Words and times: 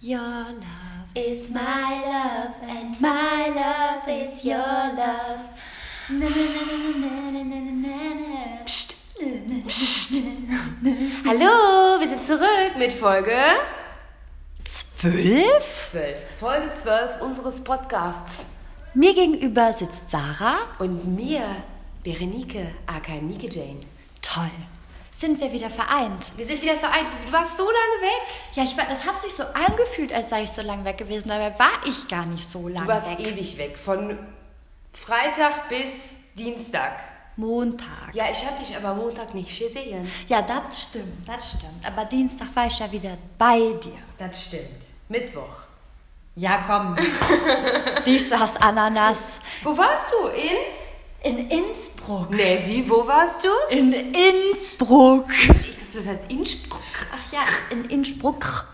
Your 0.00 0.20
love 0.20 1.08
is 1.16 1.50
my 1.50 2.00
love 2.06 2.54
and 2.62 3.00
my 3.00 3.48
love 3.48 4.06
is 4.06 4.44
your 4.44 4.56
love. 4.56 5.40
Na, 6.08 6.28
na, 6.28 7.32
na, 7.32 7.72
na. 7.74 8.64
Psst. 8.64 8.94
Hallo, 11.26 11.98
wir 11.98 12.08
sind 12.08 12.22
zurück 12.22 12.76
mit 12.78 12.92
Folge 12.92 13.36
Zwölf? 14.62 15.88
12. 15.90 16.26
Folge 16.38 16.70
12 16.80 17.20
unseres 17.20 17.64
Podcasts. 17.64 18.46
Mir 18.94 19.14
gegenüber 19.14 19.72
sitzt 19.72 20.12
Sarah. 20.12 20.58
Und 20.78 21.16
mir, 21.16 21.44
Berenike, 22.04 22.68
aka 22.86 23.14
Nike 23.14 23.48
Jane. 23.48 23.80
Toll. 24.22 24.52
Sind 25.18 25.40
wir 25.40 25.52
wieder 25.52 25.68
vereint? 25.68 26.30
Wir 26.36 26.46
sind 26.46 26.62
wieder 26.62 26.76
vereint. 26.76 27.08
Du 27.26 27.32
warst 27.32 27.56
so 27.56 27.64
lange 27.64 28.02
weg. 28.02 28.22
Ja, 28.52 28.62
ich 28.62 28.76
war, 28.78 28.84
das 28.88 29.04
hat 29.04 29.20
sich 29.20 29.32
so 29.34 29.42
angefühlt, 29.42 30.12
als 30.12 30.30
sei 30.30 30.44
ich 30.44 30.50
so 30.50 30.62
lange 30.62 30.84
weg 30.84 30.96
gewesen. 30.96 31.28
Dabei 31.28 31.58
war 31.58 31.72
ich 31.84 32.06
gar 32.06 32.24
nicht 32.24 32.48
so 32.48 32.68
lange 32.68 32.86
Du 32.86 32.92
warst 32.92 33.10
weg. 33.10 33.18
ewig 33.26 33.58
weg. 33.58 33.76
Von 33.76 34.16
Freitag 34.92 35.68
bis 35.68 36.10
Dienstag. 36.36 37.00
Montag. 37.34 38.14
Ja, 38.14 38.30
ich 38.30 38.46
habe 38.46 38.60
dich 38.64 38.76
aber 38.76 38.94
Montag 38.94 39.34
nicht 39.34 39.58
gesehen. 39.58 40.08
Ja, 40.28 40.40
das 40.40 40.84
stimmt, 40.84 41.26
das 41.26 41.50
stimmt. 41.50 41.84
Aber 41.84 42.04
Dienstag 42.04 42.54
war 42.54 42.66
ich 42.66 42.78
ja 42.78 42.90
wieder 42.92 43.18
bei 43.36 43.58
dir. 43.82 43.98
Das 44.18 44.44
stimmt. 44.44 44.84
Mittwoch. 45.08 45.62
Ja, 46.36 46.62
komm. 46.64 46.96
Dieses 48.06 48.54
Ananas. 48.60 49.40
Wo 49.64 49.76
warst 49.76 50.12
du? 50.12 50.28
In? 50.28 50.56
In 51.24 51.48
Innsbruck. 51.50 52.30
Nee, 52.30 52.62
wie? 52.66 52.88
Wo 52.88 53.06
warst 53.06 53.44
du? 53.44 53.48
In 53.70 53.92
Innsbruck. 53.92 55.26
Ich 55.30 55.48
dachte, 55.48 55.96
das 55.96 56.06
heißt 56.06 56.30
Innsbruck. 56.30 56.82
Ach 57.12 57.32
ja, 57.32 57.40
in 57.70 57.84
Innsbruck. 57.86 58.66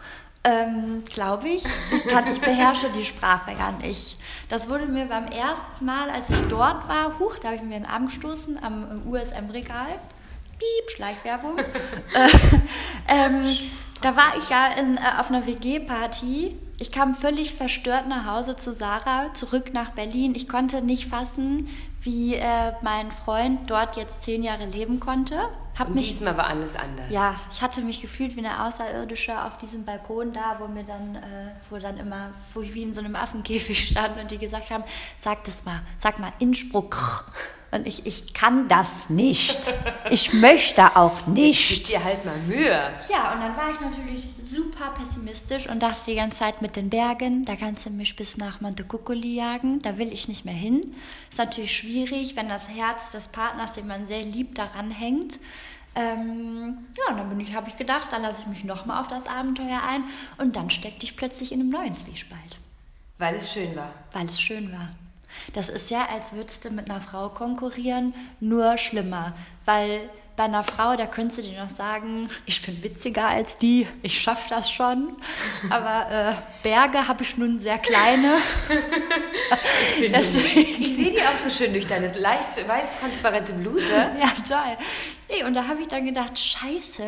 Ähm, 0.47 1.03
glaube 1.11 1.49
ich. 1.49 1.65
Ich, 1.91 2.07
kann, 2.07 2.31
ich 2.31 2.39
beherrsche 2.39 2.91
die 2.91 3.07
Sprache 3.07 3.53
ja 3.53 3.73
nicht. 3.73 4.19
Das 4.51 4.69
wurde 4.69 4.85
mir 4.85 5.07
beim 5.07 5.25
ersten 5.27 5.87
Mal, 5.87 6.11
als 6.11 6.29
ich 6.29 6.41
dort 6.51 6.87
war, 6.87 7.19
huch, 7.19 7.39
da 7.39 7.49
habe 7.49 7.57
ich 7.57 7.63
mir 7.63 7.77
einen 7.77 7.87
Arm 7.87 8.07
gestoßen 8.07 8.63
am 8.63 9.03
USM-Regal. 9.07 9.99
Piep, 10.59 10.91
Schleichwerbung. 10.95 11.59
äh, 11.59 12.29
ähm, 13.09 13.57
da 14.03 14.17
war 14.17 14.37
ich 14.37 14.51
ja 14.51 14.67
in, 14.67 14.99
äh, 14.99 15.01
auf 15.19 15.31
einer 15.31 15.47
WG-Party. 15.47 16.59
Ich 16.79 16.91
kam 16.91 17.15
völlig 17.15 17.55
verstört 17.55 18.07
nach 18.07 18.27
Hause 18.27 18.55
zu 18.57 18.71
Sarah, 18.73 19.33
zurück 19.33 19.73
nach 19.73 19.93
Berlin. 19.93 20.35
Ich 20.35 20.47
konnte 20.47 20.83
nicht 20.83 21.07
fassen, 21.07 21.69
wie 22.05 22.35
äh, 22.35 22.73
mein 22.83 23.11
Freund 23.11 23.71
dort 23.71 23.97
jetzt 23.97 24.23
zehn 24.23 24.43
Jahre 24.43 24.67
leben 24.67 25.01
konnte. 25.01 25.49
Hab 25.79 25.89
Und 25.89 25.97
mich 25.97 26.09
diesmal 26.09 26.37
war 26.37 26.47
alles 26.47 26.77
anders. 26.77 27.07
ja, 27.11 27.35
ich 27.51 27.63
hatte 27.63 27.81
mich 27.83 28.01
gefühlt 28.01 28.37
wie 28.37 28.47
eine 28.47 28.65
Außerirdische 28.65 29.43
auf 29.43 29.57
diesem 29.57 29.85
Balkon 29.85 30.33
da, 30.33 30.57
wo 30.61 30.69
mir 30.69 30.85
dann, 30.85 31.17
äh, 31.17 31.21
wo 31.71 31.79
dann 31.79 31.97
immer, 31.99 32.31
wo 32.53 32.61
ich 32.61 32.75
wie 32.75 32.83
in 32.83 32.95
so 32.95 33.01
einem 33.01 33.17
Affenkäfig 33.17 33.89
stand 33.91 34.19
und 34.19 34.31
die 34.31 34.39
gesagt 34.39 34.71
haben, 34.71 34.85
sag 35.19 35.45
das 35.45 35.65
mal, 35.65 35.81
sag 35.97 36.19
mal 36.19 36.33
Innsbruck. 36.39 37.25
Und 37.75 37.87
ich, 37.89 38.07
ich 38.07 38.33
kann 38.35 38.69
das 38.69 39.11
nicht. 39.11 39.59
Ich 40.11 40.33
möchte 40.33 40.97
auch 40.97 41.19
Gib 41.27 41.35
nicht. 41.35 41.89
dir 41.91 42.05
halt 42.05 42.25
mal 42.25 42.37
Mühe. 42.47 42.71
Ja, 43.11 43.33
und 43.33 43.41
dann 43.41 43.57
war 43.57 43.71
ich 43.73 43.81
natürlich 43.81 44.29
super 44.41 44.91
pessimistisch 44.91 45.67
und 45.69 45.83
dachte 45.83 46.03
die 46.13 46.15
ganze 46.15 46.39
Zeit 46.39 46.63
mit 46.63 46.77
den 46.77 46.89
Bergen, 46.91 47.45
da 47.45 47.57
kannst 47.57 47.87
du 47.87 47.91
mich 47.91 48.15
bis 48.15 48.37
nach 48.37 48.61
Montecuccoli 48.61 49.35
jagen, 49.35 49.83
da 49.83 49.99
will 49.99 50.13
ich 50.13 50.29
nicht 50.29 50.45
mehr 50.45 50.55
hin. 50.55 50.95
Ist 51.31 51.39
natürlich 51.39 51.77
schwierig, 51.77 52.37
wenn 52.37 52.49
das 52.49 52.69
Herz 52.69 53.11
des 53.11 53.29
Partners, 53.29 53.73
den 53.73 53.89
man 53.89 54.07
sehr 54.07 54.23
liebt, 54.23 54.57
daran 54.59 54.91
hängt. 54.93 55.41
Ähm, 55.97 56.79
ja, 56.99 57.13
und 57.13 57.19
dann 57.19 57.29
bin 57.29 57.41
ich, 57.41 57.55
habe 57.55 57.69
ich 57.69 57.77
gedacht, 57.77 58.13
dann 58.13 58.23
lasse 58.23 58.43
ich 58.43 58.47
mich 58.47 58.65
nochmal 58.65 59.01
auf 59.01 59.09
das 59.09 59.27
Abenteuer 59.27 59.81
ein 59.89 60.05
und 60.39 60.57
dann 60.57 60.71
steckte 60.71 61.05
ich 61.05 61.17
plötzlich 61.17 61.53
in 61.53 61.61
einem 61.61 61.71
neuen 61.71 61.97
Zwiespalt, 61.97 62.59
Weil 63.19 63.37
es 63.37 63.53
schön 63.53 63.75
war. 63.77 63.93
weil 64.13 64.27
es 64.27 64.41
schön 64.41 64.71
war. 64.73 64.91
Das 65.53 65.69
ist 65.69 65.91
ja, 65.91 66.07
als 66.13 66.33
würdest 66.33 66.65
du 66.65 66.71
mit 66.71 66.91
einer 66.91 67.01
Frau 67.01 67.29
konkurrieren, 67.29 68.15
nur 68.41 68.79
schlimmer, 68.79 69.35
weil 69.65 70.09
bei 70.37 70.45
einer 70.45 70.65
Frau, 70.65 70.97
da 70.97 71.07
könntest 71.07 71.39
du 71.39 71.43
dir 71.43 71.63
noch 71.63 71.71
sagen, 71.71 72.29
ich 72.45 72.61
bin 72.63 72.83
witziger 72.83 73.29
als 73.29 73.57
die, 73.59 73.87
ich 74.03 74.21
schaffe 74.21 74.49
das 74.51 74.69
schon. 74.69 75.17
Aber 75.71 76.07
äh, 76.11 76.33
Berge 76.65 77.07
habe 77.07 77.23
ich 77.23 77.37
nun 77.37 77.61
sehr 77.61 77.79
kleine. 77.79 78.39
Deswegen, 80.01 80.83
Ich 80.83 80.97
sehe 80.97 81.11
die 81.13 81.21
auch 81.21 81.37
so 81.37 81.51
schön 81.51 81.73
durch 81.73 81.87
deine 81.87 82.13
leicht 82.19 82.57
weiß-transparente 82.67 83.53
Bluse. 83.53 84.11
ja, 84.21 84.33
toll. 84.47 84.77
Nee, 85.31 85.45
und 85.45 85.55
da 85.55 85.69
habe 85.69 85.81
ich 85.81 85.89
dann 85.89 86.05
gedacht, 86.05 86.39
scheiße, 86.39 87.05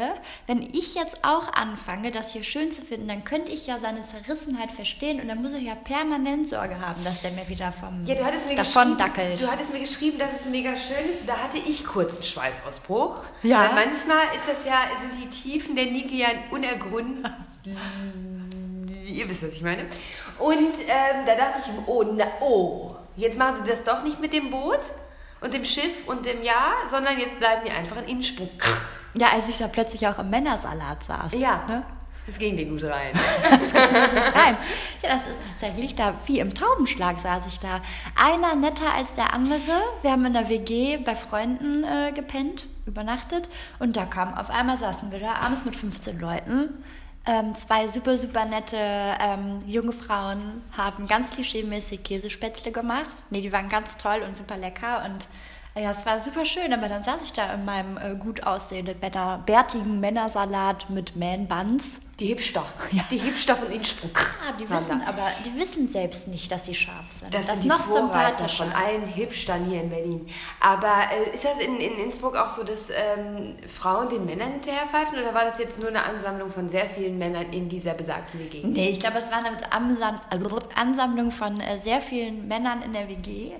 wenn 0.46 0.62
ich 0.62 0.94
jetzt 0.94 1.22
auch 1.22 1.52
anfange, 1.52 2.10
das 2.10 2.32
hier 2.32 2.42
schön 2.42 2.72
zu 2.72 2.82
finden, 2.82 3.08
dann 3.08 3.24
könnte 3.24 3.52
ich 3.52 3.66
ja 3.66 3.78
seine 3.78 4.02
Zerrissenheit 4.02 4.70
verstehen 4.70 5.20
und 5.20 5.28
dann 5.28 5.42
muss 5.42 5.52
ich 5.52 5.64
ja 5.64 5.74
permanent 5.74 6.48
Sorge 6.48 6.80
haben, 6.80 7.02
dass 7.04 7.22
der 7.22 7.32
mir 7.32 7.48
wieder 7.48 7.72
vom 7.72 8.06
Ja, 8.06 8.14
du 8.14 8.24
hattest 8.24 8.48
mir 8.48 8.56
davon 8.56 8.96
dackelt. 8.96 9.42
du 9.42 9.50
hattest 9.50 9.72
mir 9.72 9.80
geschrieben, 9.80 10.18
dass 10.18 10.30
es 10.40 10.46
mega 10.46 10.70
schön 10.70 11.10
ist. 11.12 11.28
Da 11.28 11.36
hatte 11.36 11.58
ich 11.58 11.84
kurz 11.84 12.14
einen 12.14 12.22
Schweißausbruch. 12.22 13.20
Ja. 13.42 13.60
Weil 13.60 13.86
manchmal 13.86 14.26
ist 14.34 14.48
das 14.48 14.64
ja, 14.64 14.84
sind 15.10 15.22
die 15.22 15.28
Tiefen 15.28 15.76
der 15.76 15.86
Nike 15.86 16.18
ja 16.18 16.28
unergründlich. 16.50 17.26
Ihr 19.06 19.28
wisst, 19.28 19.44
was 19.44 19.52
ich 19.52 19.62
meine. 19.62 19.86
Und 20.38 20.74
ähm, 20.86 21.26
da 21.26 21.34
dachte 21.36 21.60
ich, 21.60 21.72
oh, 21.86 22.02
na, 22.02 22.26
oh, 22.40 22.96
jetzt 23.16 23.38
machen 23.38 23.64
sie 23.64 23.70
das 23.70 23.84
doch 23.84 24.02
nicht 24.02 24.20
mit 24.20 24.32
dem 24.32 24.50
Boot 24.50 24.80
und 25.40 25.54
dem 25.54 25.64
Schiff 25.64 26.06
und 26.06 26.24
dem 26.24 26.42
Jahr, 26.42 26.72
sondern 26.88 27.18
jetzt 27.18 27.38
bleiben 27.38 27.64
wir 27.64 27.74
einfach 27.74 27.96
in 27.98 28.04
Innsbruck. 28.08 28.50
Ja, 29.14 29.28
als 29.32 29.48
ich 29.48 29.58
da 29.58 29.68
plötzlich 29.68 30.06
auch 30.08 30.18
im 30.18 30.30
Männersalat 30.30 31.04
saß. 31.04 31.32
Ja, 31.34 31.64
Ne? 31.68 31.82
das 32.26 32.38
ging 32.38 32.56
dir 32.56 32.66
gut 32.66 32.82
rein. 32.82 33.12
Nein, 34.34 34.56
ja, 35.02 35.10
das 35.10 35.26
ist 35.28 35.42
tatsächlich 35.48 35.94
da, 35.94 36.14
wie 36.26 36.40
im 36.40 36.54
Taubenschlag 36.54 37.20
saß 37.20 37.46
ich 37.46 37.60
da. 37.60 37.80
Einer 38.16 38.56
netter 38.56 38.92
als 38.92 39.14
der 39.14 39.32
andere. 39.32 39.80
Wir 40.02 40.10
haben 40.10 40.24
in 40.26 40.32
der 40.32 40.48
WG 40.48 40.96
bei 40.98 41.14
Freunden 41.14 41.84
äh, 41.84 42.10
gepennt, 42.12 42.66
übernachtet. 42.84 43.48
Und 43.78 43.96
da 43.96 44.06
kam 44.06 44.34
auf 44.34 44.50
einmal, 44.50 44.76
saßen 44.76 45.12
wir 45.12 45.20
da 45.20 45.34
abends 45.36 45.64
mit 45.64 45.76
15 45.76 46.18
Leuten. 46.18 46.84
Ähm, 47.28 47.56
zwei 47.56 47.88
super, 47.88 48.16
super 48.16 48.44
nette 48.44 48.76
ähm, 48.78 49.58
junge 49.66 49.92
Frauen 49.92 50.62
haben 50.76 51.08
ganz 51.08 51.32
klischeemäßig 51.32 52.04
Käsespätzle 52.04 52.70
gemacht. 52.70 53.24
Nee, 53.30 53.40
die 53.40 53.52
waren 53.52 53.68
ganz 53.68 53.96
toll 53.96 54.22
und 54.24 54.36
super 54.36 54.56
lecker. 54.56 55.04
Und 55.04 55.26
ja, 55.78 55.90
es 55.90 56.06
war 56.06 56.20
super 56.20 56.44
schön. 56.44 56.72
Aber 56.72 56.88
dann 56.88 57.02
saß 57.02 57.22
ich 57.22 57.32
da 57.32 57.52
in 57.52 57.64
meinem 57.64 57.96
äh, 57.96 58.14
gut 58.16 58.42
aussehenden, 58.44 58.98
Männer, 59.00 59.42
bärtigen 59.44 60.00
Männersalat 60.00 60.90
mit 60.90 61.16
Man-Buns. 61.16 62.00
Die 62.18 62.26
Hipster. 62.26 62.64
Ja. 62.92 63.02
Die 63.10 63.18
Hipster 63.18 63.56
von 63.56 63.70
Innsbruck. 63.70 64.18
Ah, 64.40 64.52
die 64.58 64.70
wissen 64.70 65.02
aber, 65.02 65.28
die 65.44 65.58
wissen 65.58 65.88
selbst 65.88 66.28
nicht, 66.28 66.50
dass 66.50 66.64
sie 66.64 66.74
scharf 66.74 67.10
sind. 67.10 67.34
Das, 67.34 67.46
das 67.46 67.58
ist 67.58 67.64
noch 67.66 67.84
sympathischer. 67.84 68.64
von 68.64 68.72
allen 68.72 69.06
Hipstern 69.06 69.66
hier 69.66 69.82
in 69.82 69.90
Berlin. 69.90 70.26
Aber 70.60 70.94
äh, 71.12 71.34
ist 71.34 71.44
das 71.44 71.58
in, 71.58 71.76
in 71.76 71.98
Innsbruck 71.98 72.36
auch 72.36 72.48
so, 72.48 72.62
dass 72.62 72.88
ähm, 72.90 73.56
Frauen 73.68 74.08
den 74.08 74.24
Männern 74.24 74.52
hinterherpfeifen 74.52 75.18
oder 75.18 75.34
war 75.34 75.44
das 75.44 75.58
jetzt 75.58 75.78
nur 75.78 75.88
eine 75.88 76.04
Ansammlung 76.04 76.50
von 76.50 76.68
sehr 76.70 76.86
vielen 76.86 77.18
Männern 77.18 77.52
in 77.52 77.68
dieser 77.68 77.92
besagten 77.92 78.40
WG? 78.40 78.62
Nee, 78.64 78.88
ich 78.90 79.00
glaube, 79.00 79.18
es 79.18 79.30
war 79.30 79.38
eine 79.38 79.50
Ansam 79.72 80.20
Ansammlung 80.74 81.32
von 81.32 81.60
äh, 81.60 81.78
sehr 81.78 82.00
vielen 82.00 82.48
Männern 82.48 82.82
in 82.82 82.92
der 82.92 83.08
WG. 83.08 83.52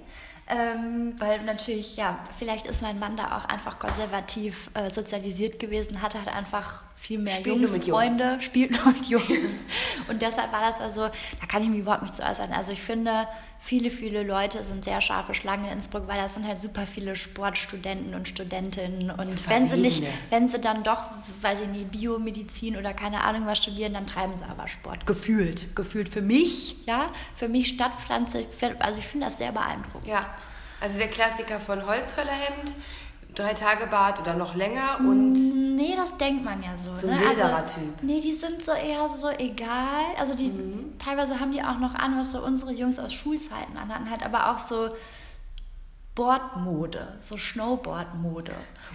Ähm, 0.48 1.14
weil 1.18 1.42
natürlich, 1.42 1.96
ja, 1.96 2.20
vielleicht 2.38 2.66
ist 2.66 2.80
mein 2.80 3.00
Mann 3.00 3.16
da 3.16 3.36
auch 3.36 3.46
einfach 3.46 3.80
konservativ 3.80 4.70
äh, 4.74 4.90
sozialisiert 4.90 5.58
gewesen, 5.58 6.02
hatte 6.02 6.18
halt 6.18 6.28
einfach 6.28 6.84
viel 6.94 7.18
mehr 7.18 7.38
Spielt 7.38 7.58
nur 7.58 7.68
mit 7.68 7.84
Jungsfreunde, 7.84 8.40
spielt 8.40 8.70
nur 8.70 8.92
mit 8.92 9.06
Jungs. 9.08 9.64
Und 10.08 10.22
deshalb 10.22 10.52
war 10.52 10.60
das 10.60 10.80
also, 10.80 11.08
da 11.40 11.46
kann 11.48 11.62
ich 11.62 11.68
mich 11.68 11.80
überhaupt 11.80 12.02
nicht 12.02 12.14
zu 12.14 12.22
äußern. 12.22 12.52
Also 12.52 12.70
ich 12.70 12.80
finde, 12.80 13.26
viele, 13.60 13.90
viele 13.90 14.22
Leute 14.22 14.64
sind 14.64 14.84
sehr 14.84 15.00
scharfe 15.00 15.34
Schlangen 15.34 15.64
in 15.64 15.72
Innsbruck, 15.72 16.06
weil 16.06 16.20
das 16.20 16.34
sind 16.34 16.46
halt 16.46 16.60
super 16.60 16.86
viele 16.86 17.16
Sportstudenten 17.16 18.14
und 18.14 18.28
Studentinnen. 18.28 19.10
Und 19.10 19.48
wenn 19.48 19.66
sie 19.66 19.76
nicht, 19.76 20.04
wenn 20.30 20.48
sie 20.48 20.60
dann 20.60 20.84
doch, 20.84 21.02
weiß 21.42 21.62
ich 21.62 21.68
nicht, 21.68 21.90
Biomedizin 21.90 22.76
oder 22.76 22.94
keine 22.94 23.22
Ahnung 23.22 23.46
was 23.46 23.58
studieren, 23.58 23.94
dann 23.94 24.06
treiben 24.06 24.38
sie 24.38 24.44
aber 24.44 24.68
Sport. 24.68 25.06
Gefühlt. 25.06 25.74
Gefühlt 25.74 26.08
für 26.08 26.22
mich, 26.22 26.86
ja, 26.86 27.10
für 27.34 27.48
mich 27.48 27.68
Stadtpflanze. 27.68 28.46
Also 28.78 28.98
ich 29.00 29.06
finde 29.06 29.26
das 29.26 29.38
sehr 29.38 29.50
beeindruckend. 29.50 30.06
Ja, 30.06 30.26
also 30.80 30.98
der 30.98 31.08
Klassiker 31.08 31.60
von 31.60 31.86
Holzfällerhemd, 31.86 32.74
drei 33.34 33.54
Tage 33.54 33.86
Bad 33.86 34.20
oder 34.20 34.34
noch 34.34 34.54
länger 34.54 34.98
und 35.00 35.36
Nee, 35.76 35.94
das 35.94 36.16
denkt 36.16 36.42
man 36.42 36.62
ja 36.62 36.74
so. 36.74 36.94
So 36.94 37.06
ne? 37.06 37.12
ein 37.12 37.20
wilderer 37.20 37.56
also, 37.56 37.74
Typ. 37.74 38.02
Nee, 38.02 38.20
die 38.20 38.32
sind 38.32 38.64
so 38.64 38.72
eher 38.72 39.10
so 39.14 39.28
egal. 39.28 40.06
Also 40.18 40.34
die 40.34 40.50
teilweise 40.98 41.38
haben 41.38 41.52
die 41.52 41.62
auch 41.62 41.78
noch 41.78 41.94
an, 41.94 42.18
was 42.18 42.32
so 42.32 42.42
unsere 42.42 42.72
Jungs 42.72 42.98
aus 42.98 43.12
Schulzeiten 43.12 43.76
anhatten, 43.76 44.10
halt 44.10 44.24
aber 44.24 44.50
auch 44.50 44.58
so 44.58 44.88
Boardmode, 46.16 47.14
so 47.20 47.36
Snowboardmode 47.36 48.52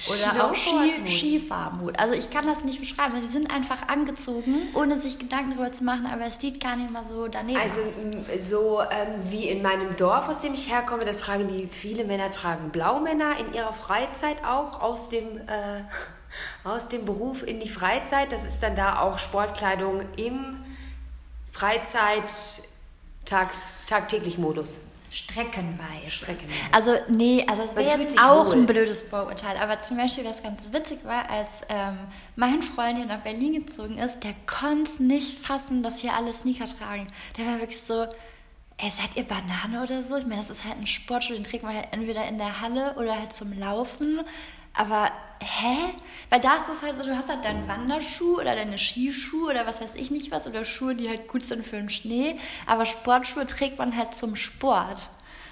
oder 0.08 0.44
auch 0.44 0.56
Ski, 0.56 0.70
Snowboardmode. 0.70 1.08
Skifahrmode. 1.12 2.00
Also 2.00 2.16
ich 2.16 2.32
kann 2.32 2.48
das 2.48 2.64
nicht 2.64 2.80
beschreiben. 2.80 3.14
Die 3.22 3.28
sind 3.28 3.54
einfach 3.54 3.88
angezogen, 3.88 4.56
ohne 4.74 4.98
sich 4.98 5.20
Gedanken 5.20 5.52
darüber 5.52 5.72
zu 5.72 5.84
machen, 5.84 6.08
aber 6.08 6.26
es 6.26 6.42
sieht 6.42 6.60
gar 6.60 6.76
nicht 6.76 6.90
mal 6.92 7.04
so 7.04 7.28
daneben. 7.28 7.60
Also 7.60 7.80
m, 8.02 8.26
so 8.44 8.82
ähm, 8.82 9.22
wie 9.30 9.48
in 9.48 9.62
meinem 9.62 9.96
Dorf, 9.98 10.30
aus 10.30 10.40
dem 10.40 10.56
ich 10.56 10.68
herkomme, 10.72 11.06
da 11.06 11.14
tragen 11.14 11.48
die, 11.48 11.68
viele 11.68 12.06
Männer 12.06 12.32
tragen 12.32 12.72
Blaumänner 12.72 13.38
in 13.38 13.54
ihrer 13.54 13.74
Freizeit 13.74 14.44
auch 14.44 14.82
aus 14.82 15.10
dem, 15.10 15.38
äh, 15.48 15.84
aus 16.68 16.88
dem 16.88 17.06
Beruf 17.06 17.46
in 17.46 17.60
die 17.60 17.70
Freizeit. 17.70 18.32
Das 18.32 18.44
ist 18.44 18.64
dann 18.64 18.76
da 18.76 19.00
auch 19.00 19.20
Sportkleidung 19.20 20.02
im 20.18 20.58
Freizeit, 21.52 22.34
tags, 23.26 23.58
tagtäglich 23.88 24.40
Modus. 24.40 24.78
Streckenweise. 25.12 26.10
Streckenweise. 26.10 26.60
Also, 26.72 26.92
nee, 27.10 27.46
also 27.46 27.64
es 27.64 27.76
wäre 27.76 28.00
jetzt 28.00 28.18
auch 28.18 28.48
wohl. 28.48 28.54
ein 28.54 28.66
blödes 28.66 29.02
Vorurteil. 29.02 29.58
Aber 29.58 29.82
zum 29.82 29.98
Beispiel, 29.98 30.24
was 30.24 30.42
ganz 30.42 30.72
witzig 30.72 31.04
war, 31.04 31.30
als 31.30 31.62
ähm, 31.68 31.98
mein 32.38 32.62
Freund 32.62 32.98
hier 32.98 33.06
nach 33.06 33.20
Berlin 33.20 33.66
gezogen 33.66 33.98
ist, 33.98 34.22
der 34.24 34.34
konnte 34.48 35.04
nicht 35.04 35.38
fassen, 35.40 35.84
dass 35.84 36.00
hier 36.00 36.14
alle 36.14 36.32
Sneaker 36.32 36.66
tragen. 36.66 37.08
Der 37.38 37.46
war 37.46 37.60
wirklich 37.60 37.82
so, 37.82 38.08
ey, 38.78 38.90
seid 38.90 39.18
ihr 39.18 39.24
Banane 39.24 39.84
oder 39.84 40.02
so? 40.02 40.16
Ich 40.16 40.26
meine, 40.26 40.38
das 40.38 40.50
ist 40.50 40.64
halt 40.64 40.78
ein 40.78 40.88
Sportschuh, 40.88 41.34
den 41.34 41.44
trägt 41.44 41.64
man 41.64 41.76
halt 41.76 41.90
entweder 41.92 42.26
in 42.30 42.38
der 42.38 42.62
Halle 42.62 42.96
oder 42.98 43.20
halt 43.20 43.34
zum 43.34 43.52
Laufen. 43.60 44.22
Aber, 44.74 45.12
hä? 45.42 45.94
Weil 46.30 46.40
da 46.40 46.56
ist 46.56 46.70
es 46.70 46.82
halt 46.82 46.98
so, 46.98 47.06
du 47.06 47.16
hast 47.16 47.30
halt 47.30 47.44
deinen 47.44 47.68
Wanderschuh 47.68 48.36
oder 48.36 48.56
deine 48.56 48.78
Skischuhe 48.78 49.50
oder 49.50 49.66
was 49.66 49.82
weiß 49.82 49.96
ich 49.96 50.12
nicht 50.12 50.32
was 50.32 50.48
oder 50.48 50.64
Schuhe, 50.64 50.96
die 50.96 51.10
halt 51.10 51.28
gut 51.28 51.44
sind 51.44 51.66
für 51.66 51.76
den 51.78 51.90
Schnee. 51.90 52.38
Aber 52.66 52.86
Sportschuhe 52.86 53.46
trägt 53.46 53.78
man 53.78 53.96
halt 53.96 54.16
zum 54.16 54.36
Sport. 54.36 55.10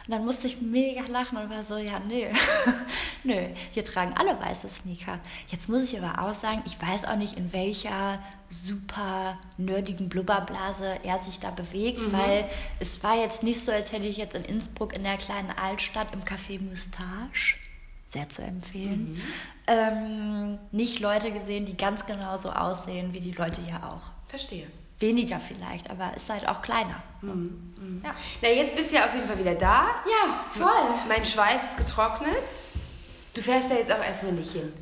Und 0.09 0.13
dann 0.13 0.25
musste 0.25 0.47
ich 0.47 0.59
mega 0.59 1.03
lachen 1.07 1.38
und 1.38 1.51
war 1.51 1.63
so, 1.63 1.77
ja, 1.77 2.00
nö. 2.00 2.25
nö, 3.24 3.45
hier 3.71 3.83
tragen 3.83 4.15
alle 4.18 4.39
weiße 4.39 4.68
Sneaker. 4.68 5.19
Jetzt 5.50 5.69
muss 5.69 5.83
ich 5.83 6.01
aber 6.01 6.24
auch 6.24 6.33
sagen, 6.33 6.63
ich 6.65 6.81
weiß 6.81 7.06
auch 7.06 7.15
nicht, 7.15 7.38
in 7.38 7.53
welcher 7.53 8.19
super 8.50 9.38
nerdigen 9.57 10.09
Blubberblase 10.09 10.97
er 11.03 11.19
sich 11.19 11.39
da 11.39 11.51
bewegt, 11.51 12.12
weil 12.12 12.50
es 12.80 13.03
war 13.03 13.18
jetzt 13.18 13.44
nicht 13.44 13.63
so, 13.63 13.71
als 13.71 13.92
hätte 13.92 14.07
ich 14.07 14.18
jetzt 14.18 14.33
in 14.33 14.45
Innsbruck 14.45 14.94
in 14.94 15.03
der 15.03 15.18
kleinen 15.18 15.51
Altstadt 15.51 16.07
im 16.12 16.24
Café 16.24 16.59
Moustache, 16.59 17.57
sehr 18.09 18.27
zu 18.27 18.41
empfehlen, 18.41 19.21
ähm, 19.67 20.57
nicht 20.71 21.00
Leute 21.00 21.31
gesehen, 21.31 21.65
die 21.65 21.77
ganz 21.77 22.06
genauso 22.06 22.51
aussehen 22.51 23.13
wie 23.13 23.19
die 23.19 23.31
Leute 23.31 23.61
hier 23.61 23.77
auch. 23.83 24.11
Verstehe. 24.27 24.67
Weniger 24.97 25.39
vielleicht, 25.39 25.89
aber 25.89 26.13
ist 26.15 26.29
halt 26.29 26.47
auch 26.47 26.61
kleiner. 26.61 27.01
Ja. 27.21 28.11
Na, 28.41 28.50
jetzt 28.50 28.75
bist 28.75 28.91
du 28.91 28.95
ja 28.95 29.06
auf 29.06 29.13
jeden 29.13 29.27
Fall 29.27 29.39
wieder 29.39 29.56
da. 29.56 29.85
ja, 30.06 30.44
voll. 30.51 30.89
Mein 31.07 31.25
Schweiß 31.25 31.61
ist 31.63 31.77
getrocknet. 31.77 32.44
Du 33.33 33.41
fährst 33.41 33.71
da 33.71 33.75
jetzt 33.75 33.91
auch 33.91 34.03
erstmal 34.03 34.33
nicht 34.33 34.51
hin. 34.51 34.73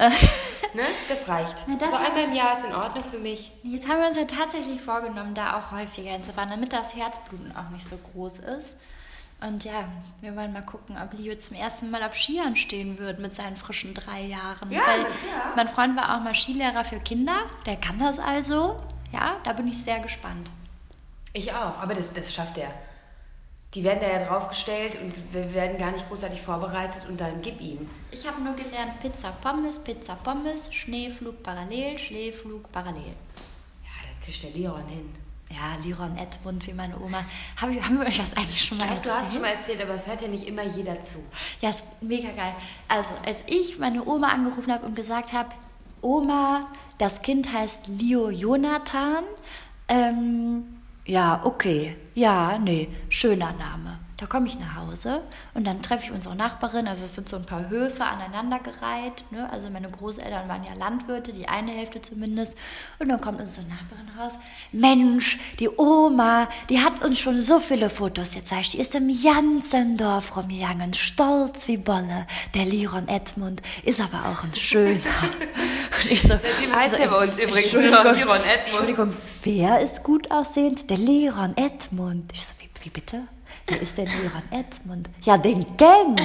ne? 0.73 0.83
Das 1.09 1.27
reicht. 1.27 1.55
Na, 1.67 1.75
das 1.75 1.91
so 1.91 1.97
einmal 1.97 2.23
im 2.23 2.33
Jahr 2.33 2.57
ist 2.57 2.65
in 2.65 2.73
Ordnung 2.73 3.03
für 3.03 3.19
mich. 3.19 3.51
Jetzt 3.61 3.87
haben 3.87 3.99
wir 3.99 4.07
uns 4.07 4.17
ja 4.17 4.23
tatsächlich 4.23 4.81
vorgenommen, 4.81 5.33
da 5.33 5.59
auch 5.59 5.71
häufiger 5.71 6.11
hinzufahren, 6.11 6.49
damit 6.49 6.73
das 6.73 6.95
Herzbluten 6.95 7.55
auch 7.55 7.69
nicht 7.69 7.87
so 7.87 7.97
groß 7.97 8.39
ist. 8.39 8.77
Und 9.39 9.63
ja, 9.65 9.87
wir 10.21 10.35
wollen 10.35 10.51
mal 10.51 10.63
gucken, 10.63 10.97
ob 10.97 11.13
Leo 11.13 11.37
zum 11.37 11.57
ersten 11.57 11.91
Mal 11.91 12.03
auf 12.03 12.15
Skiern 12.15 12.55
stehen 12.55 12.97
wird 12.97 13.19
mit 13.19 13.35
seinen 13.35 13.55
frischen 13.55 13.93
drei 13.93 14.21
Jahren. 14.21 14.71
Ja, 14.71 14.81
Weil 14.87 15.01
ja. 15.01 15.53
mein 15.55 15.67
Freund 15.67 15.95
war 15.95 16.15
auch 16.15 16.23
mal 16.23 16.33
Skilehrer 16.33 16.83
für 16.83 16.99
Kinder, 16.99 17.43
der 17.67 17.75
kann 17.75 17.99
das 17.99 18.17
also. 18.17 18.77
Ja, 19.13 19.37
da 19.43 19.53
bin 19.53 19.67
ich 19.67 19.77
sehr 19.77 19.99
gespannt. 19.99 20.51
Ich 21.33 21.53
auch, 21.53 21.77
aber 21.77 21.93
das, 21.93 22.11
das 22.13 22.33
schafft 22.33 22.57
er. 22.57 22.71
Die 23.73 23.83
werden 23.83 23.99
da 24.01 24.07
ja 24.07 24.25
draufgestellt 24.25 24.99
und 24.99 25.13
wir 25.33 25.53
werden 25.53 25.77
gar 25.77 25.91
nicht 25.91 26.07
großartig 26.07 26.41
vorbereitet 26.41 27.03
und 27.07 27.19
dann 27.21 27.41
gib 27.41 27.61
ihm. 27.61 27.87
Ich 28.09 28.25
habe 28.25 28.41
nur 28.41 28.55
gelernt 28.55 28.99
Pizza 29.01 29.31
Pommes, 29.41 29.83
Pizza 29.83 30.15
Pommes, 30.15 30.73
Schneeflug 30.73 31.43
parallel, 31.43 31.99
Schneeflug 31.99 32.71
parallel. 32.71 33.13
Ja, 33.83 34.07
das 34.09 34.25
kriegt 34.25 34.43
der 34.43 34.49
Leon 34.51 34.87
hin. 34.87 35.13
Ja, 35.49 35.77
Liron 35.83 36.17
Edmund, 36.17 36.67
wie 36.67 36.73
meine 36.73 36.99
Oma. 36.99 37.23
Hab 37.59 37.69
ich, 37.69 37.81
haben 37.81 37.97
wir 37.99 38.05
euch 38.05 38.17
das 38.17 38.35
eigentlich 38.35 38.61
schon 38.65 38.77
mal 38.77 38.83
Ich 38.85 38.89
glaub, 38.89 39.03
du 39.03 39.09
erzählt? 39.09 39.23
hast 39.23 39.33
schon 39.33 39.41
mal 39.41 39.47
erzählt, 39.51 39.81
aber 39.81 39.93
es 39.93 40.05
hört 40.05 40.21
ja 40.21 40.27
nicht 40.27 40.45
immer 40.47 40.63
jeder 40.63 41.01
zu. 41.01 41.23
Ja, 41.61 41.69
ist 41.69 41.85
mega 42.01 42.29
geil. 42.31 42.53
Also, 42.89 43.13
als 43.25 43.39
ich 43.47 43.79
meine 43.79 44.05
Oma 44.05 44.27
angerufen 44.27 44.71
habe 44.73 44.85
und 44.85 44.95
gesagt 44.95 45.31
habe, 45.33 45.49
Oma, 46.01 46.67
das 46.97 47.21
Kind 47.21 47.51
heißt 47.51 47.87
Leo 47.87 48.29
Jonathan, 48.29 49.23
ähm, 49.87 50.79
ja, 51.05 51.39
okay, 51.45 51.95
ja, 52.13 52.59
nee, 52.59 52.89
schöner 53.09 53.53
Name. 53.53 53.99
Da 54.17 54.25
komme 54.25 54.47
ich 54.47 54.57
nach 54.57 54.77
Hause 54.77 55.21
und 55.53 55.65
dann 55.67 55.83
treffe 55.83 56.05
ich 56.05 56.11
unsere 56.11 56.35
Nachbarin, 56.35 56.87
also 56.87 57.05
es 57.05 57.13
sind 57.13 57.29
so 57.29 57.35
ein 57.35 57.45
paar 57.45 57.69
Höfe 57.69 58.03
aneinandergereiht, 58.03 59.23
ne? 59.29 59.47
also 59.51 59.69
meine 59.69 59.91
Großeltern 59.91 60.49
waren 60.49 60.63
ja 60.63 60.73
Landwirte, 60.73 61.33
die 61.33 61.47
eine 61.47 61.71
Hälfte 61.71 62.01
zumindest, 62.01 62.57
und 62.97 63.09
dann 63.09 63.21
kommt 63.21 63.39
unsere 63.39 63.67
Nachbarin 63.67 64.09
raus, 64.17 64.39
Mensch, 64.71 65.37
die 65.59 65.69
Oma, 65.69 66.49
die 66.67 66.79
hat 66.79 67.03
uns 67.03 67.19
schon 67.19 67.43
so 67.43 67.59
viele 67.59 67.91
Fotos 67.91 68.31
gezeigt, 68.31 68.73
die 68.73 68.79
ist 68.79 68.95
im 68.95 69.07
ganzen 69.07 69.97
Dorf 69.97 70.35
rumgegangen, 70.35 70.95
stolz 70.95 71.67
wie 71.67 71.77
Bolle, 71.77 72.25
der 72.55 72.65
Liron 72.65 73.07
Edmund 73.07 73.61
ist 73.83 74.01
aber 74.01 74.29
auch 74.29 74.43
ein 74.43 74.53
schöner. 74.55 74.97
Und 76.03 76.11
ich 76.11 76.23
so, 76.23 76.29
Seitdem 76.29 76.75
heißt 76.75 76.93
er 76.95 77.07
bei 77.07 77.23
uns 77.23 77.37
übrigens 77.37 77.71
Liron 77.71 78.15
Edmund. 78.15 78.41
Entschuldigung, 78.65 79.13
wer 79.43 79.79
ist 79.79 80.01
gut 80.01 80.31
aussehend? 80.31 80.89
Der 80.89 80.97
Liron 80.97 81.55
Edmund. 81.55 82.31
Ich 82.33 82.47
so, 82.47 82.53
wie, 82.59 82.69
wie 82.83 82.89
bitte? 82.89 83.23
Wer 83.67 83.81
ist 83.81 83.97
denn 83.97 84.07
Liron 84.07 84.43
Edmund? 84.49 85.09
Ja, 85.23 85.37
den 85.37 85.65
Gang. 85.75 86.17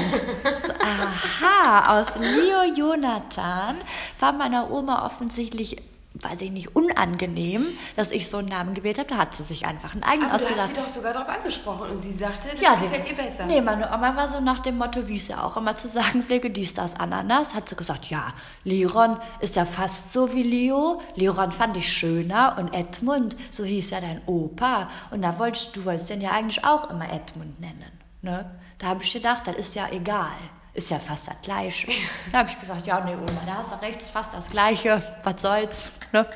So, 0.64 0.72
aha, 0.72 2.00
aus 2.00 2.06
Leo 2.16 2.62
Jonathan 2.72 3.78
war 4.20 4.32
meiner 4.32 4.70
Oma 4.70 5.04
offensichtlich, 5.04 5.76
weiß 6.14 6.42
ich 6.42 6.50
nicht, 6.50 6.76
unangenehm, 6.76 7.66
dass 7.96 8.10
ich 8.10 8.28
so 8.28 8.38
einen 8.38 8.48
Namen 8.48 8.74
gewählt 8.74 8.98
habe. 8.98 9.08
Da 9.08 9.16
hat 9.16 9.34
sie 9.34 9.42
sich 9.42 9.66
einfach 9.66 9.94
einen 9.94 10.02
eigenen 10.02 10.30
Aber 10.30 10.38
du 10.38 10.44
hast 10.44 10.50
ausgedacht. 10.52 10.76
sie 10.76 10.80
doch 10.82 10.88
sogar 10.88 11.12
darauf 11.12 11.28
angesprochen 11.28 11.90
und 11.90 12.02
sie 12.02 12.12
sagte, 12.12 12.48
das 12.50 12.60
Ja, 12.60 12.74
gefällt 12.74 13.08
ihr 13.08 13.16
besser. 13.16 13.46
Nee, 13.46 13.60
meine 13.60 13.86
Oma 13.92 14.14
war 14.16 14.28
so 14.28 14.40
nach 14.40 14.60
dem 14.60 14.78
Motto, 14.78 15.08
wie 15.08 15.16
es 15.16 15.28
ja 15.28 15.42
auch 15.42 15.56
immer 15.56 15.76
zu 15.76 15.88
sagen 15.88 16.22
pflege, 16.22 16.50
dies, 16.50 16.74
das, 16.74 16.94
Ananas, 16.94 17.54
hat 17.54 17.68
sie 17.68 17.76
gesagt, 17.76 18.06
ja, 18.06 18.32
Liron 18.64 19.16
ist 19.40 19.56
ja 19.56 19.64
fast 19.64 20.12
so 20.12 20.34
wie 20.34 20.42
Leo. 20.42 21.00
Liron 21.16 21.50
fand 21.52 21.76
ich 21.76 21.90
schöner 21.90 22.56
und 22.58 22.72
Edmund, 22.74 23.36
so 23.50 23.64
hieß 23.64 23.90
ja 23.90 24.00
dein 24.00 24.20
Opa. 24.26 24.88
Und 25.10 25.22
da 25.22 25.38
wolltest 25.38 25.74
du 25.76 25.84
wolltest 25.84 26.10
den 26.10 26.20
ja 26.20 26.30
eigentlich 26.32 26.64
auch 26.64 26.90
immer 26.90 27.10
Edmund 27.10 27.58
nennen. 27.60 27.90
Ne? 28.20 28.50
Da 28.78 28.88
habe 28.88 29.02
ich 29.02 29.12
gedacht, 29.12 29.46
das 29.46 29.56
ist 29.56 29.74
ja 29.74 29.88
egal. 29.90 30.30
Ist 30.74 30.90
ja 30.90 30.98
fast 30.98 31.28
das 31.28 31.40
Gleiche. 31.42 31.86
Da 32.30 32.38
habe 32.38 32.48
ich 32.48 32.58
gesagt, 32.58 32.86
ja, 32.86 33.00
nee, 33.00 33.14
Oma, 33.14 33.42
da 33.46 33.58
hast 33.58 33.72
du 33.72 33.76
recht, 33.82 34.00
ist 34.00 34.10
fast 34.10 34.32
das 34.32 34.48
Gleiche. 34.50 35.02
Was 35.22 35.42
soll's? 35.42 35.90
Ne? 36.12 36.26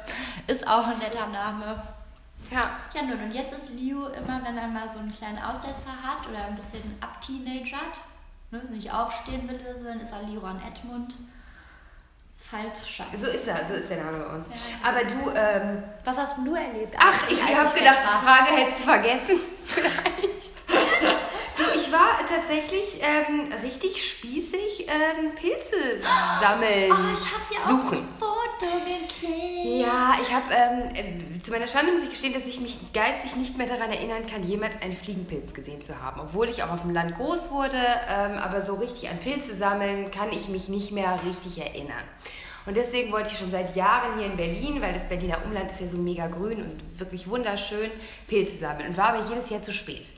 Ist 0.46 0.66
auch 0.68 0.86
ein 0.86 0.98
netter 0.98 1.26
Name. 1.26 1.82
Ja. 2.50 2.70
Ja, 2.94 3.02
nun, 3.02 3.20
und 3.20 3.32
jetzt 3.32 3.52
ist 3.54 3.70
Leo 3.70 4.06
immer, 4.08 4.40
wenn 4.44 4.56
er 4.56 4.68
mal 4.68 4.88
so 4.88 4.98
einen 4.98 5.12
kleinen 5.12 5.38
Aussetzer 5.38 5.90
hat 6.02 6.28
oder 6.28 6.44
ein 6.46 6.54
bisschen 6.54 6.82
abteenagert, 7.00 8.00
ne, 8.50 8.62
nicht 8.70 8.92
aufstehen 8.92 9.48
will 9.48 9.58
oder 9.60 9.74
so, 9.74 9.84
dann 9.84 10.00
ist 10.00 10.12
er 10.12 10.22
Liron 10.22 10.60
Edmund. 10.66 11.16
Ist 12.38 12.52
halt 12.52 12.76
scheiße. 12.76 13.18
So 13.18 13.26
ist 13.30 13.48
er, 13.48 13.66
so 13.66 13.72
ist 13.74 13.88
der 13.88 14.04
Name 14.04 14.18
bei 14.18 14.34
uns. 14.36 14.46
Ja. 14.48 14.88
Aber 14.90 15.04
du, 15.04 15.30
ähm, 15.34 15.82
Was 16.04 16.18
hast 16.18 16.36
denn 16.36 16.44
du 16.44 16.54
erlebt? 16.54 16.94
ach, 16.98 17.28
ich 17.30 17.42
habe 17.42 17.76
gedacht, 17.76 18.00
die 18.02 18.24
Frage 18.26 18.50
hättest 18.50 18.80
du 18.80 18.84
vergessen. 18.84 19.36
Vielleicht. 19.64 20.36
ich 21.87 21.93
war 21.93 22.19
tatsächlich 22.26 23.00
ähm, 23.00 23.49
richtig 23.62 24.09
spießig 24.11 24.87
ähm, 24.88 25.35
Pilze 25.35 26.00
sammeln, 26.40 26.90
Oh, 26.93 27.12
ich 27.14 27.25
habe 27.33 27.43
dir 27.50 27.61
auch 27.64 27.69
suchen. 27.69 27.99
ein 27.99 28.09
Foto 28.19 28.73
gekriegt. 28.85 29.81
Ja, 29.87 30.14
ich 30.21 30.33
habe, 30.35 30.52
ähm, 30.52 30.95
äh, 31.38 31.43
zu 31.43 31.50
meiner 31.52 31.69
Schande 31.69 31.93
muss 31.93 32.02
ich 32.02 32.11
gestehen, 32.11 32.33
dass 32.35 32.47
ich 32.47 32.61
mich 32.61 32.78
geistig 32.93 33.37
nicht 33.37 33.57
mehr 33.57 33.66
daran 33.66 33.90
erinnern 33.90 34.26
kann, 34.26 34.43
jemals 34.43 34.81
einen 34.83 34.97
Fliegenpilz 34.97 35.55
gesehen 35.55 35.83
zu 35.83 36.00
haben. 36.02 36.21
Obwohl 36.21 36.49
ich 36.49 36.62
auch 36.62 36.71
auf 36.71 36.83
dem 36.83 36.90
Land 36.93 37.16
groß 37.16 37.50
wurde, 37.50 37.76
ähm, 38.09 38.38
aber 38.38 38.62
so 38.64 38.75
richtig 38.75 39.09
an 39.09 39.19
Pilze 39.19 39.55
sammeln 39.55 40.11
kann 40.11 40.31
ich 40.33 40.49
mich 40.49 40.69
nicht 40.69 40.93
mehr 40.93 41.21
richtig 41.25 41.59
erinnern. 41.59 42.05
Und 42.66 42.76
deswegen 42.76 43.12
wollte 43.12 43.28
ich 43.33 43.38
schon 43.38 43.52
seit 43.52 43.76
Jahren 43.76 44.19
hier 44.19 44.26
in 44.26 44.37
Berlin, 44.37 44.83
weil 44.83 44.93
das 44.93 45.09
Berliner 45.09 45.45
Umland 45.45 45.71
ist 45.71 45.81
ja 45.81 45.87
so 45.87 45.99
mega 45.99 46.26
grün 46.26 46.62
und 46.64 46.99
wirklich 46.99 47.28
wunderschön, 47.28 47.93
Pilze 48.26 48.57
sammeln. 48.57 48.88
Und 48.88 48.97
war 48.97 49.11
aber 49.14 49.28
jedes 49.28 49.50
Jahr 49.50 49.62
zu 49.62 49.73
spät. 49.73 50.11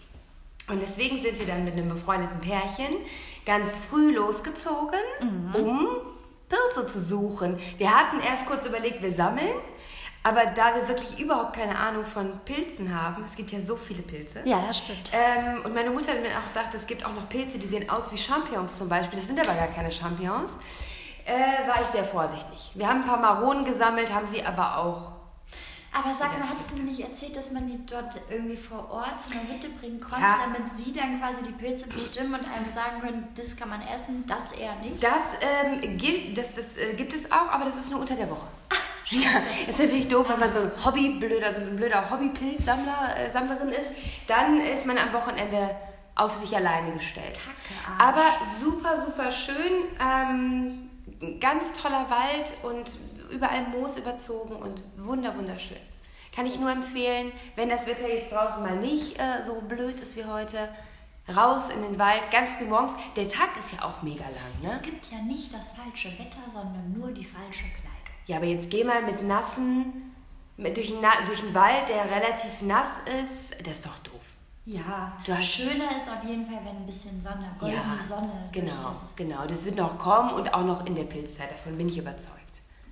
Und 0.69 0.83
deswegen 0.83 1.21
sind 1.21 1.39
wir 1.39 1.47
dann 1.47 1.65
mit 1.65 1.75
einem 1.75 1.89
befreundeten 1.89 2.39
Pärchen 2.41 2.97
ganz 3.47 3.79
früh 3.79 4.15
losgezogen, 4.15 5.01
um 5.55 5.89
Pilze 6.49 6.87
zu 6.87 7.01
suchen. 7.01 7.59
Wir 7.79 7.91
hatten 7.95 8.21
erst 8.21 8.47
kurz 8.47 8.67
überlegt, 8.67 9.03
wir 9.03 9.13
sammeln, 9.13 9.55
aber 10.23 10.47
da 10.47 10.75
wir 10.75 10.89
wirklich 10.89 11.19
überhaupt 11.19 11.57
keine 11.57 11.79
Ahnung 11.79 12.05
von 12.05 12.41
Pilzen 12.45 12.95
haben, 12.95 13.25
es 13.25 13.37
gibt 13.37 13.51
ja 13.53 13.61
so 13.61 13.77
viele 13.77 14.03
Pilze. 14.03 14.43
Ja, 14.45 14.63
das 14.67 14.79
stimmt. 14.79 15.11
Ähm, 15.13 15.65
und 15.65 15.75
meine 15.75 15.91
Mutter 15.91 16.13
hat 16.13 16.21
mir 16.21 16.39
auch 16.39 16.45
gesagt, 16.45 16.75
es 16.75 16.87
gibt 16.87 17.05
auch 17.05 17.15
noch 17.15 17.29
Pilze, 17.29 17.59
die 17.59 17.67
sehen 17.67 17.89
aus 17.89 18.13
wie 18.13 18.19
Champignons 18.19 18.77
zum 18.77 18.89
Beispiel. 18.89 19.19
Das 19.19 19.29
sind 19.29 19.41
aber 19.41 19.55
gar 19.55 19.69
keine 19.69 19.91
Champignons. 19.91 20.53
Äh, 21.25 21.69
war 21.69 21.83
ich 21.83 21.89
sehr 21.89 22.05
vorsichtig. 22.05 22.71
Wir 22.75 22.89
haben 22.89 23.03
ein 23.03 23.07
paar 23.07 23.21
Maronen 23.21 23.65
gesammelt, 23.65 24.13
haben 24.13 24.27
sie 24.27 24.45
aber 24.45 24.79
auch 24.79 25.13
Aber 25.93 26.13
sag 26.13 26.39
mal, 26.39 26.49
hattest 26.49 26.73
du 26.73 26.77
mir 26.77 26.83
nicht 26.91 27.01
erzählt, 27.01 27.37
dass 27.37 27.51
man 27.51 27.67
die 27.67 27.85
dort 27.87 28.15
irgendwie 28.31 28.57
vor 28.57 28.91
Ort 28.91 29.21
zu 29.23 29.31
einer 29.33 29.43
Hütte 29.49 29.69
bringen 29.81 30.01
konnte, 30.01 30.21
Ja. 30.21 30.37
damit 30.45 30.71
sie 30.71 30.93
dann 30.93 31.19
quasi 31.19 31.43
die 31.43 31.53
Pilze 31.53 31.87
bestimmen 31.89 32.35
und 32.35 32.47
einem 32.51 32.71
sagen 32.71 33.01
können, 33.01 33.27
das 33.35 33.57
kann 33.57 33.71
man 33.71 33.81
essen, 33.83 34.25
das 34.27 34.53
eher 34.53 34.75
nicht? 34.77 35.03
Das, 35.03 35.33
ähm, 35.41 35.97
gilt, 35.97 36.37
das, 36.37 36.55
das 36.57 36.77
äh, 36.77 36.93
gibt 36.95 37.15
es 37.15 37.33
auch, 37.33 37.49
aber 37.51 37.65
das 37.65 37.77
ist 37.79 37.91
nur 37.91 38.01
unter 38.01 38.15
der 38.15 38.31
Woche. 38.31 38.47
Ja, 39.11 39.41
ist 39.67 39.79
natürlich 39.79 40.07
doof, 40.09 40.29
wenn 40.29 40.39
man 40.39 40.53
so 40.53 40.59
ein 40.61 40.71
Hobbyblöder, 40.85 41.51
so 41.51 41.63
ein 41.63 41.77
blöder 41.77 42.11
Hobbypilzsammler, 42.11 43.17
äh, 43.17 43.31
Sammlerin 43.31 43.71
ist. 43.71 43.89
Dann 44.27 44.61
ist 44.61 44.85
man 44.85 44.99
am 44.99 45.11
Wochenende 45.15 45.71
auf 46.15 46.35
sich 46.35 46.55
alleine 46.55 46.93
gestellt. 46.93 47.39
Kacke, 47.39 47.99
Arsch. 47.99 48.03
Aber 48.03 48.25
super, 48.63 49.01
super 49.01 49.33
schön. 49.33 49.87
Ähm, 49.99 50.91
ganz 51.41 51.73
toller 51.73 52.05
Wald 52.11 52.53
und 52.65 52.91
überall 53.31 53.63
Moos 53.69 53.97
überzogen 53.97 54.57
und 54.57 54.81
wunder, 54.97 55.37
wunderschön. 55.37 55.77
Kann 56.35 56.47
ich 56.47 56.59
nur 56.61 56.71
empfehlen, 56.71 57.33
wenn 57.57 57.69
das 57.69 57.87
Wetter 57.87 58.09
jetzt 58.09 58.31
draußen 58.33 58.63
mal 58.63 58.77
nicht 58.77 59.19
äh, 59.19 59.43
so 59.43 59.61
blöd 59.63 59.99
ist 60.01 60.17
wie 60.17 60.25
heute, 60.25 60.69
raus 61.35 61.69
in 61.75 61.83
den 61.83 61.99
Wald, 61.99 62.31
ganz 62.31 62.55
früh 62.55 62.65
morgens. 62.67 62.93
Der 63.17 63.29
Tag 63.29 63.57
ist 63.59 63.73
ja 63.73 63.85
auch 63.85 64.03
mega 64.03 64.25
lang, 64.25 64.63
ne? 64.63 64.71
Es 64.77 64.83
gibt 64.83 65.11
ja 65.11 65.19
nicht 65.19 65.53
das 65.53 65.71
falsche 65.73 66.11
Wetter, 66.19 66.39
sondern 66.53 66.93
nur 66.97 67.11
die 67.11 67.25
falsche 67.25 67.65
Kleidung. 67.65 67.89
Ja, 68.27 68.37
aber 68.37 68.47
jetzt 68.47 68.71
geh 68.71 68.85
mal 68.85 69.03
mit 69.03 69.23
nassen, 69.27 70.15
mit, 70.57 70.77
durch, 70.77 70.89
den, 70.89 71.01
Na- 71.01 71.27
durch 71.27 71.41
den 71.41 71.55
Wald, 71.55 71.89
der 71.89 72.05
relativ 72.11 72.63
nass 72.63 72.97
ist. 73.23 73.55
Das 73.67 73.77
ist 73.77 73.87
doch 73.87 73.99
doof. 74.01 74.15
Ja, 74.67 75.13
Du 75.25 75.33
hast- 75.37 75.47
schöner 75.47 75.97
ist 75.97 76.09
auf 76.11 76.23
jeden 76.25 76.45
Fall, 76.47 76.61
wenn 76.63 76.77
ein 76.77 76.87
bisschen 76.87 77.21
Sonne, 77.23 77.51
goldene 77.59 78.03
Sonne 78.03 78.31
durch 78.53 78.65
genau, 78.67 78.83
das. 78.89 79.15
genau. 79.17 79.47
Das 79.47 79.65
wird 79.65 79.77
noch 79.77 79.97
kommen 79.99 80.31
und 80.35 80.53
auch 80.53 80.65
noch 80.65 80.85
in 80.85 80.95
der 80.95 81.05
Pilzzeit. 81.05 81.51
Davon 81.53 81.77
bin 81.79 81.89
ich 81.89 81.97
überzeugt. 81.97 82.37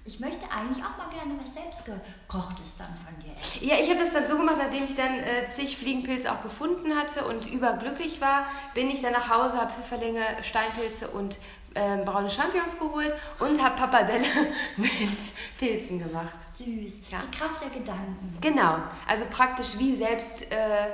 Ich 0.07 0.21
möchte 0.21 0.47
eigentlich 0.51 0.85
auch 0.85 0.97
mal 0.97 1.09
gerne 1.11 1.35
was 1.43 1.55
selbstgekochtes 1.55 2.77
dann 2.77 2.95
von 3.05 3.19
dir 3.21 3.33
essen. 3.37 3.67
Ja, 3.67 3.75
ich 3.77 3.91
habe 3.91 3.99
das 3.99 4.13
dann 4.13 4.27
so 4.27 4.37
gemacht, 4.37 4.57
nachdem 4.59 4.85
ich 4.85 4.95
dann 4.95 5.19
äh, 5.19 5.49
zig 5.49 5.77
Fliegenpilze 5.77 6.33
auch 6.33 6.43
gefunden 6.43 6.95
hatte 6.95 7.25
und 7.25 7.47
überglücklich 7.47 8.21
war, 8.21 8.47
bin 8.73 8.89
ich 8.89 9.03
dann 9.03 9.13
nach 9.13 9.29
Hause, 9.29 9.59
habe 9.59 9.73
Pfifferlinge, 9.73 10.23
Steinpilze 10.43 11.09
und 11.09 11.41
ähm, 11.75 12.05
braune 12.05 12.31
Champignons 12.31 12.79
geholt 12.79 13.15
und 13.41 13.63
habe 13.63 13.77
Pappardelle 13.77 14.25
mit 14.77 15.19
Pilzen 15.59 15.99
gemacht. 15.99 16.41
Süß. 16.55 17.11
Ja. 17.11 17.19
Die 17.19 17.37
Kraft 17.37 17.61
der 17.61 17.71
Gedanken. 17.71 18.39
Genau, 18.41 18.79
also 19.09 19.25
praktisch 19.31 19.77
wie 19.79 19.97
selbst 19.97 20.53
äh, 20.53 20.89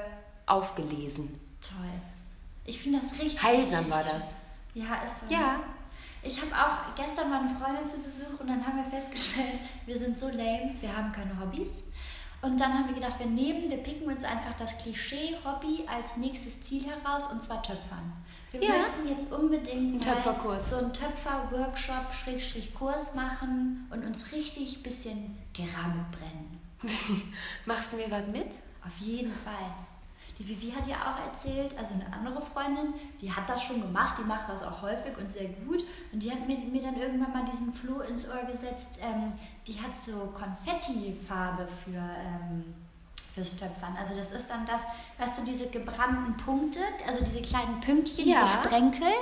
aufgelesen. 0.47 1.39
Toll. 1.61 1.91
Ich 2.65 2.81
finde 2.81 3.01
das 3.01 3.13
richtig. 3.13 3.43
Heilsam 3.43 3.91
war 3.91 4.03
das. 4.03 4.35
Ja, 4.75 5.03
ist 5.05 5.21
so. 5.21 5.35
Ja. 5.35 5.61
Ich 6.25 6.41
habe 6.41 6.51
auch 6.55 6.95
gestern 6.95 7.31
mal 7.31 7.41
eine 7.41 7.49
Freundin 7.49 7.87
zu 7.87 7.99
Besuch 7.99 8.39
und 8.41 8.47
dann 8.49 8.65
haben 8.65 8.77
wir 8.77 8.85
festgestellt, 8.85 9.59
wir 9.87 9.99
sind 9.99 10.19
so 10.19 10.29
lame, 10.29 10.75
wir 10.81 10.97
haben 10.97 11.11
keine 11.13 11.39
Hobbys. 11.41 11.83
Und 12.43 12.61
dann 12.61 12.73
haben 12.75 12.87
wir 12.89 12.95
gedacht, 12.95 13.19
wir 13.21 13.27
nehmen, 13.27 13.71
wir 13.71 13.77
picken 13.79 14.09
uns 14.09 14.25
einfach 14.25 14.55
das 14.57 14.77
Klischee-Hobby 14.79 15.85
als 15.87 16.17
nächstes 16.17 16.61
Ziel 16.63 16.85
heraus 16.85 17.27
und 17.29 17.43
zwar 17.43 17.63
Töpfern. 17.63 18.13
Wir 18.51 18.63
Ja. 18.63 18.71
möchten 18.79 19.09
jetzt 19.09 19.33
unbedingt 19.33 19.71
Einen 19.95 20.01
Töpferkurs. 20.01 20.71
so 20.71 20.77
einen 20.77 20.93
Töpfer-Workshop, 20.93 22.13
Schrägstrich 22.13 22.75
Kurs 22.75 23.15
machen 23.15 23.87
und 23.91 24.05
uns 24.05 24.33
richtig 24.33 24.83
bisschen 24.83 25.37
Keramik 25.55 26.11
brennen. 26.11 26.61
Machst 27.67 27.93
du 27.93 27.97
mir 27.97 28.11
was 28.11 28.27
mit? 28.27 28.49
Auf 28.85 28.97
jeden 28.99 29.33
Fall. 29.33 29.73
Die 30.43 30.49
Vivi 30.49 30.73
hat 30.73 30.89
ja 30.89 30.97
auch 30.97 31.25
erzählt, 31.25 31.73
also 31.79 31.95
eine 31.95 32.13
andere 32.13 32.43
Freundin, 32.43 32.95
die 33.21 33.33
hat 33.33 33.49
das 33.49 33.63
schon 33.63 33.81
gemacht, 33.81 34.17
die 34.19 34.25
macht 34.25 34.49
das 34.49 34.65
auch 34.65 34.83
häufig 34.83 35.17
und 35.17 35.31
sehr 35.31 35.47
gut. 35.47 35.85
Und 36.13 36.21
die 36.21 36.33
hat 36.33 36.45
mir, 36.49 36.59
mir 36.59 36.83
dann 36.83 36.97
irgendwann 36.97 37.33
mal 37.33 37.45
diesen 37.45 37.73
Floh 37.73 38.01
ins 38.01 38.27
Ohr 38.29 38.43
gesetzt, 38.51 38.99
ähm, 39.01 39.33
die 39.69 39.75
hat 39.81 39.93
so 40.05 40.33
Konfettifarbe 40.35 41.69
für, 41.85 41.95
ähm, 41.97 42.75
fürs 43.35 43.57
Töpfern. 43.57 43.97
Also 43.97 44.17
das 44.17 44.33
ist 44.33 44.51
dann 44.51 44.67
das, 44.67 44.83
weißt 45.19 45.39
du, 45.39 45.45
diese 45.45 45.69
gebrannten 45.69 46.37
Punkte, 46.39 46.81
also 47.07 47.23
diese 47.25 47.41
kleinen 47.43 47.79
Pünktchen, 47.81 48.29
Ja. 48.29 48.43
diese 48.43 48.55
Sprenkel, 48.65 49.13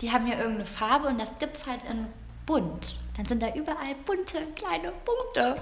die 0.00 0.10
haben 0.10 0.26
ja 0.26 0.36
irgendeine 0.38 0.64
Farbe 0.64 1.08
und 1.08 1.20
das 1.20 1.38
gibt 1.38 1.58
es 1.58 1.66
halt 1.66 1.80
in 1.90 2.06
bunt. 2.46 2.96
Dann 3.18 3.26
sind 3.26 3.42
da 3.42 3.52
überall 3.52 3.94
bunte 4.06 4.38
kleine 4.54 4.92
Punkte 5.04 5.60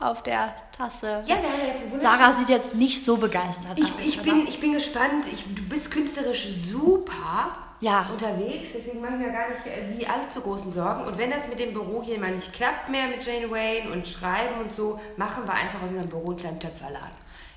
auf 0.00 0.22
der 0.22 0.54
Tasse. 0.76 1.22
Ja, 1.26 1.36
wir 1.36 1.36
haben 1.36 1.44
jetzt 1.66 1.82
eine 1.82 1.92
wunderschöne- 1.92 2.00
Sarah 2.00 2.32
sieht 2.32 2.48
jetzt 2.48 2.74
nicht 2.74 3.04
so 3.04 3.16
begeistert 3.16 3.78
Ich, 3.78 3.84
aus. 3.84 3.90
ich, 4.04 4.22
bin, 4.22 4.46
ich 4.46 4.60
bin 4.60 4.72
gespannt. 4.72 5.26
Ich, 5.32 5.44
du 5.54 5.62
bist 5.68 5.90
künstlerisch 5.90 6.48
super 6.52 7.52
Ja. 7.80 8.08
unterwegs, 8.12 8.70
deswegen 8.74 9.00
machen 9.02 9.20
wir 9.20 9.28
gar 9.30 9.48
nicht 9.48 9.66
äh, 9.66 9.94
die 9.96 10.06
allzu 10.06 10.40
großen 10.40 10.72
Sorgen. 10.72 11.04
Und 11.04 11.18
wenn 11.18 11.30
das 11.30 11.48
mit 11.48 11.58
dem 11.58 11.72
Büro 11.72 12.02
hier 12.02 12.18
mal 12.18 12.30
nicht 12.32 12.52
klappt 12.52 12.88
mehr 12.88 13.08
mit 13.08 13.24
Jane 13.24 13.50
Wayne 13.50 13.90
und 13.90 14.06
Schreiben 14.08 14.60
und 14.60 14.72
so, 14.72 14.98
machen 15.16 15.44
wir 15.46 15.52
einfach 15.54 15.82
aus 15.82 15.90
unserem 15.90 16.08
Büro 16.10 16.28
einen 16.30 16.38
kleinen 16.38 16.60
Töpferladen. 16.60 17.16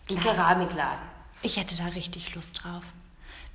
Einen. 0.09 0.19
Keramikladen. 0.19 1.00
Ich 1.41 1.57
hätte 1.57 1.75
da 1.77 1.85
richtig 1.95 2.35
Lust 2.35 2.62
drauf. 2.63 2.83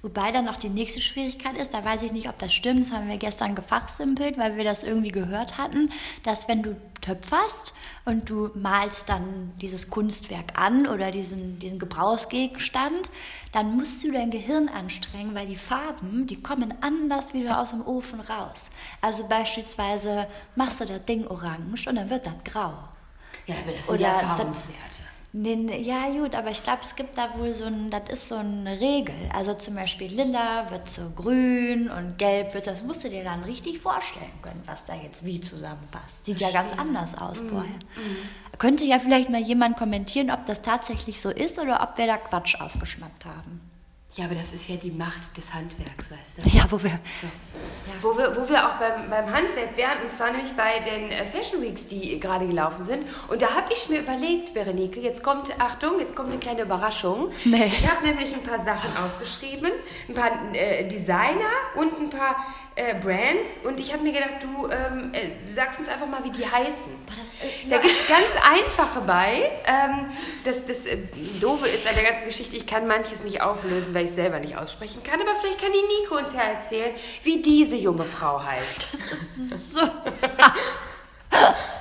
Wobei 0.01 0.31
dann 0.31 0.45
noch 0.45 0.57
die 0.57 0.69
nächste 0.69 1.01
Schwierigkeit 1.01 1.57
ist, 1.57 1.75
da 1.75 1.85
weiß 1.85 2.03
ich 2.03 2.13
nicht, 2.13 2.29
ob 2.29 2.39
das 2.39 2.53
stimmt, 2.55 2.87
das 2.87 2.93
haben 2.93 3.09
wir 3.09 3.17
gestern 3.17 3.57
gefachsimpelt, 3.57 4.39
weil 4.39 4.57
wir 4.57 4.63
das 4.63 4.85
irgendwie 4.85 5.11
gehört 5.11 5.59
hatten, 5.59 5.91
dass 6.23 6.47
wenn 6.47 6.63
du 6.63 6.77
töpferst 7.01 7.75
und 8.05 8.31
du 8.31 8.51
malst 8.55 9.09
dann 9.09 9.53
dieses 9.61 9.91
Kunstwerk 9.91 10.57
an 10.57 10.87
oder 10.87 11.11
diesen, 11.11 11.59
diesen 11.59 11.81
Gebrauchsgegenstand, 11.81 13.11
dann 13.53 13.75
musst 13.77 14.05
du 14.05 14.13
dein 14.13 14.31
Gehirn 14.31 14.69
anstrengen, 14.69 15.35
weil 15.35 15.49
die 15.49 15.57
Farben, 15.57 16.29
die 16.29 16.41
kommen 16.41 16.75
anders 16.81 17.35
wieder 17.35 17.61
aus 17.61 17.71
dem 17.71 17.85
Ofen 17.85 18.21
raus. 18.21 18.67
Also 19.01 19.27
beispielsweise 19.27 20.29
machst 20.55 20.81
du 20.81 20.85
das 20.87 21.05
Ding 21.07 21.27
orange 21.27 21.89
und 21.89 21.97
dann 21.97 22.09
wird 22.09 22.25
das 22.25 22.35
grau. 22.45 22.73
Ja, 23.47 23.57
aber 23.65 23.73
das 23.73 23.87
sind 23.87 23.95
Oder 23.97 24.03
ja 24.03 24.13
das- 24.13 24.23
Erfahrungswerte. 24.23 25.01
Nee, 25.41 25.83
ja, 25.83 26.09
gut, 26.09 26.35
aber 26.35 26.51
ich 26.51 26.65
glaube, 26.65 26.81
es 26.83 26.97
gibt 26.97 27.17
da 27.17 27.39
wohl 27.39 27.53
so 27.53 27.67
ein, 27.67 27.91
das 27.91 28.03
ist 28.11 28.29
so 28.29 28.35
eine 28.35 28.81
Regel. 28.81 29.15
Also 29.33 29.55
zum 29.55 29.77
Beispiel 29.77 30.09
lila 30.09 30.69
wird 30.73 30.91
zu 30.91 31.13
grün 31.15 31.89
und 31.91 32.19
gelb 32.19 32.55
wird, 32.55 32.67
das 32.67 32.83
musst 32.83 33.05
du 33.05 33.09
dir 33.09 33.23
dann 33.23 33.45
richtig 33.45 33.79
vorstellen 33.79 34.33
können, 34.43 34.61
was 34.67 34.85
da 34.85 34.97
jetzt 34.97 35.25
wie 35.25 35.41
zusammenpasst. 35.41 36.25
Sieht 36.25 36.41
ja 36.41 36.51
ganz 36.51 36.73
anders 36.73 37.17
aus 37.17 37.41
vorher. 37.41 37.79
Könnte 38.59 38.85
ja 38.85 38.99
vielleicht 38.99 39.31
mal 39.31 39.41
jemand 39.41 39.77
kommentieren, 39.77 40.33
ob 40.33 40.45
das 40.47 40.61
tatsächlich 40.61 41.21
so 41.21 41.31
ist 41.31 41.57
oder 41.61 41.85
ob 41.85 41.97
wir 41.99 42.09
da 42.09 42.17
Quatsch 42.17 42.61
aufgeschnappt 42.61 43.25
haben. 43.25 43.61
Ja, 44.15 44.25
aber 44.25 44.35
das 44.35 44.53
ist 44.53 44.69
ja 44.69 44.77
die 44.77 44.91
Macht 44.91 45.37
des 45.37 45.53
Handwerks, 45.55 46.11
weißt 46.11 46.39
du? 46.39 46.49
Ja, 46.49 46.65
wo 46.71 46.83
wir. 46.83 46.99
So. 47.21 47.29
Wo, 48.03 48.17
wir, 48.19 48.37
wo 48.37 48.49
wir 48.49 48.67
auch 48.67 48.75
beim, 48.75 49.09
beim 49.09 49.33
Handwerk 49.33 49.77
wären, 49.77 50.03
und 50.03 50.13
zwar 50.13 50.33
nämlich 50.33 50.53
bei 50.57 50.81
den 50.81 51.11
äh, 51.11 51.27
Fashion 51.27 51.63
Weeks, 51.63 51.87
die 51.87 52.19
gerade 52.19 52.47
gelaufen 52.47 52.85
sind. 52.85 53.05
Und 53.29 53.43
da 53.43 53.55
habe 53.55 53.73
ich 53.73 53.89
mir 53.89 54.01
überlegt, 54.01 54.55
Berenike, 54.55 55.01
jetzt 55.01 55.23
kommt, 55.23 55.53
Achtung, 55.61 56.01
jetzt 56.01 56.17
kommt 56.17 56.31
eine 56.31 56.39
kleine 56.39 56.63
Überraschung. 56.63 57.31
Nee. 57.45 57.67
Ich 57.67 57.89
habe 57.89 58.07
nämlich 58.07 58.35
ein 58.35 58.43
paar 58.43 58.61
Sachen 58.61 58.91
aufgeschrieben, 58.97 59.71
ein 60.09 60.15
paar 60.15 60.55
äh, 60.55 60.89
Designer 60.89 61.51
und 61.77 61.99
ein 61.99 62.11
paar 62.11 62.37
äh, 62.79 62.95
Brands. 62.95 63.59
Und 63.65 63.81
ich 63.81 63.93
habe 63.93 64.05
mir 64.05 64.13
gedacht, 64.13 64.41
du 64.41 64.69
ähm, 64.71 65.13
äh, 65.13 65.53
sagst 65.53 65.81
uns 65.81 65.89
einfach 65.89 66.07
mal, 66.07 66.23
wie 66.23 66.31
die 66.31 66.47
heißen. 66.47 66.93
Das, 67.07 67.31
äh, 67.43 67.69
Da 67.69 67.79
gibt 67.79 67.97
es 67.97 68.09
ganz 68.09 68.33
einfache 68.49 69.01
bei. 69.01 69.51
Ähm, 69.67 70.07
das 70.45 70.65
das 70.65 70.87
äh, 70.87 70.99
Doofe 71.41 71.67
ist 71.67 71.89
an 71.89 71.95
der 71.97 72.05
ganzen 72.05 72.25
Geschichte, 72.27 72.57
ich 72.57 72.67
kann 72.67 72.87
manches 72.87 73.25
nicht 73.25 73.43
auflösen, 73.43 73.95
weil 73.95 74.05
ich 74.05 74.13
selber 74.13 74.39
nicht 74.39 74.57
aussprechen 74.57 75.03
kann. 75.03 75.21
Aber 75.21 75.35
vielleicht 75.41 75.61
kann 75.61 75.73
die 75.73 76.03
Nico 76.03 76.17
uns 76.17 76.33
ja 76.33 76.43
erzählen, 76.43 76.95
wie 77.25 77.43
diese 77.43 77.77
junge 77.77 78.05
Frau 78.05 78.43
heißt. 78.43 78.89
so. 79.75 79.81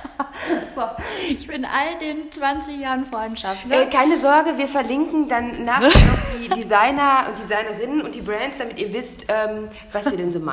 Ich 1.28 1.46
bin 1.46 1.64
all 1.64 1.98
den 2.00 2.30
20 2.30 2.78
Jahren 2.80 3.04
Freundschaft. 3.04 3.66
Ne? 3.66 3.82
Äh, 3.82 3.86
keine 3.86 4.16
Sorge, 4.16 4.56
wir 4.56 4.68
verlinken 4.68 5.28
dann 5.28 5.64
nachher 5.64 5.88
noch 5.88 6.40
die 6.40 6.48
Designer 6.48 7.26
und 7.28 7.38
Designerinnen 7.38 8.02
und 8.02 8.14
die 8.14 8.20
Brands, 8.20 8.58
damit 8.58 8.78
ihr 8.78 8.92
wisst, 8.92 9.26
ähm, 9.28 9.68
was 9.92 10.10
wir 10.10 10.16
denn 10.16 10.32
so. 10.32 10.38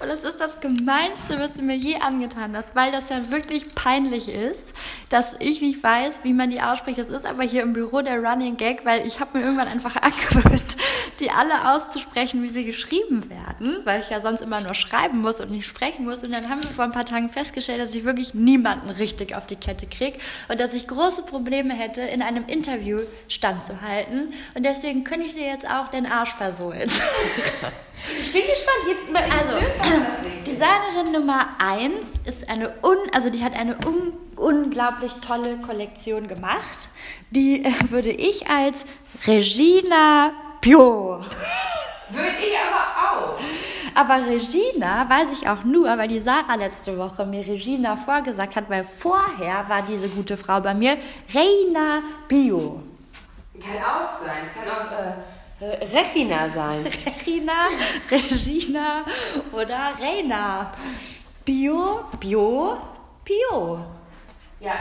Und 0.00 0.08
das 0.08 0.24
ist 0.24 0.40
das 0.40 0.60
Gemeinste, 0.60 1.38
was 1.38 1.54
du 1.54 1.62
mir 1.62 1.76
je 1.76 1.96
angetan 2.00 2.56
hast, 2.56 2.74
weil 2.74 2.90
das 2.90 3.08
ja 3.10 3.30
wirklich 3.30 3.74
peinlich 3.74 4.28
ist, 4.28 4.72
dass 5.10 5.36
ich 5.38 5.60
nicht 5.60 5.82
weiß, 5.82 6.20
wie 6.22 6.32
man 6.32 6.50
die 6.50 6.62
ausspricht. 6.62 6.98
Das 6.98 7.10
ist 7.10 7.26
aber 7.26 7.42
hier 7.42 7.62
im 7.62 7.72
Büro 7.72 8.00
der 8.00 8.22
Running 8.22 8.56
Gag, 8.56 8.84
weil 8.84 9.06
ich 9.06 9.20
habe 9.20 9.38
mir 9.38 9.44
irgendwann 9.44 9.68
einfach 9.68 9.96
angewöhnt, 10.02 10.76
die 11.20 11.30
alle 11.30 11.74
auszusprechen, 11.74 12.42
wie 12.42 12.48
sie 12.48 12.64
geschrieben 12.64 13.28
werden, 13.28 13.80
weil 13.84 14.00
ich 14.00 14.10
ja 14.10 14.20
sonst 14.20 14.40
immer 14.40 14.60
nur 14.60 14.74
schreiben 14.74 15.20
muss 15.20 15.40
und 15.40 15.50
nicht 15.50 15.66
sprechen 15.66 16.04
muss. 16.04 16.22
Und 16.22 16.32
dann 16.32 16.48
haben 16.48 16.62
wir 16.62 16.70
vor 16.70 16.84
ein 16.84 16.92
paar 16.92 17.04
Tagen 17.04 17.28
festgestellt, 17.28 17.80
dass 17.80 17.94
ich 17.94 18.04
wirklich 18.04 18.34
niemanden 18.34 18.90
richtig 18.98 19.34
auf 19.34 19.46
die 19.46 19.56
Kette 19.56 19.86
kriege 19.86 20.18
und 20.48 20.60
dass 20.60 20.74
ich 20.74 20.86
große 20.86 21.22
Probleme 21.22 21.74
hätte, 21.74 22.02
in 22.02 22.22
einem 22.22 22.46
Interview 22.46 23.00
standzuhalten. 23.28 24.32
Und 24.54 24.64
deswegen 24.64 25.04
könnte 25.04 25.26
ich 25.26 25.34
dir 25.34 25.46
jetzt 25.46 25.68
auch 25.68 25.88
den 25.88 26.06
Arsch 26.06 26.34
versohlen. 26.34 26.90
Ich 28.20 28.32
bin 28.32 28.42
gespannt. 28.42 28.86
Jetzt 28.86 29.10
mal, 29.10 29.22
Also, 29.38 29.54
Designerin 30.46 31.12
Nummer 31.12 31.48
1 31.58 32.20
ist 32.24 32.48
eine 32.48 32.72
un, 32.82 32.96
also 33.12 33.28
die 33.28 33.42
hat 33.42 33.54
eine 33.54 33.76
un, 33.84 34.12
unglaublich 34.36 35.12
tolle 35.14 35.56
Kollektion 35.58 36.28
gemacht. 36.28 36.88
Die 37.30 37.64
äh, 37.64 37.72
würde 37.90 38.10
ich 38.10 38.48
als 38.48 38.84
Regina 39.26 40.30
Pio. 40.60 41.24
Würde 42.10 42.36
ich 42.38 42.54
aber 42.56 43.34
auch. 43.34 43.38
Aber 43.94 44.26
Regina 44.26 45.08
weiß 45.08 45.28
ich 45.32 45.48
auch 45.48 45.64
nur, 45.64 45.86
weil 45.98 46.08
die 46.08 46.20
Sarah 46.20 46.54
letzte 46.54 46.96
Woche 46.98 47.24
mir 47.24 47.46
Regina 47.46 47.96
vorgesagt 47.96 48.56
hat, 48.56 48.68
weil 48.68 48.84
vorher 48.84 49.68
war 49.68 49.82
diese 49.82 50.08
gute 50.08 50.36
Frau 50.36 50.60
bei 50.60 50.74
mir 50.74 50.96
Reina 51.32 52.02
Pio. 52.28 52.82
Kann 53.60 53.82
auch 53.82 54.24
sein. 54.24 54.50
Kann 54.54 54.68
auch 54.70 54.92
äh, 54.92 55.84
äh, 55.84 55.98
Regina 55.98 56.48
sein. 56.48 56.84
Regina, 57.06 57.52
Regina 58.10 59.04
oder 59.52 59.94
Reina. 60.00 60.72
Bio, 61.44 62.00
Bio, 62.20 62.78
Pio. 63.24 63.84
Ja, 64.60 64.74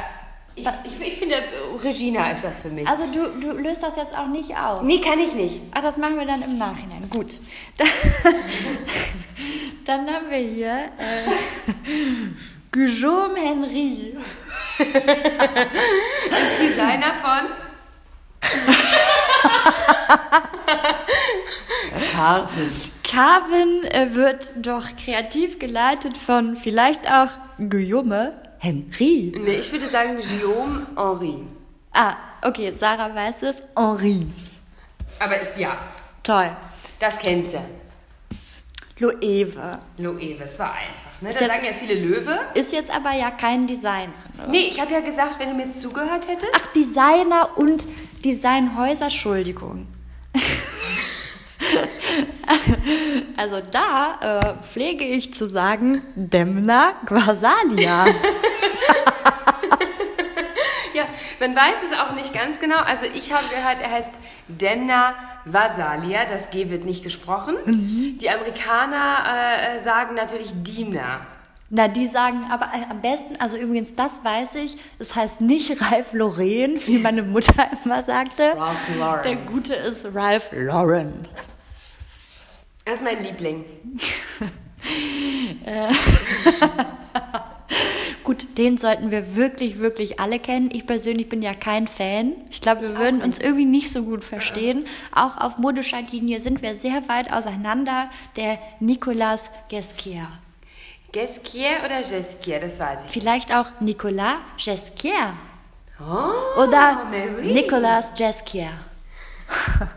ich, 0.57 0.67
ich, 0.85 0.99
ich 1.07 1.17
finde, 1.19 1.35
Regina 1.83 2.31
ist 2.31 2.43
das 2.43 2.63
für 2.63 2.69
mich. 2.69 2.87
Also 2.87 3.03
du, 3.05 3.27
du 3.39 3.51
löst 3.57 3.83
das 3.83 3.95
jetzt 3.95 4.17
auch 4.17 4.25
nicht 4.27 4.57
auf. 4.57 4.81
Nee, 4.81 4.99
kann 4.99 5.19
ich 5.19 5.33
nicht. 5.33 5.61
Ach, 5.71 5.81
das 5.81 5.97
machen 5.97 6.17
wir 6.17 6.25
dann 6.25 6.41
im 6.41 6.57
Nachhinein. 6.57 7.07
Gut. 7.11 7.37
Dann, 7.77 7.85
dann 9.85 10.07
haben 10.07 10.29
wir 10.29 10.39
hier 10.39 10.89
äh, 10.97 11.27
Guillaume 12.71 13.37
Henry. 13.37 14.17
Designer 16.59 17.13
von 17.21 17.49
Carven. 22.13 22.71
Carvin 23.03 23.83
äh, 23.91 24.15
wird 24.15 24.53
doch 24.57 24.85
kreativ 25.03 25.59
geleitet 25.59 26.17
von 26.17 26.55
vielleicht 26.55 27.09
auch 27.09 27.29
Guillaume 27.57 28.33
Henry. 28.59 29.33
Nee, 29.37 29.55
ich 29.55 29.71
würde 29.71 29.87
sagen 29.87 30.17
Guillaume 30.17 30.87
Henri. 30.95 31.43
Ah, 31.93 32.15
okay, 32.43 32.73
Sarah 32.75 33.13
weiß 33.13 33.43
es. 33.43 33.63
Henri. 33.75 34.25
Aber 35.19 35.41
ich, 35.41 35.57
ja, 35.57 35.77
Toll. 36.23 36.49
das 36.99 37.17
kennt 37.19 37.49
sie. 37.51 37.57
Loewe. 38.99 39.77
Loewe, 39.97 40.43
es 40.43 40.57
war 40.57 40.73
einfach. 40.73 41.21
Ne? 41.21 41.29
Ist 41.29 41.39
Da 41.39 41.45
jetzt- 41.45 41.53
sagen 41.55 41.65
ja 41.65 41.73
viele 41.73 41.93
Löwe. 41.95 42.39
Ist 42.55 42.71
jetzt 42.73 42.89
aber 42.89 43.11
ja 43.13 43.29
kein 43.31 43.67
Designer. 43.67 44.11
Ne? 44.37 44.47
Nee, 44.49 44.67
ich 44.71 44.81
habe 44.81 44.91
ja 44.91 45.01
gesagt, 45.01 45.39
wenn 45.39 45.49
du 45.49 45.55
mir 45.55 45.71
zugehört 45.71 46.27
hättest. 46.27 46.51
Ach, 46.53 46.73
Designer 46.73 47.49
und 47.57 47.87
Designhäuser, 48.25 49.05
Entschuldigung. 49.05 49.87
Also 53.37 53.59
da 53.71 54.59
äh, 54.59 54.63
pflege 54.63 55.03
ich 55.03 55.33
zu 55.33 55.45
sagen, 55.45 56.01
Demna 56.15 56.93
Quasalia. 57.05 58.05
Ja, 60.97 61.03
man 61.39 61.55
weiß 61.55 61.75
es 61.91 61.99
auch 61.99 62.15
nicht 62.15 62.33
ganz 62.33 62.59
genau. 62.59 62.77
Also 62.77 63.05
ich 63.05 63.31
habe 63.31 63.43
gehört, 63.49 63.77
er 63.83 63.91
heißt 63.91 64.09
Demna 64.47 65.13
Vasalia. 65.45 66.25
Das 66.25 66.49
G 66.49 66.71
wird 66.71 66.85
nicht 66.85 67.03
gesprochen. 67.03 67.55
Die 68.19 68.27
Amerikaner 68.27 69.23
äh, 69.27 69.77
äh, 69.77 69.83
sagen 69.83 70.15
natürlich 70.15 70.49
Dina. 70.55 71.21
Na, 71.69 71.87
die 71.87 72.07
sagen 72.07 72.47
aber 72.49 72.65
äh, 72.73 72.89
am 72.89 73.01
besten, 73.01 73.35
also 73.39 73.57
übrigens, 73.57 73.93
das 73.93 74.23
weiß 74.23 74.55
ich, 74.55 74.77
es 74.97 75.15
heißt 75.15 75.41
nicht 75.41 75.79
Ralph 75.81 76.13
Lauren, 76.13 76.79
wie 76.87 76.97
meine 76.97 77.21
Mutter 77.21 77.53
immer 77.85 78.01
sagte. 78.01 78.53
Ralph 78.57 78.97
Lauren. 78.97 79.23
Der 79.23 79.35
Gute 79.35 79.75
ist 79.75 80.07
Ralph 80.15 80.49
Lauren. 80.51 81.27
Das 82.87 83.01
ist 83.01 83.03
mein 83.03 83.21
Liebling. 83.21 83.65
Gut, 88.23 88.57
den 88.57 88.77
sollten 88.77 89.11
wir 89.11 89.35
wirklich, 89.35 89.79
wirklich 89.79 90.21
alle 90.21 90.39
kennen. 90.39 90.69
Ich 90.71 90.87
persönlich 90.87 91.27
bin 91.27 91.41
ja 91.41 91.53
kein 91.53 91.89
Fan. 91.89 92.31
Ich 92.49 92.61
glaube, 92.61 92.83
wir 92.83 92.97
würden 92.97 93.21
uns 93.21 93.39
irgendwie 93.39 93.65
nicht 93.65 93.91
so 93.91 94.03
gut 94.03 94.23
verstehen. 94.23 94.85
Auch 95.13 95.37
auf 95.37 95.57
modischer 95.57 96.01
Linie 96.01 96.39
sind 96.39 96.61
wir 96.61 96.75
sehr 96.75 97.09
weit 97.09 97.33
auseinander. 97.33 98.09
Der 98.37 98.57
Nicolas 98.79 99.51
Gesquier. 99.67 100.25
Gesquier 101.11 101.81
oder 101.83 101.99
Gesquier, 101.99 102.61
das 102.61 102.79
weiß 102.79 102.99
ich. 103.05 103.11
Vielleicht 103.11 103.53
auch 103.53 103.65
Nicolas 103.81 104.37
Gesquier. 104.63 105.33
Oh, 105.99 106.61
Oder 106.61 107.05
oui. 107.37 107.51
Nicolas 107.51 108.13
Gesquier. 108.15 108.71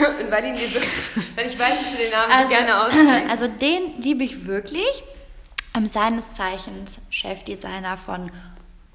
Und 0.20 0.30
weil, 0.30 0.44
ihn 0.46 0.56
so, 0.56 0.80
weil 1.36 1.46
ich 1.46 1.58
weiß, 1.58 1.82
dass 1.82 1.92
du 1.92 1.96
den 1.98 2.10
Namen 2.10 2.42
so 2.42 2.48
gerne 2.48 2.80
aussprichst. 2.86 3.30
also 3.30 3.46
den 3.46 4.02
liebe 4.02 4.24
ich 4.24 4.46
wirklich. 4.46 5.02
Seines 5.84 6.32
Zeichens 6.32 7.00
Chefdesigner 7.10 7.96
von 7.96 8.30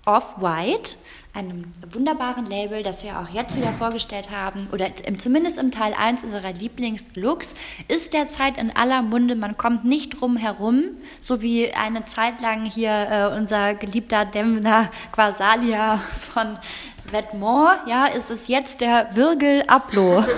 Off-White, 0.05 0.97
einem 1.33 1.65
wunderbaren 1.91 2.45
Label, 2.45 2.83
das 2.83 3.03
wir 3.03 3.19
auch 3.19 3.29
jetzt 3.29 3.57
wieder 3.57 3.73
vorgestellt 3.73 4.29
haben, 4.29 4.67
oder 4.71 4.89
im, 5.05 5.19
zumindest 5.19 5.57
im 5.57 5.71
Teil 5.71 5.93
1 5.93 6.23
unserer 6.23 6.53
Lieblingslooks, 6.53 7.55
ist 7.87 8.13
derzeit 8.13 8.57
in 8.57 8.75
aller 8.75 9.01
Munde. 9.01 9.35
Man 9.35 9.57
kommt 9.57 9.83
nicht 9.83 10.21
drum 10.21 10.37
herum, 10.37 10.83
so 11.19 11.41
wie 11.41 11.73
eine 11.73 12.05
Zeit 12.05 12.39
lang 12.39 12.65
hier 12.65 12.91
äh, 13.09 13.35
unser 13.35 13.73
geliebter 13.73 14.25
Demna 14.25 14.91
Quasalia 15.11 16.01
von 16.33 16.57
Vetements, 17.11 17.81
ja, 17.87 18.05
ist 18.07 18.29
es 18.29 18.47
jetzt 18.47 18.81
der 18.81 19.07
Virgil 19.13 19.63
Abloh. 19.67 20.23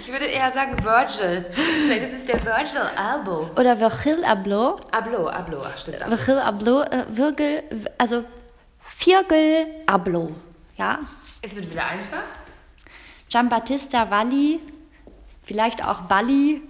Ich 0.00 0.12
würde 0.12 0.26
eher 0.26 0.52
sagen 0.52 0.76
Virgil. 0.84 1.44
Das 1.50 2.12
ist 2.12 2.28
der 2.28 2.44
Virgil 2.44 2.80
Albo. 2.96 3.50
Oder 3.58 3.78
Virgil 3.78 4.24
Abloh. 4.24 4.76
Ablo, 4.92 5.28
Ablo, 5.28 5.62
ach 5.64 5.76
stimmt. 5.76 5.98
Virgil 6.08 6.38
Abloh, 6.38 6.82
äh, 6.82 7.04
Virgil, 7.08 7.62
also 7.98 8.24
Virgil 9.00 9.66
Abloh, 9.86 10.32
ja. 10.76 11.00
Es 11.42 11.56
wird 11.56 11.70
wieder 11.70 11.86
einfach. 11.86 12.22
Giambattista 13.28 14.08
Valli, 14.08 14.60
vielleicht 15.42 15.84
auch 15.84 16.02
Bali, 16.02 16.62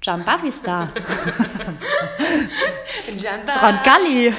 Giambavista, 0.00 0.88
Janta. 3.18 3.66
Roncalli. 3.66 4.34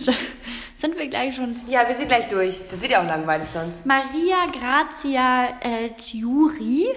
Sind 0.84 0.98
wir 0.98 1.06
gleich 1.06 1.34
schon? 1.34 1.58
Ja, 1.66 1.88
wir 1.88 1.96
sind 1.96 2.08
gleich 2.08 2.28
durch. 2.28 2.60
Das 2.70 2.82
wird 2.82 2.92
ja 2.92 3.02
auch 3.02 3.08
langweilig 3.08 3.48
sonst. 3.54 3.86
Maria 3.86 4.44
Grazia 4.52 5.48
äh, 5.62 5.88
Giuri, 5.96 6.88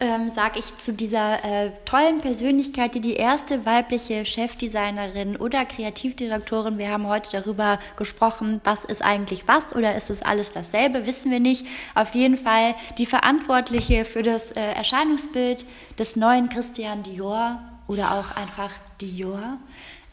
ähm, 0.00 0.30
sage 0.30 0.60
ich 0.60 0.74
zu 0.76 0.94
dieser 0.94 1.44
äh, 1.44 1.70
tollen 1.84 2.22
Persönlichkeit, 2.22 2.94
die 2.94 3.02
die 3.02 3.16
erste 3.16 3.66
weibliche 3.66 4.24
Chefdesignerin 4.24 5.36
oder 5.36 5.66
Kreativdirektorin, 5.66 6.78
wir 6.78 6.88
haben 6.88 7.06
heute 7.06 7.32
darüber 7.32 7.78
gesprochen, 7.96 8.62
was 8.64 8.86
ist 8.86 9.02
eigentlich 9.02 9.46
was 9.46 9.76
oder 9.76 9.94
ist 9.94 10.08
es 10.08 10.22
alles 10.22 10.52
dasselbe, 10.52 11.06
wissen 11.06 11.30
wir 11.30 11.40
nicht. 11.40 11.66
Auf 11.94 12.14
jeden 12.14 12.38
Fall 12.38 12.74
die 12.96 13.04
Verantwortliche 13.04 14.06
für 14.06 14.22
das 14.22 14.52
äh, 14.52 14.72
Erscheinungsbild 14.72 15.66
des 15.98 16.16
neuen 16.16 16.48
Christian 16.48 17.02
Dior 17.02 17.60
oder 17.88 18.12
auch 18.12 18.34
einfach 18.34 18.70
Dior. 19.02 19.58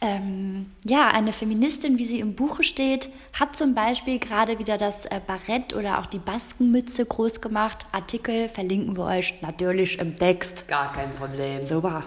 Ähm, 0.03 0.71
ja, 0.83 1.09
eine 1.09 1.31
Feministin, 1.31 1.99
wie 1.99 2.05
sie 2.05 2.19
im 2.19 2.33
Buche 2.33 2.63
steht, 2.63 3.09
hat 3.39 3.55
zum 3.55 3.75
Beispiel 3.75 4.17
gerade 4.17 4.57
wieder 4.57 4.79
das 4.79 5.05
äh, 5.05 5.21
Barett 5.25 5.75
oder 5.75 5.99
auch 5.99 6.07
die 6.07 6.17
Baskenmütze 6.17 7.05
groß 7.05 7.39
gemacht. 7.39 7.85
Artikel 7.91 8.49
verlinken 8.49 8.97
wir 8.97 9.05
euch 9.05 9.35
natürlich 9.41 9.99
im 9.99 10.17
Text. 10.17 10.67
Gar 10.67 10.91
kein 10.91 11.13
Problem. 11.13 11.65
Super. 11.67 12.03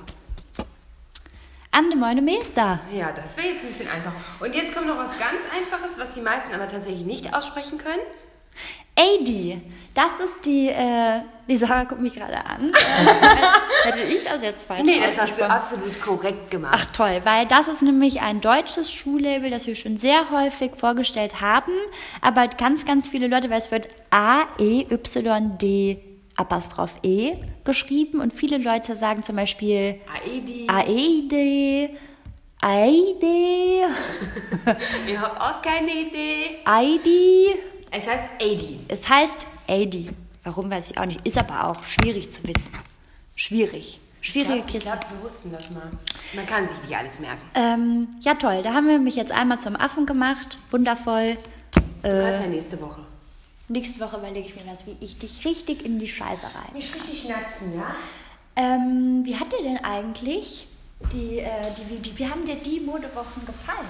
Ande 1.71 1.97
meine 1.97 2.21
Meester. 2.21 2.81
Ja, 2.93 3.13
das 3.13 3.37
wäre 3.37 3.49
jetzt 3.49 3.63
ein 3.63 3.69
bisschen 3.69 3.89
einfach. 3.89 4.13
Und 4.41 4.55
jetzt 4.57 4.75
kommt 4.75 4.89
noch 4.89 4.97
was 4.97 5.17
ganz 5.19 5.41
Einfaches, 5.57 5.97
was 5.97 6.13
die 6.13 6.21
meisten 6.21 6.53
aber 6.53 6.67
tatsächlich 6.67 7.05
nicht 7.05 7.33
aussprechen 7.33 7.79
können. 7.79 8.03
AD, 8.97 9.61
das 9.95 10.21
ist 10.25 10.47
die, 10.47 10.69
äh, 10.69 11.21
die 11.49 11.57
Sarah 11.57 11.85
guckt 11.85 12.01
mich 12.01 12.15
gerade 12.15 12.37
an. 12.37 12.73
Äh, 12.73 13.89
hätte 13.89 14.03
ich 14.03 14.23
das 14.23 14.41
jetzt 14.43 14.65
falsch 14.65 14.83
Nee, 14.85 15.01
das 15.01 15.21
hast 15.21 15.41
du 15.41 15.49
absolut 15.49 16.01
korrekt 16.01 16.51
gemacht. 16.51 16.75
Ach 16.77 16.87
toll, 16.93 17.21
weil 17.25 17.47
das 17.47 17.67
ist 17.69 17.83
nämlich 17.83 18.23
ein 18.23 18.41
deutsches 18.41 18.93
Schuhlabel, 18.93 19.51
das 19.51 19.67
wir 19.67 19.75
schon 19.75 19.97
sehr 19.97 20.31
häufig 20.31 20.73
vorgestellt 20.77 21.41
haben, 21.41 21.73
aber 22.21 22.47
ganz, 22.47 22.85
ganz 22.85 23.09
viele 23.09 23.27
Leute, 23.27 23.51
weil 23.51 23.59
es 23.59 23.71
wird 23.71 23.89
A-E-Y-D 24.11 25.99
Apostroph 26.37 26.95
E 27.03 27.37
geschrieben 27.65 28.21
und 28.21 28.33
viele 28.33 28.59
Leute 28.59 28.97
sagen 28.97 29.23
zum 29.23 29.37
Beispiel 29.37 30.01
AED, 30.13 30.69
Ich 35.07 35.19
habe 35.19 35.41
auch 35.41 35.63
keine 35.63 35.93
Idee. 35.93 36.59
ID. 36.67 37.59
Es 37.97 38.07
heißt 38.09 38.25
Adi. 38.41 38.81
Es 38.89 39.09
heißt 39.09 39.47
AD. 39.69 40.11
Warum 40.43 40.69
weiß 40.71 40.91
ich 40.91 40.99
auch 40.99 41.07
nicht. 41.07 41.25
Ist 41.27 41.39
aber 41.39 41.69
auch 41.69 41.85
schwierig 41.85 42.31
zu 42.33 42.43
wissen. 42.43 42.73
Schwierig. 43.37 44.01
Schwierige 44.21 44.59
Ich 44.61 44.67
Kiste. 44.67 44.89
glaube, 44.91 45.01
wir 45.11 45.23
wussten 45.23 45.53
das 45.53 45.71
mal. 45.71 45.91
Man 46.35 46.47
kann 46.47 46.69
sich 46.69 46.77
nicht 46.89 46.97
alles 46.97 47.19
merken. 47.21 47.43
Ähm, 47.55 48.09
ja, 48.21 48.35
toll. 48.35 48.61
Da 48.63 48.73
haben 48.73 48.89
wir 48.89 48.99
mich 48.99 49.15
jetzt 49.17 49.31
einmal 49.33 49.61
zum 49.61 49.77
Affen 49.77 50.07
gemacht. 50.07 50.59
Wundervoll. 50.71 51.37
Du 52.03 52.09
kannst 52.09 52.43
ja 52.43 52.47
nächste 52.49 52.81
Woche. 52.81 53.01
Nächste 53.69 54.01
Woche 54.01 54.17
überlege 54.17 54.49
ich 54.49 54.57
mir 54.57 54.71
das, 54.71 54.87
wie 54.87 54.97
ich 55.01 55.19
dich 55.19 55.45
richtig 55.45 55.85
in 55.85 55.99
die 56.01 56.09
Scheiße 56.09 56.47
rein. 56.47 56.73
Mich 56.75 56.93
richtig 56.95 57.23
schnatzen, 57.23 57.77
ja? 57.77 57.95
Ähm, 58.57 59.23
wie 59.25 59.37
hat 59.37 59.53
dir 59.53 59.63
denn 59.63 59.79
eigentlich 59.85 60.67
die, 61.13 61.39
äh, 61.39 61.49
die, 61.91 61.97
die, 62.03 62.19
wie 62.19 62.27
haben 62.29 62.45
dir 62.45 62.57
die 62.57 62.81
Modewochen 62.81 63.45
gefallen? 63.47 63.87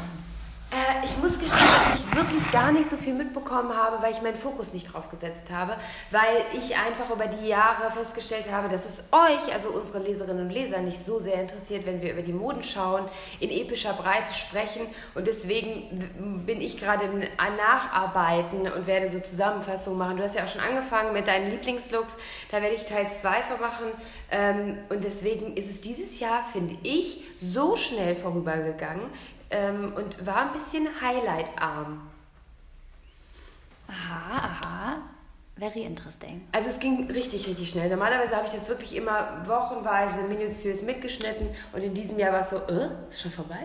Äh, 0.71 1.05
ich 1.05 1.17
muss 1.19 1.39
gestehen, 1.39 1.67
dass 1.91 2.01
ich 2.01 2.17
wirklich 2.17 2.51
gar 2.51 2.73
nicht 2.73 2.89
so 2.89 2.97
viel 2.97 3.15
mitbekommen 3.15 3.77
habe, 3.77 4.03
weil 4.03 4.13
ich 4.13 4.23
meinen 4.23 4.37
Fokus 4.37 4.73
nicht 4.73 4.93
drauf 4.93 5.09
gesetzt 5.09 5.51
habe, 5.51 5.77
weil 6.11 6.45
ich 6.53 6.77
einfach 6.77 7.11
über 7.11 7.27
die 7.27 7.47
Jahre 7.47 7.91
festgestellt 7.91 8.51
habe, 8.51 8.69
dass 8.69 8.85
es 8.85 9.05
euch, 9.13 9.53
also 9.53 9.69
unsere 9.71 10.01
Leserinnen 10.01 10.47
und 10.47 10.51
Leser, 10.51 10.81
nicht 10.81 11.05
so 11.05 11.21
sehr 11.21 11.41
interessiert, 11.41 11.87
wenn 11.87 12.03
wir 12.03 12.13
über 12.13 12.23
die 12.23 12.33
Moden 12.33 12.63
schauen, 12.63 13.09
in 13.41 13.51
epischer 13.51 13.93
Breite 13.93 14.33
sprechen. 14.35 14.87
Und 15.15 15.27
deswegen 15.27 16.43
bin 16.47 16.61
ich 16.61 16.79
gerade 16.79 17.05
im 17.05 17.21
Nacharbeiten 17.57 18.63
und 18.63 18.87
werde 18.87 19.09
so 19.09 19.21
Zusammenfassungen 19.21 19.99
machen. 19.99 20.17
Du 20.17 20.23
hast 20.23 20.35
ja 20.35 20.45
auch 20.45 20.49
schon 20.49 20.63
angefangen 20.63 21.13
mit 21.13 21.29
deinen 21.29 21.51
Lieblingslooks, 21.51 22.17
da 22.51 22.61
werde 22.61 22.75
ich 22.75 22.85
Teil 22.85 23.09
2 23.09 23.43
vermachen. 23.43 23.87
Ähm, 24.31 24.79
und 24.89 25.05
deswegen 25.05 25.57
ist 25.57 25.71
es 25.71 25.81
dieses 25.81 26.19
Jahr, 26.21 26.45
finde 26.53 26.77
ich, 26.83 27.23
so 27.41 27.77
schnell 27.77 28.17
vorübergegangen, 28.17 29.11
ähm, 29.51 29.93
und 29.95 30.25
war 30.27 30.49
ein 30.49 30.53
bisschen 30.53 30.89
highlightarm. 31.01 32.11
Aha, 33.89 34.37
aha. 34.37 34.97
Very 35.57 35.83
interesting. 35.83 36.49
Also 36.51 36.69
es 36.69 36.81
ging 36.81 37.09
richtig, 37.13 37.47
richtig 37.47 37.71
schnell. 37.71 37.89
Normalerweise 37.89 38.35
habe 38.35 38.47
ich 38.47 38.53
das 38.53 38.69
wirklich 38.69 38.97
immer 38.97 39.45
wochenweise 39.47 40.23
minutiös 40.23 40.83
mitgeschnitten 40.83 41.49
und 41.73 41.83
in 41.83 41.95
diesem 41.95 42.19
Jahr 42.19 42.33
war 42.33 42.41
es 42.41 42.51
so, 42.51 42.57
äh, 42.57 42.89
ist 43.09 43.23
schon 43.23 43.31
vorbei? 43.31 43.61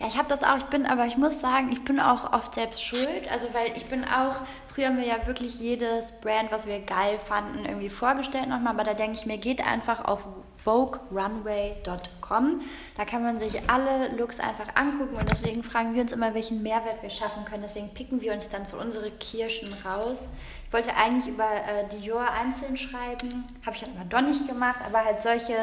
Ja, 0.00 0.06
ich 0.06 0.16
habe 0.16 0.28
das 0.28 0.44
auch, 0.44 0.56
ich 0.58 0.64
bin, 0.64 0.86
aber 0.86 1.06
ich 1.06 1.16
muss 1.16 1.40
sagen, 1.40 1.72
ich 1.72 1.82
bin 1.82 1.98
auch 1.98 2.32
oft 2.32 2.54
selbst 2.54 2.82
schuld. 2.82 3.28
Also, 3.30 3.48
weil 3.52 3.76
ich 3.76 3.86
bin 3.86 4.04
auch, 4.04 4.36
früher 4.72 4.86
haben 4.86 4.96
wir 4.96 5.06
ja 5.06 5.26
wirklich 5.26 5.58
jedes 5.58 6.12
Brand, 6.20 6.52
was 6.52 6.66
wir 6.66 6.80
geil 6.80 7.18
fanden, 7.18 7.66
irgendwie 7.66 7.88
vorgestellt 7.88 8.48
nochmal, 8.48 8.74
aber 8.74 8.84
da 8.84 8.94
denke 8.94 9.14
ich 9.14 9.26
mir, 9.26 9.38
geht 9.38 9.66
einfach 9.66 10.04
auf 10.04 10.24
voguerunway.com. 10.68 12.60
Da 12.96 13.04
kann 13.06 13.22
man 13.22 13.38
sich 13.38 13.70
alle 13.70 14.08
Looks 14.16 14.38
einfach 14.38 14.66
angucken 14.74 15.16
und 15.16 15.30
deswegen 15.30 15.62
fragen 15.62 15.94
wir 15.94 16.02
uns 16.02 16.12
immer, 16.12 16.34
welchen 16.34 16.62
Mehrwert 16.62 17.02
wir 17.02 17.08
schaffen 17.08 17.46
können. 17.46 17.62
Deswegen 17.62 17.88
picken 17.94 18.20
wir 18.20 18.34
uns 18.34 18.50
dann 18.50 18.66
so 18.66 18.78
unsere 18.78 19.10
Kirschen 19.12 19.72
raus. 19.82 20.20
Ich 20.66 20.72
wollte 20.74 20.94
eigentlich 20.94 21.26
über 21.26 21.46
äh, 21.46 21.88
Dior 21.88 22.30
einzeln 22.30 22.76
schreiben, 22.76 23.46
habe 23.64 23.74
ich 23.74 23.82
halt 23.82 23.96
mal 23.96 24.04
doch 24.04 24.20
nicht 24.20 24.46
gemacht, 24.46 24.80
aber 24.86 25.02
halt 25.02 25.22
solche 25.22 25.54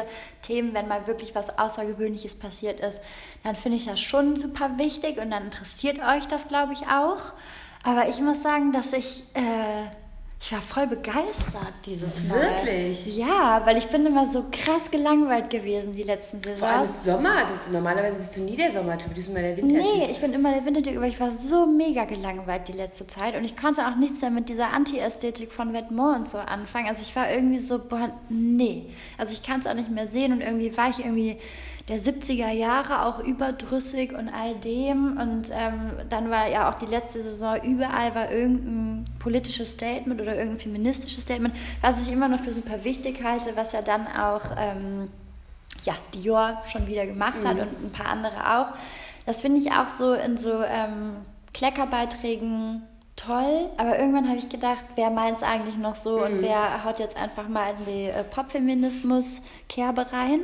Themen, 0.42 0.74
wenn 0.74 0.88
mal 0.88 1.06
wirklich 1.06 1.36
was 1.36 1.56
Außergewöhnliches 1.56 2.34
passiert 2.34 2.80
ist, 2.80 3.00
dann 3.44 3.54
finde 3.54 3.78
ich 3.78 3.84
das 3.84 4.00
schon 4.00 4.34
super 4.34 4.76
wichtig 4.78 5.18
und 5.18 5.30
dann 5.30 5.44
interessiert 5.44 6.00
euch 6.00 6.26
das, 6.26 6.48
glaube 6.48 6.72
ich, 6.72 6.88
auch. 6.88 7.32
Aber 7.84 8.08
ich 8.08 8.20
muss 8.20 8.42
sagen, 8.42 8.72
dass 8.72 8.92
ich 8.92 9.22
äh, 9.34 9.86
ich 10.38 10.52
war 10.52 10.60
voll 10.62 10.86
begeistert 10.86 11.72
dieses 11.86 12.22
Mal. 12.28 12.40
Wirklich? 12.40 13.16
Ja, 13.16 13.62
weil 13.64 13.78
ich 13.78 13.86
bin 13.88 14.04
immer 14.06 14.26
so 14.26 14.44
krass 14.52 14.90
gelangweilt 14.90 15.50
gewesen 15.50 15.94
die 15.94 16.02
letzten 16.02 16.42
Saisons. 16.42 16.58
Vor 16.58 16.68
allem 16.68 16.86
Sommer, 16.86 17.42
das 17.48 17.62
ist, 17.62 17.72
normalerweise 17.72 18.18
bist 18.18 18.36
du 18.36 18.42
nie 18.42 18.54
der 18.54 18.70
Sommertyp, 18.70 19.08
du 19.08 19.14
bist 19.14 19.28
immer 19.28 19.40
der 19.40 19.56
Wintertyp. 19.56 19.82
Nee, 19.82 20.10
ich 20.10 20.20
bin 20.20 20.34
immer 20.34 20.52
der 20.52 20.64
Wintertyp, 20.64 20.96
aber 20.96 21.06
ich 21.06 21.18
war 21.18 21.30
so 21.30 21.66
mega 21.66 22.04
gelangweilt 22.04 22.68
die 22.68 22.72
letzte 22.72 23.06
Zeit 23.06 23.34
und 23.34 23.44
ich 23.44 23.56
konnte 23.56 23.88
auch 23.88 23.96
nichts 23.96 24.20
mehr 24.20 24.30
mit 24.30 24.48
dieser 24.48 24.72
Anti-Ästhetik 24.72 25.52
von 25.52 25.72
Vetements 25.72 26.16
und 26.16 26.28
so 26.28 26.38
anfangen. 26.38 26.86
Also 26.86 27.02
ich 27.02 27.16
war 27.16 27.30
irgendwie 27.30 27.58
so, 27.58 27.78
boah, 27.78 28.12
nee. 28.28 28.84
Also 29.18 29.32
ich 29.32 29.42
kann 29.42 29.60
es 29.60 29.66
auch 29.66 29.74
nicht 29.74 29.90
mehr 29.90 30.08
sehen 30.08 30.32
und 30.32 30.42
irgendwie 30.42 30.76
war 30.76 30.90
ich 30.90 31.00
irgendwie 31.00 31.38
der 31.88 31.98
70er 32.00 32.50
Jahre 32.50 33.06
auch 33.06 33.20
überdrüssig 33.20 34.12
und 34.12 34.28
all 34.28 34.56
dem. 34.56 35.16
Und 35.18 35.50
ähm, 35.52 35.92
dann 36.08 36.30
war 36.30 36.48
ja 36.48 36.68
auch 36.68 36.74
die 36.74 36.86
letzte 36.86 37.22
Saison, 37.22 37.62
überall 37.62 38.14
war 38.14 38.30
irgendein 38.30 39.06
politisches 39.18 39.70
Statement 39.70 40.20
oder 40.20 40.34
irgendein 40.34 40.60
feministisches 40.60 41.22
Statement, 41.22 41.54
was 41.80 42.04
ich 42.04 42.12
immer 42.12 42.28
noch 42.28 42.40
für 42.40 42.52
super 42.52 42.82
wichtig 42.84 43.22
halte, 43.22 43.54
was 43.54 43.72
ja 43.72 43.82
dann 43.82 44.06
auch 44.08 44.42
ähm, 44.58 45.08
ja, 45.84 45.94
Dior 46.14 46.60
schon 46.70 46.86
wieder 46.88 47.06
gemacht 47.06 47.42
mhm. 47.42 47.48
hat 47.48 47.58
und 47.58 47.84
ein 47.84 47.92
paar 47.92 48.06
andere 48.06 48.58
auch. 48.58 48.72
Das 49.24 49.40
finde 49.40 49.58
ich 49.60 49.72
auch 49.72 49.86
so 49.86 50.12
in 50.12 50.36
so 50.36 50.62
ähm, 50.62 51.16
Kleckerbeiträgen 51.54 52.82
toll, 53.16 53.70
aber 53.76 53.98
irgendwann 53.98 54.28
habe 54.28 54.38
ich 54.38 54.48
gedacht, 54.48 54.84
wer 54.94 55.10
meint 55.10 55.38
es 55.38 55.42
eigentlich 55.42 55.76
noch 55.76 55.96
so 55.96 56.18
mhm. 56.18 56.24
und 56.24 56.42
wer 56.42 56.84
haut 56.84 56.98
jetzt 56.98 57.16
einfach 57.16 57.48
mal 57.48 57.74
in 57.78 57.86
die 57.86 58.04
äh, 58.04 58.24
Popfeminismus-Kerbe 58.24 60.12
rein. 60.12 60.40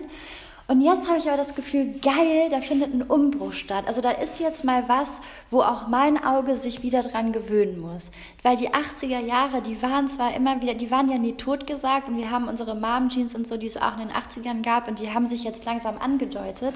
Und 0.73 0.81
jetzt 0.81 1.07
habe 1.07 1.19
ich 1.19 1.29
aber 1.29 1.37
das 1.37 1.55
Gefühl, 1.55 1.97
geil, 2.01 2.49
da 2.51 2.63
findet 2.63 2.95
ein 2.95 3.03
Umbruch 3.03 3.53
statt. 3.53 3.85
Also 3.87 4.01
da 4.01 4.11
ist 4.11 4.41
jetzt 4.41 4.65
mal 4.65 4.89
was, 4.89 5.21
wo 5.51 5.61
auch 5.61 5.87
mein 5.89 6.25
Auge 6.25 6.57
sich 6.57 6.83
wieder 6.83 7.03
dran 7.03 7.31
gewöhnen 7.31 7.79
muss. 7.79 8.11
Weil 8.43 8.57
die 8.57 8.71
80er 8.71 9.21
Jahre, 9.21 9.61
die 9.61 9.83
waren 9.83 10.09
zwar 10.09 10.35
immer 10.35 10.63
wieder, 10.63 10.73
die 10.73 10.91
waren 10.91 11.11
ja 11.11 11.19
nie 11.19 11.35
totgesagt 11.35 12.09
und 12.09 12.17
wir 12.17 12.31
haben 12.31 12.49
unsere 12.49 12.75
Mom-Jeans 12.75 13.35
und 13.35 13.47
so, 13.47 13.59
die 13.59 13.67
es 13.67 13.77
auch 13.77 13.99
in 13.99 14.09
den 14.09 14.17
80ern 14.17 14.63
gab 14.63 14.89
und 14.89 14.99
die 14.99 15.13
haben 15.13 15.27
sich 15.27 15.45
jetzt 15.45 15.67
langsam 15.67 15.99
angedeutet. 15.99 16.73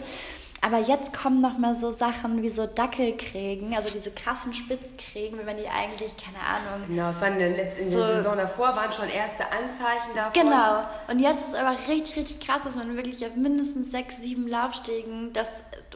Aber 0.67 0.79
jetzt 0.79 1.13
kommen 1.13 1.41
noch 1.41 1.59
mal 1.59 1.77
so 1.77 1.93
Sachen 1.93 2.43
wie 2.43 2.49
so 2.49 2.67
Dackelkrägen, 2.67 3.73
also 3.77 3.89
diese 3.89 4.11
krassen 4.11 4.53
Spitzkrägen, 4.53 5.39
wenn 5.39 5.47
man 5.47 5.57
die 5.57 5.69
eigentlich, 5.69 6.17
keine 6.17 6.41
Ahnung. 6.41 6.89
Genau, 6.89 7.11
es 7.11 7.21
waren 7.21 7.35
in 7.35 7.39
der, 7.39 7.51
letzten, 7.51 7.83
in 7.83 7.91
der 7.93 8.07
Saison 8.17 8.37
davor, 8.37 8.75
waren 8.75 8.91
schon 8.91 9.09
erste 9.09 9.45
Anzeichen 9.45 10.17
davon. 10.17 10.33
Genau. 10.33 10.85
Und 11.07 11.21
jetzt 11.21 11.43
ist 11.43 11.53
es 11.53 11.55
aber 11.55 11.77
richtig, 11.87 12.17
richtig 12.17 12.41
krass, 12.41 12.65
dass 12.65 12.75
man 12.75 12.97
wirklich 12.97 13.25
auf 13.25 13.37
mindestens 13.37 13.93
sechs, 13.93 14.21
sieben 14.21 14.49
Laufstegen 14.49 15.33
das 15.33 15.51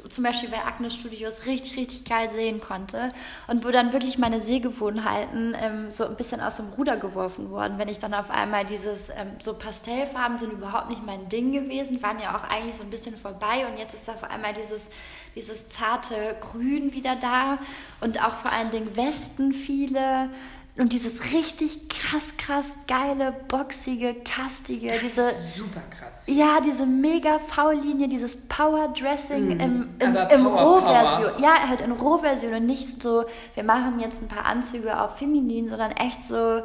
zum 0.09 0.25
Beispiel 0.25 0.49
bei 0.49 0.65
Agnes 0.65 0.95
Studios 0.95 1.47
richtig, 1.47 1.77
richtig 1.77 2.05
geil 2.05 2.31
sehen 2.31 2.61
konnte. 2.61 3.11
Und 3.47 3.65
wo 3.65 3.71
dann 3.71 3.93
wirklich 3.93 4.19
meine 4.19 4.41
Sehgewohnheiten 4.41 5.57
ähm, 5.61 5.91
so 5.91 6.07
ein 6.07 6.17
bisschen 6.17 6.41
aus 6.41 6.57
dem 6.57 6.69
Ruder 6.71 6.97
geworfen 6.97 7.51
wurden, 7.51 7.79
wenn 7.79 7.89
ich 7.89 7.99
dann 7.99 8.15
auf 8.15 8.31
einmal 8.31 8.65
dieses, 8.65 9.11
ähm, 9.11 9.33
so 9.41 9.55
Pastellfarben 9.55 10.39
sind 10.39 10.53
überhaupt 10.53 10.91
nicht 10.91 11.05
mein 11.05 11.29
Ding 11.29 11.53
gewesen, 11.53 12.03
waren 12.03 12.21
ja 12.21 12.37
auch 12.37 12.45
eigentlich 12.45 12.77
so 12.77 12.83
ein 12.83 12.91
bisschen 12.91 13.17
vorbei 13.17 13.67
und 13.71 13.79
jetzt 13.79 13.95
ist 13.95 14.09
da 14.09 14.13
auf 14.13 14.25
einmal 14.25 14.55
dieses, 14.55 14.89
dieses 15.35 15.69
zarte 15.69 16.15
Grün 16.41 16.93
wieder 16.93 17.17
da 17.17 17.59
und 18.01 18.25
auch 18.25 18.37
vor 18.37 18.53
allen 18.53 18.71
Dingen 18.71 18.97
Westen 18.97 19.53
viele 19.53 20.31
und 20.81 20.95
dieses 20.95 21.23
richtig 21.33 21.91
krass, 21.91 22.23
krass 22.39 22.65
geile, 22.87 23.33
boxige, 23.49 24.15
kastige, 24.15 24.93
diese. 25.03 25.31
Super 25.31 25.83
krass. 25.91 26.23
Ja, 26.27 26.61
diese 26.65 26.87
mega 26.87 27.39
V-Linie, 27.39 28.09
dieses 28.09 28.49
Power-Dressing 28.49 29.59
mm, 29.59 29.61
im, 29.61 29.89
im, 29.99 30.17
im 30.17 30.47
Rohversion. 30.47 31.43
Ja, 31.43 31.69
halt 31.69 31.83
in 31.83 31.93
Rohversion 31.93 32.55
und 32.55 32.65
nicht 32.65 33.03
so, 33.03 33.27
wir 33.55 33.63
machen 33.63 34.01
jetzt 34.01 34.23
ein 34.23 34.29
paar 34.29 34.47
Anzüge 34.47 34.99
auf 34.99 35.19
feminin, 35.19 35.69
sondern 35.69 35.93
echt 35.93 36.27
so 36.29 36.63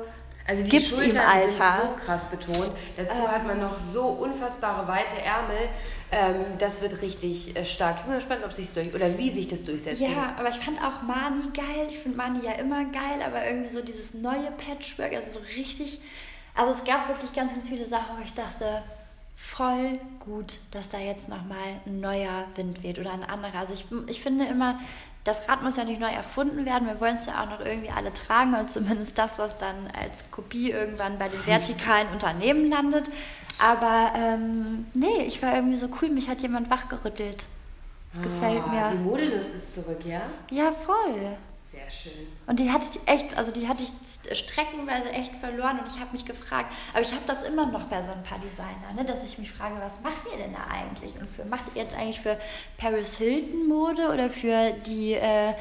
also 0.47 0.61
die 0.61 0.69
Gibt's 0.69 0.89
Schultern 0.89 1.49
sind 1.49 1.59
so 1.59 2.05
krass 2.05 2.25
betont. 2.25 2.71
Dazu 2.95 3.17
ähm. 3.17 3.31
hat 3.31 3.47
man 3.47 3.59
noch 3.59 3.79
so 3.91 4.03
unfassbare 4.03 4.87
weite 4.87 5.19
Ärmel. 5.21 5.69
Ähm, 6.11 6.57
das 6.59 6.81
wird 6.81 7.01
richtig 7.01 7.55
äh, 7.55 7.65
stark. 7.65 7.97
Ich 7.99 8.03
bin 8.03 8.13
gespannt, 8.15 8.41
ob 8.45 8.53
sich 8.53 8.71
durch 8.73 8.93
oder 8.93 9.17
wie 9.17 9.31
sich 9.31 9.47
das 9.47 9.63
durchsetzt. 9.63 10.01
Ja, 10.01 10.35
aber 10.37 10.49
ich 10.49 10.57
fand 10.57 10.79
auch 10.79 11.01
Mani 11.01 11.49
geil. 11.53 11.87
Ich 11.89 11.99
finde 11.99 12.17
Mani 12.17 12.45
ja 12.45 12.53
immer 12.53 12.85
geil, 12.85 13.21
aber 13.25 13.45
irgendwie 13.45 13.69
so 13.69 13.81
dieses 13.81 14.13
neue 14.13 14.51
Patchwork, 14.51 15.13
also 15.13 15.39
so 15.39 15.45
richtig. 15.55 15.99
Also 16.53 16.71
es 16.73 16.83
gab 16.85 17.09
wirklich 17.09 17.33
ganz, 17.33 17.53
ganz 17.53 17.67
viele 17.67 17.85
Sachen, 17.85 18.17
wo 18.17 18.23
ich 18.23 18.33
dachte, 18.33 18.83
voll 19.35 19.99
gut, 20.19 20.55
dass 20.71 20.89
da 20.89 20.99
jetzt 20.99 21.27
nochmal 21.27 21.57
ein 21.85 21.99
neuer 21.99 22.45
Wind 22.55 22.83
weht 22.83 22.99
oder 22.99 23.11
ein 23.11 23.23
anderer. 23.23 23.59
Also 23.59 23.73
ich, 23.73 23.85
ich 24.07 24.21
finde 24.21 24.45
immer, 24.45 24.79
das 25.25 25.49
Rad 25.49 25.63
muss 25.63 25.75
ja 25.75 25.83
nicht 25.83 25.99
neu 25.99 26.11
erfunden 26.11 26.65
werden. 26.65 26.87
Wir 26.87 27.01
wollen 27.01 27.15
es 27.15 27.25
ja 27.25 27.43
auch 27.43 27.49
noch 27.49 27.59
irgendwie 27.59 27.89
alle 27.89 28.13
tragen 28.13 28.53
und 28.53 28.71
zumindest 28.71 29.17
das, 29.17 29.39
was 29.39 29.57
dann 29.57 29.91
als 29.99 30.29
Kopie 30.31 30.71
irgendwann 30.71 31.17
bei 31.17 31.27
den 31.27 31.43
vertikalen 31.45 32.07
Unternehmen 32.09 32.69
landet. 32.69 33.09
Aber 33.59 34.11
ähm, 34.15 34.87
nee, 34.93 35.23
ich 35.25 35.41
war 35.41 35.55
irgendwie 35.55 35.77
so 35.77 35.87
cool, 36.01 36.09
mich 36.09 36.27
hat 36.27 36.41
jemand 36.41 36.69
wachgerüttelt. 36.69 37.45
Das 38.13 38.19
oh, 38.19 38.29
gefällt 38.29 38.67
mir. 38.67 38.89
Die 38.91 38.97
Modelust 38.97 39.55
ist 39.55 39.75
zurück, 39.75 39.99
ja? 40.05 40.21
Ja, 40.51 40.71
voll. 40.71 41.37
Sehr 41.75 41.91
schön. 41.91 42.27
Und 42.47 42.59
die 42.59 42.71
hatte 42.71 42.85
ich 42.89 43.11
echt, 43.11 43.37
also 43.37 43.51
die 43.51 43.67
hatte 43.67 43.83
ich 43.83 44.37
streckenweise 44.37 45.09
echt 45.09 45.35
verloren 45.35 45.79
und 45.79 45.87
ich 45.87 45.99
habe 45.99 46.11
mich 46.13 46.25
gefragt, 46.25 46.71
aber 46.93 47.01
ich 47.01 47.11
habe 47.11 47.23
das 47.27 47.43
immer 47.43 47.65
noch 47.65 47.87
bei 47.87 48.01
so 48.01 48.13
ein 48.13 48.23
paar 48.23 48.39
Designern, 48.39 48.95
ne, 48.95 49.03
dass 49.03 49.25
ich 49.27 49.37
mich 49.37 49.51
frage, 49.51 49.75
was 49.81 49.99
macht 50.01 50.25
ihr 50.31 50.37
denn 50.37 50.53
da 50.53 50.61
eigentlich? 50.73 51.19
Und 51.19 51.29
für 51.29 51.43
macht 51.43 51.65
ihr 51.75 51.81
jetzt 51.81 51.93
eigentlich 51.93 52.21
für 52.21 52.39
Paris 52.77 53.17
Hilton 53.17 53.67
Mode 53.67 54.09
oder 54.09 54.29
für 54.29 54.71
die, 54.85 55.13
äh, 55.13 55.53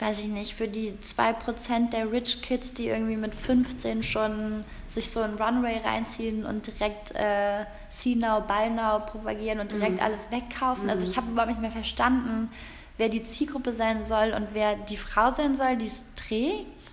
weiß 0.00 0.18
ich 0.18 0.26
nicht, 0.26 0.54
für 0.54 0.66
die 0.66 0.98
2% 1.00 1.90
der 1.90 2.10
Rich 2.10 2.42
Kids, 2.42 2.72
die 2.72 2.88
irgendwie 2.88 3.16
mit 3.16 3.34
15 3.36 4.02
schon 4.02 4.64
sich 4.94 5.10
so 5.10 5.20
ein 5.20 5.34
Runway 5.34 5.78
reinziehen 5.78 6.46
und 6.46 6.66
direkt 6.66 7.14
äh, 7.14 7.64
See 7.90 8.14
Now, 8.14 8.40
Buy 8.40 8.70
Now 8.70 9.00
propagieren 9.00 9.60
und 9.60 9.72
direkt 9.72 9.96
mhm. 9.96 10.02
alles 10.02 10.30
wegkaufen? 10.30 10.88
Also 10.88 11.04
ich 11.04 11.16
habe 11.16 11.30
überhaupt 11.30 11.50
nicht 11.50 11.60
mehr 11.60 11.70
verstanden, 11.70 12.50
wer 12.96 13.08
die 13.08 13.24
Zielgruppe 13.24 13.74
sein 13.74 14.04
soll 14.04 14.32
und 14.34 14.48
wer 14.52 14.76
die 14.76 14.96
Frau 14.96 15.30
sein 15.30 15.56
soll, 15.56 15.76
die 15.76 15.86
es 15.86 16.04
trägt. 16.16 16.92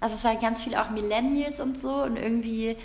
Also 0.00 0.16
es 0.16 0.24
war 0.24 0.36
ganz 0.36 0.62
viel 0.62 0.74
auch 0.74 0.90
Millennials 0.90 1.60
und 1.60 1.78
so 1.78 2.02
und 2.02 2.16
irgendwie, 2.16 2.76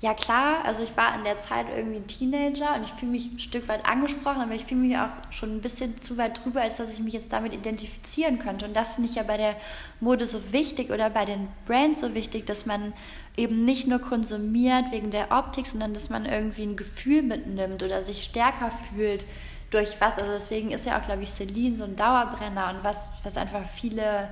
ja 0.00 0.14
klar, 0.14 0.64
also 0.64 0.82
ich 0.82 0.96
war 0.96 1.14
in 1.14 1.24
der 1.24 1.38
Zeit 1.38 1.66
irgendwie 1.74 1.98
ein 1.98 2.06
Teenager 2.06 2.76
und 2.76 2.84
ich 2.84 2.92
fühle 2.92 3.12
mich 3.12 3.32
ein 3.32 3.38
Stück 3.38 3.68
weit 3.68 3.84
angesprochen, 3.86 4.42
aber 4.42 4.54
ich 4.54 4.64
fühle 4.64 4.80
mich 4.80 4.96
auch 4.96 5.10
schon 5.30 5.56
ein 5.56 5.60
bisschen 5.60 6.00
zu 6.00 6.16
weit 6.16 6.44
drüber, 6.44 6.62
als 6.62 6.76
dass 6.76 6.92
ich 6.92 7.00
mich 7.00 7.14
jetzt 7.14 7.32
damit 7.32 7.54
identifizieren 7.54 8.38
könnte. 8.38 8.66
Und 8.66 8.74
das 8.74 8.94
finde 8.94 9.10
ich 9.10 9.16
ja 9.16 9.22
bei 9.22 9.36
der 9.36 9.56
Mode 10.00 10.26
so 10.26 10.52
wichtig 10.52 10.90
oder 10.90 11.10
bei 11.10 11.24
den 11.24 11.48
Brands 11.66 12.00
so 12.00 12.14
wichtig, 12.14 12.46
dass 12.46 12.66
man 12.66 12.92
eben 13.36 13.64
nicht 13.64 13.86
nur 13.86 13.98
konsumiert 13.98 14.92
wegen 14.92 15.10
der 15.10 15.32
Optik, 15.32 15.66
sondern 15.66 15.94
dass 15.94 16.08
man 16.08 16.24
irgendwie 16.26 16.62
ein 16.62 16.76
Gefühl 16.76 17.22
mitnimmt 17.22 17.82
oder 17.82 18.00
sich 18.02 18.22
stärker 18.22 18.70
fühlt 18.70 19.26
durch 19.70 20.00
was. 20.00 20.18
Also 20.18 20.32
deswegen 20.32 20.70
ist 20.70 20.86
ja 20.86 20.98
auch, 20.98 21.02
glaube 21.02 21.22
ich, 21.22 21.30
Celine 21.30 21.76
so 21.76 21.84
ein 21.84 21.96
Dauerbrenner 21.96 22.70
und 22.70 22.84
was, 22.84 23.08
was 23.24 23.36
einfach 23.36 23.66
viele 23.66 24.28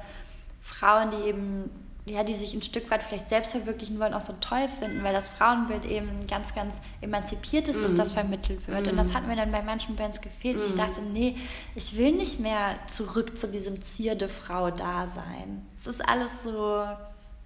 Frauen, 0.61 1.11
die 1.11 1.29
eben, 1.29 1.71
ja, 2.05 2.23
die 2.23 2.35
sich 2.35 2.55
ein 2.55 2.63
Stück 2.63 2.89
weit 2.93 3.03
vielleicht 3.03 3.29
selbst 3.29 3.51
verwirklichen 3.51 3.99
wollen, 3.99 4.15
auch 4.15 4.21
so 4.21 4.35
toll 4.41 4.69
finden, 4.79 5.03
weil 5.03 5.13
das 5.13 5.27
Frauenbild 5.27 5.85
eben 5.85 6.27
ganz, 6.29 6.55
ganz 6.55 6.77
emanzipiert 7.01 7.67
ist, 7.67 7.79
mm. 7.79 7.83
dass 7.83 7.95
das 7.95 8.13
vermittelt 8.13 8.69
wird. 8.69 8.87
Mm. 8.87 8.91
Und 8.91 8.97
das 8.97 9.09
mhm. 9.09 9.15
hat 9.15 9.27
mir 9.27 9.37
dann 9.37 9.51
bei 9.51 9.63
manchen 9.63 9.97
Bands 9.97 10.21
gefehlt. 10.21 10.59
Mm. 10.59 10.67
Ich 10.67 10.73
mhm. 10.75 10.79
dachte, 10.79 11.03
nee, 11.03 11.37
ich 11.75 11.97
will 11.97 12.13
nicht 12.13 12.39
mehr 12.39 12.77
zurück 12.87 13.37
zu 13.37 13.49
diesem 13.49 13.83
Zierde 13.83 14.29
Frau-Dasein. 14.29 15.67
Es 15.77 15.89
ist 15.89 16.09
alles 16.09 16.45
so 16.45 16.87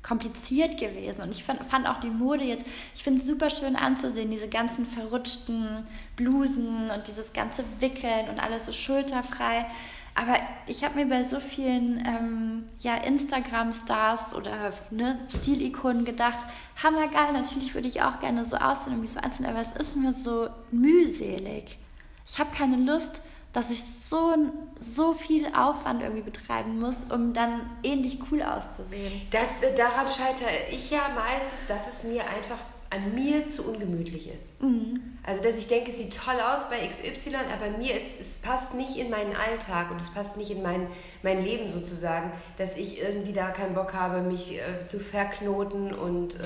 kompliziert 0.07 0.79
gewesen. 0.79 1.23
Und 1.23 1.31
ich 1.31 1.43
fand, 1.43 1.63
fand 1.65 1.89
auch 1.89 1.99
die 1.99 2.11
Mode 2.11 2.45
jetzt, 2.45 2.65
ich 2.95 3.03
finde 3.03 3.21
es 3.21 3.27
super 3.27 3.51
schön 3.51 3.77
anzusehen, 3.77 4.31
diese 4.31 4.49
ganzen 4.49 4.87
verrutschten 4.87 5.87
Blusen 6.15 6.91
und 6.91 7.09
dieses 7.09 7.33
ganze 7.33 7.65
Wickeln 7.81 8.29
und 8.29 8.39
alles 8.39 8.67
so 8.67 8.73
schulterfrei. 8.73 9.67
Aber 10.15 10.37
ich 10.67 10.83
habe 10.83 10.95
mir 10.95 11.07
bei 11.07 11.25
so 11.25 11.41
vielen 11.41 11.99
ähm, 12.07 12.65
ja, 12.81 12.95
Instagram-Stars 12.95 14.35
oder 14.35 14.73
ne, 14.91 15.19
Stilikonen 15.29 16.07
gedacht, 16.07 16.39
hammergeil, 16.83 17.33
natürlich 17.35 17.75
würde 17.75 17.89
ich 17.89 18.01
auch 18.01 18.21
gerne 18.21 18.45
so 18.47 18.57
aussehen 18.57 18.95
und 18.95 19.03
mich 19.03 19.13
so 19.13 19.21
anziehen, 19.21 19.45
aber 19.45 19.61
es 19.61 19.73
ist 19.75 19.97
mir 19.97 20.13
so 20.13 20.49
mühselig. 20.71 21.79
Ich 22.27 22.39
habe 22.39 22.51
keine 22.57 22.77
Lust, 22.79 23.21
dass 23.57 23.71
ich 23.71 23.83
so, 23.83 24.35
so 24.79 25.15
viel 25.15 25.47
Aufwand 25.47 26.03
irgendwie 26.03 26.21
betreiben 26.21 26.79
muss, 26.79 26.97
um 27.11 27.33
dann 27.33 27.71
ähnlich 27.83 28.19
cool 28.31 28.43
auszusehen. 28.43 29.23
Da, 29.31 29.39
daran 29.75 30.07
scheitere 30.07 30.51
ich 30.71 30.91
ja 30.91 31.09
meistens, 31.15 31.67
dass 31.67 31.89
es 31.89 32.05
mir 32.05 32.23
einfach 32.29 32.59
an 32.91 33.15
mir 33.15 33.49
zu 33.49 33.65
ungemütlich 33.65 34.29
ist. 34.29 34.61
Mhm. 34.63 35.19
Also, 35.25 35.43
dass 35.43 35.57
ich 35.59 35.67
denke, 35.67 35.91
es 35.91 35.99
sieht 35.99 36.17
toll 36.17 36.37
aus 36.41 36.69
bei 36.71 36.87
XY, 36.87 37.35
aber 37.53 37.77
mir 37.77 37.97
ist, 37.97 38.21
es 38.21 38.39
passt 38.39 38.75
nicht 38.75 38.97
in 38.97 39.11
meinen 39.11 39.35
Alltag 39.35 39.91
und 39.91 40.01
es 40.01 40.09
passt 40.11 40.37
nicht 40.37 40.51
in 40.51 40.63
mein, 40.63 40.87
mein 41.23 41.43
Leben 41.43 41.69
sozusagen, 41.69 42.31
dass 42.59 42.77
ich 42.77 43.01
irgendwie 43.01 43.33
da 43.33 43.49
keinen 43.49 43.75
Bock 43.75 43.93
habe, 43.93 44.21
mich 44.21 44.57
äh, 44.57 44.87
zu 44.87 45.01
verknoten 45.01 45.93
und 45.93 46.37
äh, 46.37 46.39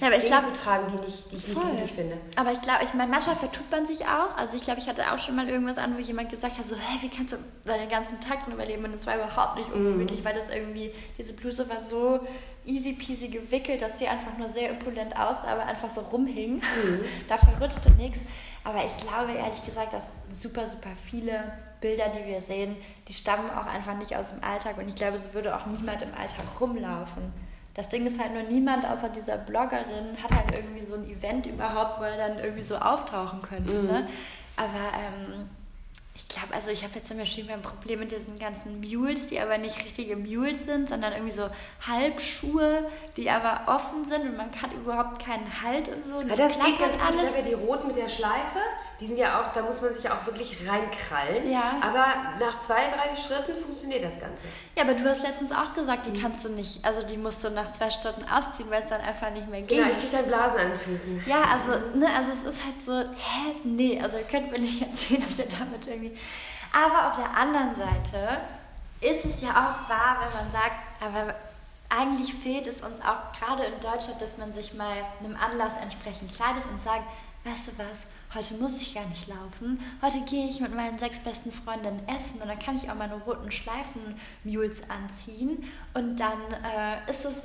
ja, 0.00 0.10
Dinge 0.10 0.24
glaub, 0.24 0.44
zu 0.44 0.52
tragen, 0.52 0.86
die, 0.92 1.04
nicht, 1.04 1.32
die 1.32 1.36
ich 1.36 1.46
voll. 1.46 1.64
nicht 1.64 1.76
glücklich 1.76 1.92
finde. 1.92 2.16
Aber 2.36 2.52
ich 2.52 2.60
glaube, 2.60 2.84
ich 2.84 2.94
meine, 2.94 3.10
manchmal 3.10 3.36
vertut 3.36 3.68
man 3.72 3.86
sich 3.86 4.04
auch. 4.06 4.36
Also 4.36 4.56
ich 4.56 4.62
glaube, 4.62 4.78
ich 4.78 4.88
hatte 4.88 5.12
auch 5.12 5.18
schon 5.18 5.34
mal 5.34 5.48
irgendwas 5.48 5.78
an, 5.78 5.96
wo 5.96 6.00
jemand 6.00 6.30
gesagt 6.30 6.58
hat, 6.58 6.64
so, 6.64 6.76
hey, 6.76 6.98
wie 7.02 7.14
kannst 7.14 7.34
du 7.34 7.38
deinen 7.64 7.88
ganzen 7.88 8.20
Tag 8.20 8.46
nur 8.46 8.54
überleben? 8.54 8.84
Und 8.84 8.94
es 8.94 9.04
war 9.06 9.16
überhaupt 9.16 9.56
nicht 9.56 9.74
mhm. 9.74 9.86
ungemütlich, 9.86 10.20
mhm. 10.20 10.24
weil 10.24 10.34
das 10.34 10.48
irgendwie, 10.48 10.92
diese 11.18 11.32
Bluse 11.32 11.68
war 11.68 11.80
so 11.80 12.20
easy 12.68 12.92
peasy 12.92 13.28
gewickelt, 13.28 13.82
dass 13.82 13.98
sie 13.98 14.06
einfach 14.06 14.36
nur 14.36 14.48
sehr 14.48 14.72
opulent 14.72 15.16
aussah, 15.16 15.52
aber 15.52 15.66
einfach 15.66 15.90
so 15.90 16.02
rumhing. 16.02 16.56
Mhm. 16.56 17.00
da 17.28 17.36
verrutschte 17.36 17.90
nichts. 17.92 18.20
Aber 18.64 18.84
ich 18.84 18.96
glaube 18.98 19.32
ehrlich 19.32 19.64
gesagt, 19.64 19.92
dass 19.92 20.16
super, 20.38 20.66
super 20.66 20.90
viele 21.06 21.52
Bilder, 21.80 22.08
die 22.08 22.26
wir 22.26 22.40
sehen, 22.40 22.76
die 23.06 23.14
stammen 23.14 23.50
auch 23.50 23.66
einfach 23.66 23.96
nicht 23.96 24.14
aus 24.14 24.30
dem 24.30 24.42
Alltag. 24.42 24.76
Und 24.78 24.88
ich 24.88 24.94
glaube, 24.94 25.18
so 25.18 25.32
würde 25.32 25.56
auch 25.56 25.66
niemand 25.66 26.02
im 26.02 26.12
Alltag 26.14 26.44
rumlaufen. 26.60 27.32
Das 27.74 27.88
Ding 27.88 28.06
ist 28.06 28.20
halt 28.20 28.34
nur, 28.34 28.42
niemand 28.42 28.84
außer 28.84 29.08
dieser 29.08 29.38
Bloggerin 29.38 30.20
hat 30.22 30.32
halt 30.32 30.52
irgendwie 30.52 30.82
so 30.82 30.94
ein 30.94 31.08
Event 31.08 31.46
überhaupt, 31.46 32.00
wo 32.00 32.04
er 32.04 32.16
dann 32.16 32.38
irgendwie 32.40 32.62
so 32.62 32.76
auftauchen 32.76 33.40
könnte. 33.40 33.74
Mhm. 33.74 33.86
Ne? 33.86 34.08
Aber 34.56 34.92
ähm, 34.98 35.48
ich 36.18 36.28
glaube, 36.28 36.52
also 36.52 36.70
ich 36.70 36.82
habe 36.82 36.94
jetzt 36.96 37.06
zum 37.06 37.18
Beispiel 37.18 37.48
ein 37.48 37.62
Problem 37.62 38.00
mit 38.00 38.10
diesen 38.10 38.40
ganzen 38.40 38.80
Mules, 38.80 39.28
die 39.28 39.38
aber 39.38 39.56
nicht 39.56 39.78
richtige 39.78 40.16
Mules 40.16 40.64
sind, 40.64 40.88
sondern 40.88 41.12
irgendwie 41.12 41.32
so 41.32 41.48
Halbschuhe, 41.86 42.84
die 43.16 43.30
aber 43.30 43.62
offen 43.66 44.04
sind 44.04 44.22
und 44.22 44.36
man 44.36 44.50
kann 44.50 44.72
überhaupt 44.72 45.24
keinen 45.24 45.46
Halt 45.62 45.88
und 45.88 46.04
so. 46.04 46.18
Und 46.18 46.28
das, 46.28 46.36
das 46.36 46.58
geht 46.58 46.80
ganz 46.80 47.00
alles. 47.00 47.22
Ich 47.22 47.28
habe 47.28 47.38
ja 47.38 47.42
die 47.44 47.54
roten 47.54 47.86
mit 47.86 47.96
der 47.96 48.08
Schleife, 48.08 48.58
die 48.98 49.06
sind 49.06 49.16
ja 49.16 49.40
auch, 49.40 49.52
da 49.52 49.62
muss 49.62 49.80
man 49.80 49.94
sich 49.94 50.02
ja 50.02 50.18
auch 50.18 50.26
wirklich 50.26 50.68
reinkrallen. 50.68 51.48
Ja. 51.48 51.76
Aber 51.80 52.04
nach 52.44 52.58
zwei, 52.58 52.88
drei 52.88 53.14
Schritten 53.14 53.54
funktioniert 53.54 54.02
das 54.02 54.18
Ganze. 54.18 54.42
Ja, 54.76 54.82
aber 54.82 54.94
du 54.94 55.08
hast 55.08 55.22
letztens 55.22 55.52
auch 55.52 55.72
gesagt, 55.72 56.06
die 56.06 56.20
kannst 56.20 56.44
du 56.44 56.48
nicht, 56.48 56.84
also 56.84 57.04
die 57.04 57.16
musst 57.16 57.44
du 57.44 57.50
nach 57.50 57.70
zwei 57.70 57.90
Stunden 57.90 58.24
ausziehen, 58.28 58.68
weil 58.70 58.82
es 58.82 58.88
dann 58.88 59.02
einfach 59.02 59.30
nicht 59.30 59.48
mehr 59.48 59.62
geht. 59.62 59.78
Genau, 59.78 59.88
ich 59.88 60.00
kriege 60.00 60.16
dann 60.16 60.26
Blasen 60.26 60.58
an 60.58 60.70
den 60.70 60.78
Füßen. 60.80 61.22
Ja, 61.26 61.42
also, 61.44 61.96
ne, 61.96 62.08
also 62.12 62.32
es 62.32 62.54
ist 62.54 62.64
halt 62.64 62.74
so, 62.84 63.08
hä, 63.12 63.54
nee, 63.62 64.00
also 64.00 64.16
ihr 64.16 64.24
könnt 64.24 64.50
mir 64.50 64.58
nicht 64.58 64.82
erzählen, 64.82 65.22
dass 65.22 65.38
ihr 65.38 65.46
damit 65.46 65.86
irgendwie 65.86 66.07
aber 66.72 67.08
auf 67.08 67.16
der 67.16 67.36
anderen 67.36 67.74
Seite 67.74 68.40
ist 69.00 69.24
es 69.24 69.40
ja 69.40 69.50
auch 69.50 69.88
wahr, 69.88 70.18
wenn 70.20 70.42
man 70.42 70.50
sagt, 70.50 70.74
aber 71.00 71.34
eigentlich 71.88 72.34
fehlt 72.34 72.66
es 72.66 72.82
uns 72.82 73.00
auch 73.00 73.32
gerade 73.38 73.64
in 73.64 73.80
Deutschland, 73.80 74.20
dass 74.20 74.36
man 74.36 74.52
sich 74.52 74.74
mal 74.74 74.96
einem 75.22 75.36
Anlass 75.36 75.76
entsprechend 75.78 76.34
kleidet 76.34 76.64
und 76.70 76.80
sagt, 76.80 77.04
weißt 77.44 77.68
du 77.68 77.72
was, 77.78 78.06
heute 78.34 78.54
muss 78.54 78.82
ich 78.82 78.94
gar 78.94 79.06
nicht 79.06 79.26
laufen, 79.28 79.80
heute 80.02 80.20
gehe 80.22 80.48
ich 80.48 80.60
mit 80.60 80.74
meinen 80.74 80.98
sechs 80.98 81.20
besten 81.20 81.52
Freundinnen 81.52 82.00
essen 82.06 82.42
und 82.42 82.48
dann 82.48 82.58
kann 82.58 82.76
ich 82.76 82.90
auch 82.90 82.94
meine 82.94 83.14
roten 83.14 83.50
Schleifen-Mules 83.50 84.90
anziehen. 84.90 85.70
Und 85.94 86.16
dann 86.16 86.38
äh, 86.52 87.10
ist, 87.10 87.24
es, 87.24 87.36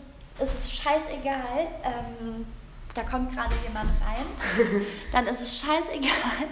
ist 0.41 0.59
es 0.59 0.73
scheißegal, 0.73 1.67
ähm, 1.83 2.45
da 2.95 3.03
kommt 3.03 3.33
gerade 3.33 3.55
jemand 3.65 3.89
rein, 4.01 4.85
dann 5.11 5.27
ist 5.27 5.41
es 5.41 5.59
scheißegal, 5.59 6.49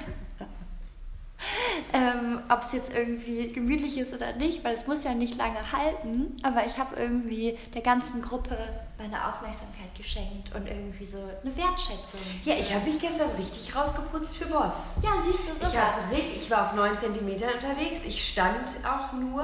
ähm, 1.93 2.41
ob 2.49 2.61
es 2.61 2.71
jetzt 2.73 2.93
irgendwie 2.93 3.51
gemütlich 3.51 3.97
ist 3.97 4.13
oder 4.13 4.33
nicht, 4.33 4.63
weil 4.63 4.73
es 4.73 4.87
muss 4.87 5.03
ja 5.03 5.13
nicht 5.13 5.37
lange 5.37 5.71
halten. 5.71 6.37
Aber 6.43 6.65
ich 6.65 6.77
habe 6.77 6.95
irgendwie 6.95 7.57
der 7.73 7.81
ganzen 7.81 8.21
Gruppe 8.21 8.57
meine 8.97 9.27
Aufmerksamkeit 9.27 9.93
geschenkt 9.97 10.53
und 10.55 10.67
irgendwie 10.67 11.05
so 11.05 11.17
eine 11.17 11.55
Wertschätzung. 11.57 12.19
Ja, 12.45 12.55
ich 12.55 12.73
habe 12.73 12.85
mich 12.85 12.99
gestern 12.99 13.29
richtig 13.37 13.75
rausgeputzt 13.75 14.37
für 14.37 14.45
Boss. 14.45 14.91
Ja, 15.01 15.11
siehst 15.25 15.39
du 15.39 15.53
so. 15.59 15.71
Ich, 16.15 16.43
ich 16.43 16.51
war 16.51 16.63
auf 16.63 16.73
9 16.73 16.97
cm 16.97 17.29
unterwegs. 17.53 18.01
Ich 18.05 18.29
stand 18.29 18.69
auch 18.85 19.13
nur, 19.13 19.43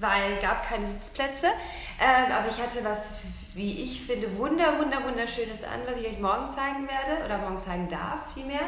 weil 0.00 0.40
gab 0.40 0.68
keine 0.68 0.86
Sitzplätze. 0.86 1.46
Ähm, 2.00 2.32
aber 2.32 2.48
ich 2.48 2.60
hatte 2.60 2.84
was, 2.84 3.18
wie 3.54 3.82
ich 3.82 4.02
finde, 4.02 4.36
wunder, 4.36 4.78
wunder, 4.78 5.04
wunderschönes 5.04 5.62
an, 5.62 5.80
was 5.86 6.00
ich 6.00 6.06
euch 6.06 6.18
morgen 6.18 6.48
zeigen 6.48 6.88
werde 6.88 7.24
oder 7.24 7.38
morgen 7.38 7.62
zeigen 7.62 7.88
darf 7.88 8.32
vielmehr 8.34 8.60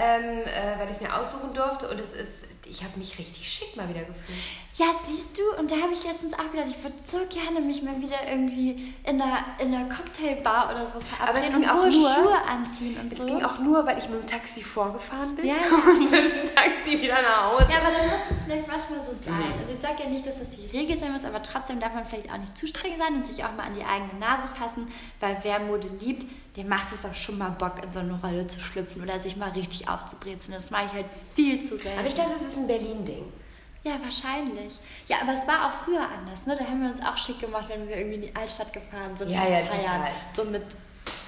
ähm, 0.00 0.42
äh, 0.46 0.78
weil 0.78 0.86
ich 0.86 0.96
es 0.96 1.00
mir 1.02 1.14
aussuchen 1.14 1.52
durfte 1.52 1.88
und 1.88 2.00
es 2.00 2.14
ist, 2.14 2.46
ich 2.64 2.82
habe 2.82 2.98
mich 2.98 3.18
richtig 3.18 3.46
schick 3.52 3.76
mal 3.76 3.88
wieder 3.88 4.00
gefühlt. 4.00 4.38
Ja, 4.80 4.86
siehst 5.06 5.36
du, 5.36 5.42
und 5.60 5.70
da 5.70 5.76
habe 5.76 5.92
ich 5.92 6.02
letztens 6.04 6.32
auch 6.32 6.50
gedacht, 6.50 6.68
ich 6.70 6.82
würde 6.82 6.96
so 7.04 7.18
gerne 7.28 7.60
mich 7.60 7.82
mal 7.82 8.00
wieder 8.00 8.16
irgendwie 8.26 8.94
in 9.04 9.20
einer, 9.20 9.44
in 9.58 9.74
einer 9.74 9.94
Cocktailbar 9.94 10.70
oder 10.70 10.86
so 10.86 11.00
verabreden 11.00 11.56
und 11.56 11.68
auch 11.68 11.84
nur, 11.84 11.92
Schuhe 11.92 12.38
anziehen 12.48 12.96
und 12.98 13.12
es 13.12 13.18
so. 13.18 13.24
Es 13.24 13.30
ging 13.30 13.42
auch 13.42 13.58
nur, 13.58 13.84
weil 13.84 13.98
ich 13.98 14.08
mit 14.08 14.22
dem 14.22 14.26
Taxi 14.26 14.62
vorgefahren 14.62 15.36
bin 15.36 15.44
ja, 15.48 15.56
und 15.86 16.10
mit 16.10 16.24
dem 16.24 16.54
Taxi 16.54 16.98
wieder 16.98 17.20
nach 17.20 17.52
Hause. 17.52 17.66
Ja, 17.70 17.76
aber 17.76 17.94
dann 17.94 18.08
muss 18.08 18.20
es 18.34 18.42
vielleicht 18.42 18.66
manchmal 18.66 19.00
so 19.00 19.12
sein. 19.22 19.36
Mhm. 19.36 19.44
Also 19.44 19.74
ich 19.74 19.82
sage 19.82 20.02
ja 20.04 20.08
nicht, 20.08 20.26
dass 20.26 20.38
das 20.38 20.48
die 20.48 20.74
Regel 20.74 20.98
sein 20.98 21.12
muss, 21.12 21.26
aber 21.26 21.42
trotzdem 21.42 21.78
darf 21.78 21.92
man 21.92 22.06
vielleicht 22.06 22.32
auch 22.32 22.38
nicht 22.38 22.56
zu 22.56 22.66
streng 22.66 22.96
sein 22.96 23.16
und 23.16 23.24
sich 23.26 23.44
auch 23.44 23.52
mal 23.54 23.64
an 23.64 23.74
die 23.74 23.84
eigene 23.84 24.18
Nase 24.18 24.48
fassen, 24.48 24.88
weil 25.20 25.36
wer 25.42 25.60
Mode 25.60 25.90
liebt, 26.00 26.24
dem 26.56 26.68
macht 26.68 26.90
es 26.90 27.04
auch 27.04 27.14
schon 27.14 27.36
mal 27.36 27.50
Bock, 27.50 27.84
in 27.84 27.92
so 27.92 27.98
eine 27.98 28.18
Rolle 28.18 28.46
zu 28.46 28.58
schlüpfen 28.58 29.02
oder 29.02 29.18
sich 29.18 29.36
mal 29.36 29.50
richtig 29.50 29.90
aufzubrezeln. 29.90 30.54
Das 30.54 30.70
mache 30.70 30.86
ich 30.86 30.92
halt 30.94 31.06
viel 31.34 31.62
zu 31.64 31.76
selten. 31.76 31.98
Aber 31.98 32.08
ich 32.08 32.14
glaube, 32.14 32.30
das 32.32 32.40
ist 32.40 32.56
ein 32.56 32.66
Berlin-Ding. 32.66 33.39
Ja, 33.82 33.92
wahrscheinlich. 34.02 34.74
Ja, 35.06 35.18
aber 35.22 35.32
es 35.32 35.46
war 35.46 35.68
auch 35.68 35.84
früher 35.84 36.02
anders. 36.02 36.46
Ne? 36.46 36.54
Da 36.56 36.64
haben 36.64 36.82
wir 36.82 36.90
uns 36.90 37.00
auch 37.02 37.16
schick 37.16 37.40
gemacht, 37.40 37.66
wenn 37.68 37.88
wir 37.88 37.96
irgendwie 37.96 38.16
in 38.16 38.22
die 38.22 38.36
Altstadt 38.36 38.72
gefahren 38.72 39.16
sind 39.16 39.30
ja, 39.30 39.42
zum 39.42 39.52
ja, 39.52 39.58
Feiern. 39.60 39.82
Total. 39.82 40.10
So 40.32 40.44
mit 40.44 40.62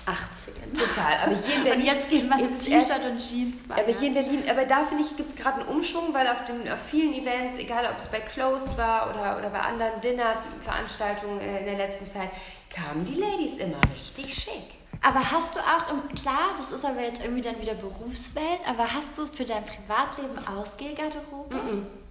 18. 0.04 0.54
Total. 0.74 1.14
Aber 1.24 1.36
hier 1.36 1.56
in 1.56 1.64
Berlin. 1.64 1.80
Und 1.80 1.86
jetzt 1.86 2.10
geht 2.10 2.28
man 2.28 2.40
ins 2.40 2.64
T-Shirt 2.64 3.00
und 3.10 3.18
Jeans. 3.18 3.64
Aber 3.70 3.92
hier 3.92 4.08
in 4.08 4.14
Berlin, 4.14 4.42
aber 4.50 4.64
da 4.66 4.84
finde 4.84 5.04
ich, 5.04 5.16
gibt 5.16 5.30
es 5.30 5.36
gerade 5.36 5.60
einen 5.60 5.68
Umschwung, 5.68 6.12
weil 6.12 6.26
auf, 6.28 6.44
den, 6.44 6.70
auf 6.70 6.80
vielen 6.90 7.14
Events, 7.14 7.56
egal 7.56 7.86
ob 7.90 7.98
es 7.98 8.08
bei 8.08 8.20
Closed 8.20 8.76
war 8.76 9.10
oder, 9.10 9.38
oder 9.38 9.50
bei 9.50 9.60
anderen 9.60 10.00
Dinner-Veranstaltungen 10.00 11.40
äh, 11.40 11.60
in 11.60 11.66
der 11.66 11.76
letzten 11.76 12.06
Zeit, 12.06 12.30
kamen 12.68 13.04
die 13.04 13.14
Ladies 13.14 13.58
immer 13.58 13.78
richtig 13.94 14.34
schick. 14.34 14.76
Aber 15.02 15.32
hast 15.32 15.56
du 15.56 15.60
auch, 15.60 15.86
klar, 16.20 16.54
das 16.58 16.70
ist 16.70 16.84
aber 16.84 17.00
jetzt 17.00 17.22
irgendwie 17.22 17.42
dann 17.42 17.60
wieder 17.60 17.74
Berufswelt, 17.74 18.60
aber 18.68 18.92
hast 18.92 19.16
du 19.16 19.26
für 19.26 19.44
dein 19.44 19.64
Privatleben 19.64 20.38
Ausgehgarderobe? 20.46 21.54
Mm 21.54 21.58
-mm. 21.58 22.01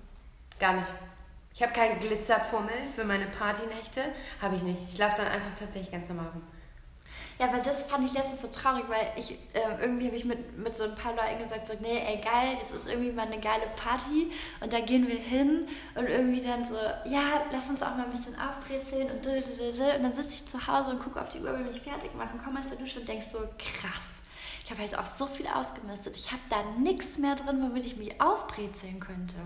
Gar 0.62 0.74
nicht. 0.74 0.92
Ich 1.56 1.64
habe 1.64 1.74
keinen 1.74 2.00
Glitzerfummel 2.00 2.88
für 2.96 3.04
meine 3.04 3.26
Partynächte. 3.26 4.04
Habe 4.40 4.56
ich 4.56 4.62
nicht. 4.62 4.84
Ich 4.88 4.98
laufe 5.00 5.18
dann 5.18 5.28
einfach 5.28 5.50
tatsächlich 5.58 5.92
ganz 5.92 6.08
normal 6.08 6.28
rum. 6.34 6.44
Ja, 7.40 7.52
weil 7.52 7.64
das 7.64 7.84
fand 7.86 8.06
ich 8.06 8.14
letztens 8.14 8.42
so 8.42 8.48
traurig, 8.48 8.86
weil 8.88 9.12
ich 9.16 9.32
äh, 9.32 9.82
irgendwie 9.82 10.06
habe 10.06 10.16
ich 10.16 10.24
mit, 10.24 10.60
mit 10.60 10.76
so 10.76 10.84
ein 10.84 10.94
paar 10.94 11.16
Leuten 11.16 11.40
gesagt, 11.40 11.66
so, 11.66 11.74
nee, 11.82 11.98
ey, 11.98 12.22
geil, 12.22 12.56
das 12.62 12.72
ist 12.72 12.88
irgendwie 12.88 13.12
mal 13.12 13.26
eine 13.26 13.40
geile 13.40 13.66
Party 13.76 14.32
und 14.60 14.72
da 14.72 14.80
gehen 14.80 15.08
wir 15.08 15.18
hin 15.18 15.68
und 15.96 16.06
irgendwie 16.06 16.40
dann 16.40 16.64
so, 16.64 16.76
ja, 16.76 17.42
lass 17.52 17.68
uns 17.68 17.82
auch 17.82 17.96
mal 17.96 18.04
ein 18.04 18.12
bisschen 18.12 18.40
aufbrezeln 18.40 19.10
und 19.10 19.26
und 19.26 20.04
dann 20.04 20.14
sitze 20.14 20.36
ich 20.36 20.46
zu 20.46 20.68
Hause 20.68 20.92
und 20.92 21.00
gucke 21.00 21.20
auf 21.20 21.30
die 21.30 21.40
Uhr, 21.40 21.52
will 21.52 21.66
mich 21.66 21.82
fertig 21.82 22.14
machen, 22.14 22.40
komme 22.42 22.60
aus 22.60 22.70
der 22.70 22.78
Dusche 22.78 23.00
und 23.00 23.08
denk 23.08 23.24
so, 23.24 23.40
krass. 23.58 24.20
Ich 24.64 24.70
habe 24.70 24.84
halt 24.84 24.98
auch 24.98 25.08
so 25.08 25.26
viel 25.26 25.48
ausgemistet. 25.48 26.16
Ich 26.16 26.32
habe 26.32 26.42
da 26.50 26.58
nichts 26.80 27.18
mehr 27.18 27.34
drin, 27.34 27.60
womit 27.62 27.86
ich 27.86 27.98
mich 27.98 28.22
aufbrezeln 28.22 29.00
könnte. 29.00 29.38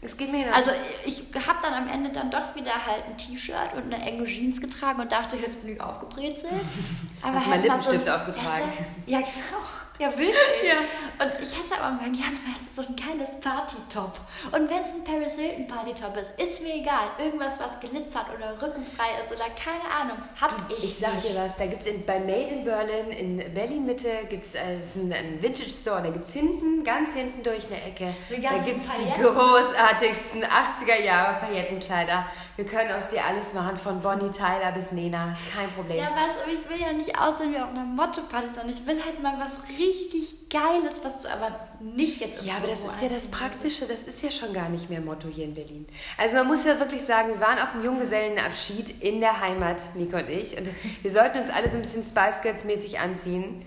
Es 0.00 0.16
geht 0.16 0.30
mir 0.30 0.54
Also 0.54 0.70
ich 1.04 1.24
habe 1.34 1.58
dann 1.60 1.74
am 1.74 1.88
Ende 1.88 2.10
dann 2.10 2.30
doch 2.30 2.54
wieder 2.54 2.72
halt 2.86 3.04
ein 3.08 3.16
T-Shirt 3.16 3.74
und 3.74 3.92
eine 3.92 4.00
enge 4.04 4.24
Jeans 4.26 4.60
getragen 4.60 5.00
und 5.00 5.10
dachte, 5.10 5.36
jetzt 5.36 5.60
bin 5.60 5.74
ich 5.74 5.80
aufgebrezelt. 5.80 6.52
Aber 7.22 7.34
Hast 7.34 7.46
halt 7.46 7.48
mal 7.48 7.62
Lippenstift 7.62 8.04
so 8.04 8.10
aufgetragen. 8.12 8.72
Ja, 9.06 9.18
genau. 9.18 9.67
Ja, 9.98 10.10
wirklich. 10.10 10.34
Ja. 10.64 10.78
Und 11.20 11.32
ich 11.42 11.52
hätte 11.52 11.80
aber 11.80 11.94
mal 11.96 12.10
gerne, 12.10 12.38
weißt 12.46 12.62
du, 12.76 12.82
so 12.82 12.88
ein 12.88 12.94
geiles 12.94 13.40
Party-Top. 13.40 14.20
Und 14.52 14.70
wenn 14.70 14.82
es 14.82 14.94
ein 14.94 15.02
Paris 15.02 15.34
Hilton 15.34 15.66
Party-Top 15.66 16.16
ist, 16.16 16.32
ist 16.40 16.62
mir 16.62 16.76
egal. 16.76 17.10
Irgendwas, 17.18 17.58
was 17.58 17.80
glitzert 17.80 18.26
oder 18.36 18.52
rückenfrei 18.62 19.08
ist 19.24 19.32
oder 19.32 19.46
keine 19.50 19.82
Ahnung, 19.90 20.18
hab 20.40 20.54
ich 20.70 20.84
Ich 20.84 20.98
sag 20.98 21.20
dir 21.20 21.34
was, 21.34 21.56
da 21.56 21.66
gibt 21.66 21.84
es 21.84 21.92
bei 22.06 22.20
Made 22.20 22.48
in 22.48 22.64
Berlin, 22.64 23.10
in 23.10 23.54
Berlin-Mitte, 23.54 24.26
gibt 24.30 24.46
es 24.46 24.54
äh, 24.54 24.78
einen, 24.94 25.12
einen 25.12 25.42
Vintage-Store. 25.42 26.02
Da 26.02 26.10
gibt 26.10 26.26
es 26.26 26.32
hinten, 26.32 26.84
ganz 26.84 27.12
hinten 27.14 27.42
durch 27.42 27.66
eine 27.66 27.82
Ecke, 27.82 28.14
da 28.30 28.36
gibt 28.36 28.46
es 28.46 29.02
die 29.02 29.22
großartigsten 29.22 30.44
80er-Jahre-Paillettenkleider. 30.44 32.26
Wir 32.58 32.66
können 32.66 32.90
aus 32.90 33.08
dir 33.08 33.24
alles 33.24 33.54
machen, 33.54 33.76
von 33.76 34.00
Bonnie 34.00 34.30
Tyler 34.30 34.72
bis 34.74 34.90
Nena. 34.90 35.32
Ist 35.32 35.56
kein 35.56 35.70
Problem. 35.70 35.96
Ja, 35.98 36.06
weißt 36.10 36.44
du, 36.44 36.50
ich 36.50 36.68
will 36.68 36.80
ja 36.84 36.92
nicht 36.92 37.16
aussehen 37.16 37.52
wie 37.52 37.58
auf 37.58 37.70
einer 37.70 37.84
Motto-Party, 37.84 38.48
sondern 38.48 38.70
ich 38.70 38.84
will 38.84 39.00
halt 39.04 39.22
mal 39.22 39.34
was 39.38 39.52
richtig 39.88 40.48
Geiles, 40.50 41.02
was 41.02 41.22
du 41.22 41.28
aber 41.28 41.58
nicht 41.80 42.20
jetzt 42.20 42.42
Ja, 42.42 42.56
aber 42.56 42.68
das 42.68 42.80
ist 42.80 43.02
ja 43.02 43.08
das 43.08 43.28
Praktische, 43.28 43.86
das 43.86 44.02
ist 44.02 44.22
ja 44.22 44.30
schon 44.30 44.52
gar 44.54 44.68
nicht 44.68 44.88
mehr 44.88 45.00
Motto 45.00 45.28
hier 45.28 45.44
in 45.44 45.54
Berlin. 45.54 45.86
Also 46.16 46.36
man 46.36 46.46
muss 46.46 46.64
ja 46.64 46.78
wirklich 46.78 47.02
sagen, 47.02 47.30
wir 47.30 47.40
waren 47.40 47.58
auf 47.58 47.74
einem 47.74 47.84
Junggesellenabschied 47.84 49.02
in 49.02 49.20
der 49.20 49.40
Heimat, 49.40 49.82
Nico 49.94 50.16
und 50.16 50.28
ich. 50.30 50.56
Und 50.56 50.68
wir 51.02 51.10
sollten 51.10 51.38
uns 51.38 51.50
alle 51.50 51.68
so 51.68 51.76
ein 51.76 51.82
bisschen 51.82 52.02
Spice 52.02 52.40
Girls 52.42 52.64
mäßig 52.64 52.98
anziehen. 52.98 53.64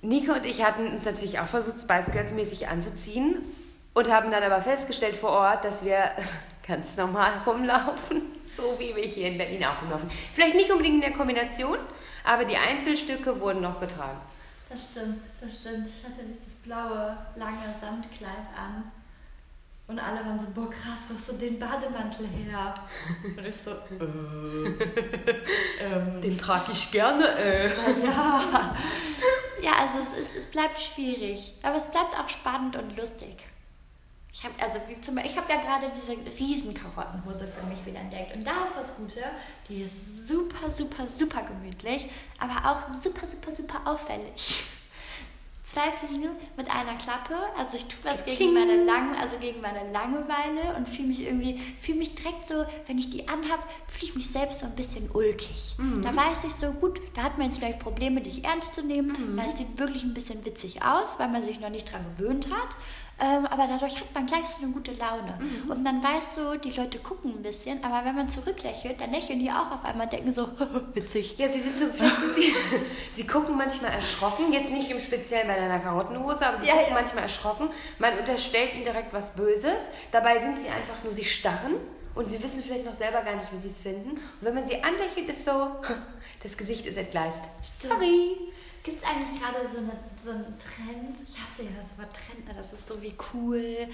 Nico 0.00 0.32
und 0.32 0.46
ich 0.46 0.64
hatten 0.64 0.86
uns 0.94 1.04
natürlich 1.04 1.40
auch 1.40 1.46
versucht, 1.46 1.80
Spice 1.80 2.12
Girls 2.12 2.32
mäßig 2.32 2.68
anzuziehen. 2.68 3.42
und 3.94 4.10
haben 4.10 4.30
dann 4.30 4.42
aber 4.42 4.62
festgestellt 4.62 5.16
vor 5.16 5.30
Ort, 5.30 5.64
dass 5.64 5.84
wir 5.84 6.12
ganz 6.66 6.96
normal 6.96 7.42
rumlaufen, 7.46 8.22
so 8.56 8.76
wie 8.78 8.94
wir 8.94 9.04
hier 9.04 9.28
in 9.28 9.38
Berlin 9.38 9.64
auch 9.64 9.82
rumlaufen. 9.82 10.08
Vielleicht 10.32 10.54
nicht 10.54 10.70
unbedingt 10.70 10.96
in 10.96 11.00
der 11.00 11.12
Kombination, 11.12 11.78
aber 12.24 12.44
die 12.44 12.56
Einzelstücke 12.56 13.40
wurden 13.40 13.60
noch 13.60 13.80
getragen. 13.80 14.20
Das 14.68 14.90
stimmt, 14.90 15.22
das 15.40 15.54
stimmt. 15.56 15.88
Ich 15.88 16.04
hatte 16.04 16.24
dieses 16.24 16.54
blaue, 16.56 17.16
lange 17.36 17.74
Samtkleid 17.80 18.46
an. 18.56 18.92
Und 19.86 19.98
alle 19.98 20.20
waren 20.20 20.38
so, 20.38 20.48
boah 20.50 20.68
krass, 20.68 21.06
wo 21.08 21.14
hast 21.14 21.28
du 21.28 21.32
den 21.32 21.58
Bademantel 21.58 22.26
her? 22.28 22.74
Und 23.24 23.46
ich 23.46 23.56
so, 23.56 23.70
äh, 23.70 23.74
ähm, 25.80 26.20
den 26.20 26.36
trage 26.36 26.72
ich 26.72 26.90
gerne. 26.90 27.26
Äh. 27.38 27.68
Ja, 28.04 28.74
ja 29.62 29.72
also 29.78 29.98
es, 30.02 30.18
ist, 30.18 30.36
es 30.36 30.44
bleibt 30.44 30.78
schwierig, 30.78 31.54
aber 31.62 31.76
es 31.76 31.90
bleibt 31.90 32.18
auch 32.18 32.28
spannend 32.28 32.76
und 32.76 32.98
lustig. 32.98 33.48
Ich 34.32 34.44
habe 34.44 34.54
also 34.62 34.78
ich 34.88 35.36
habe 35.36 35.52
ja 35.52 35.60
gerade 35.60 35.90
diese 35.94 36.12
riesen 36.38 36.74
Karottenhose 36.74 37.48
für 37.48 37.66
mich 37.66 37.84
wieder 37.86 38.00
entdeckt 38.00 38.34
und 38.34 38.46
da 38.46 38.64
ist 38.64 38.76
das 38.76 38.94
Gute, 38.96 39.20
die 39.68 39.82
ist 39.82 40.28
super 40.28 40.70
super 40.70 41.06
super 41.06 41.42
gemütlich, 41.42 42.08
aber 42.38 42.70
auch 42.70 42.92
super 43.02 43.26
super 43.26 43.54
super 43.54 43.80
auffällig. 43.84 44.64
Zwei 45.64 45.90
Fliegen 45.90 46.30
mit 46.56 46.70
einer 46.70 46.94
Klappe, 46.96 47.36
also 47.58 47.76
ich 47.76 47.84
tue 47.84 47.98
was 48.02 48.24
gegen 48.24 48.54
meine 48.54 48.84
Lang 48.84 49.14
also 49.18 49.36
gegen 49.36 49.60
meine 49.60 49.92
Langeweile 49.92 50.74
und 50.76 50.88
fühle 50.88 51.08
mich 51.08 51.20
irgendwie 51.26 51.60
fühle 51.78 51.98
mich 51.98 52.14
direkt 52.14 52.46
so, 52.46 52.64
wenn 52.86 52.96
ich 52.96 53.10
die 53.10 53.28
anhab, 53.28 53.68
fühle 53.86 54.04
ich 54.10 54.14
mich 54.14 54.30
selbst 54.30 54.60
so 54.60 54.66
ein 54.66 54.76
bisschen 54.76 55.10
ulkig. 55.10 55.74
Mhm. 55.78 56.02
Da 56.02 56.14
weiß 56.14 56.44
ich 56.44 56.54
so 56.54 56.70
gut, 56.72 57.00
da 57.14 57.24
hat 57.24 57.36
man 57.36 57.48
jetzt 57.48 57.58
vielleicht 57.58 57.80
Probleme, 57.80 58.22
dich 58.22 58.44
ernst 58.44 58.74
zu 58.74 58.82
nehmen, 58.82 59.08
mhm. 59.08 59.36
weil 59.36 59.48
es 59.48 59.58
sieht 59.58 59.78
wirklich 59.78 60.04
ein 60.04 60.14
bisschen 60.14 60.44
witzig 60.46 60.82
aus, 60.82 61.18
weil 61.18 61.28
man 61.28 61.42
sich 61.42 61.60
noch 61.60 61.70
nicht 61.70 61.92
dran 61.92 62.04
gewöhnt 62.16 62.48
hat. 62.50 62.68
Ähm, 63.20 63.46
aber 63.46 63.66
dadurch 63.66 63.96
hat 64.00 64.14
man 64.14 64.26
gleich 64.26 64.46
so 64.46 64.62
eine 64.62 64.72
gute 64.72 64.92
Laune. 64.92 65.38
Mhm. 65.40 65.70
Und 65.70 65.84
dann 65.84 66.02
weißt 66.02 66.36
du, 66.36 66.58
die 66.58 66.70
Leute 66.70 66.98
gucken 66.98 67.32
ein 67.32 67.42
bisschen, 67.42 67.82
aber 67.82 68.04
wenn 68.04 68.14
man 68.14 68.28
zurücklächelt, 68.28 69.00
dann 69.00 69.10
lächeln 69.10 69.40
die 69.40 69.50
auch 69.50 69.72
auf 69.72 69.84
einmal 69.84 70.06
und 70.06 70.12
denken 70.12 70.32
so, 70.32 70.48
witzig. 70.94 71.36
Ja, 71.36 71.48
sie 71.48 71.60
sind 71.60 71.76
so, 71.76 71.86
sie, 71.86 72.54
sie 73.14 73.26
gucken 73.26 73.56
manchmal 73.56 73.92
erschrocken, 73.92 74.52
jetzt 74.52 74.70
nicht 74.70 74.90
im 74.90 75.00
Speziellen 75.00 75.48
bei 75.48 75.56
deiner 75.56 75.80
Karottenhose, 75.80 76.46
aber 76.46 76.56
sie 76.58 76.66
ja, 76.66 76.74
gucken 76.74 76.90
ja. 76.90 77.00
manchmal 77.00 77.24
erschrocken. 77.24 77.70
Man 77.98 78.16
unterstellt 78.18 78.74
ihnen 78.74 78.84
direkt 78.84 79.12
was 79.12 79.34
Böses. 79.34 79.86
Dabei 80.12 80.38
sind 80.38 80.60
sie 80.60 80.68
einfach 80.68 81.02
nur, 81.02 81.12
sie 81.12 81.24
starren 81.24 81.74
und 82.14 82.30
sie 82.30 82.42
wissen 82.42 82.62
vielleicht 82.62 82.84
noch 82.84 82.94
selber 82.94 83.22
gar 83.22 83.34
nicht, 83.34 83.52
wie 83.52 83.58
sie 83.58 83.70
es 83.70 83.80
finden. 83.80 84.10
Und 84.10 84.20
wenn 84.40 84.54
man 84.54 84.64
sie 84.64 84.82
anlächelt, 84.82 85.28
ist 85.28 85.44
so, 85.44 85.72
das 86.42 86.56
Gesicht 86.56 86.86
ist 86.86 86.96
entgleist. 86.96 87.42
Sorry. 87.62 88.36
Gibt 88.88 89.02
es 89.02 89.06
eigentlich 89.06 89.38
gerade 89.38 89.68
so, 89.68 89.76
eine, 89.76 89.92
so 90.24 90.30
einen 90.30 90.56
Trend? 90.58 91.18
Ich 91.28 91.38
hasse 91.38 91.64
ja 91.64 91.70
das 91.78 91.98
Wort 91.98 92.08
Trend, 92.10 92.48
ne? 92.48 92.54
das 92.56 92.72
ist 92.72 92.86
so 92.86 93.02
wie 93.02 93.14
cool 93.34 93.86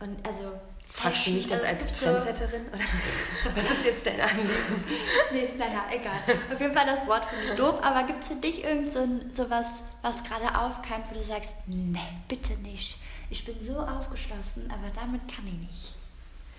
und 0.00 0.26
also 0.26 0.58
Fragst 0.88 1.28
du 1.28 1.30
mich 1.30 1.46
das 1.46 1.62
also 1.62 1.84
als 1.84 1.98
Trendsetterin? 2.00 2.66
Oder 2.66 2.80
was 3.54 3.70
ist 3.70 3.84
jetzt 3.84 4.04
dein 4.04 4.20
Anliegen? 4.20 4.50
nee, 5.32 5.50
naja, 5.56 5.84
egal. 5.92 6.18
Auf 6.52 6.60
jeden 6.60 6.74
Fall 6.74 6.84
das 6.84 7.06
Wort 7.06 7.26
finde 7.26 7.52
ich 7.52 7.56
doof, 7.56 7.78
aber 7.80 8.02
gibt 8.02 8.22
es 8.22 8.28
für 8.28 8.34
dich 8.34 8.64
irgend 8.64 8.90
so, 8.90 9.06
so 9.32 9.48
was, 9.48 9.84
was 10.02 10.24
gerade 10.24 10.52
aufkeimt, 10.58 11.08
wo 11.08 11.14
du 11.14 11.22
sagst, 11.22 11.54
nee, 11.68 12.00
bitte 12.26 12.54
nicht. 12.54 12.98
Ich 13.30 13.44
bin 13.44 13.54
so 13.62 13.78
aufgeschlossen, 13.78 14.68
aber 14.68 14.90
damit 14.92 15.28
kann 15.32 15.46
ich 15.46 15.68
nicht. 15.68 15.94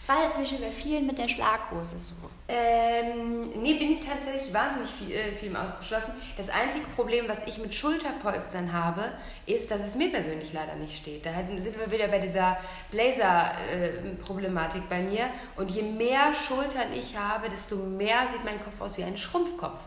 Es 0.02 0.10
war 0.10 0.24
jetzt 0.24 0.34
zum 0.34 0.42
Beispiel 0.42 0.60
bei 0.60 0.72
vielen 0.72 1.06
mit 1.06 1.20
der 1.20 1.28
Schlaghose 1.28 1.96
so. 1.98 2.16
Ähm, 2.48 3.52
nee, 3.62 3.76
bin 3.76 3.92
ich 3.92 4.00
tatsächlich 4.00 4.52
wahnsinnig 4.52 4.90
viel, 4.90 5.12
äh, 5.12 5.32
viel 5.32 5.56
ausgeschlossen. 5.56 6.14
Das 6.36 6.50
einzige 6.50 6.86
Problem, 6.96 7.30
was 7.30 7.46
ich 7.46 7.60
mit 7.60 7.74
Schulterpolstern 7.74 8.74
habe, 8.74 9.12
ist, 9.46 9.70
dass 9.70 9.86
es 9.86 9.96
mir 9.96 10.12
persönlich 10.12 10.54
leider 10.54 10.74
nicht 10.76 10.98
steht. 10.98 11.24
Da 11.24 11.32
sind 11.60 11.80
wir 11.80 11.92
wieder 11.92 12.08
bei 12.08 12.18
dieser 12.18 12.58
Blazer-Problematik 12.90 14.82
äh, 14.82 14.90
bei 14.90 15.02
mir. 15.04 15.30
Und 15.56 15.70
je 15.70 15.84
mehr 15.84 16.34
Schultern 16.34 16.92
ich 16.94 17.16
habe, 17.16 17.48
desto 17.48 17.76
mehr 17.76 18.28
sieht 18.32 18.44
mein 18.44 18.62
Kopf 18.62 18.82
aus 18.82 18.98
wie 18.98 19.04
ein 19.04 19.16
Schrumpfkopf. 19.16 19.80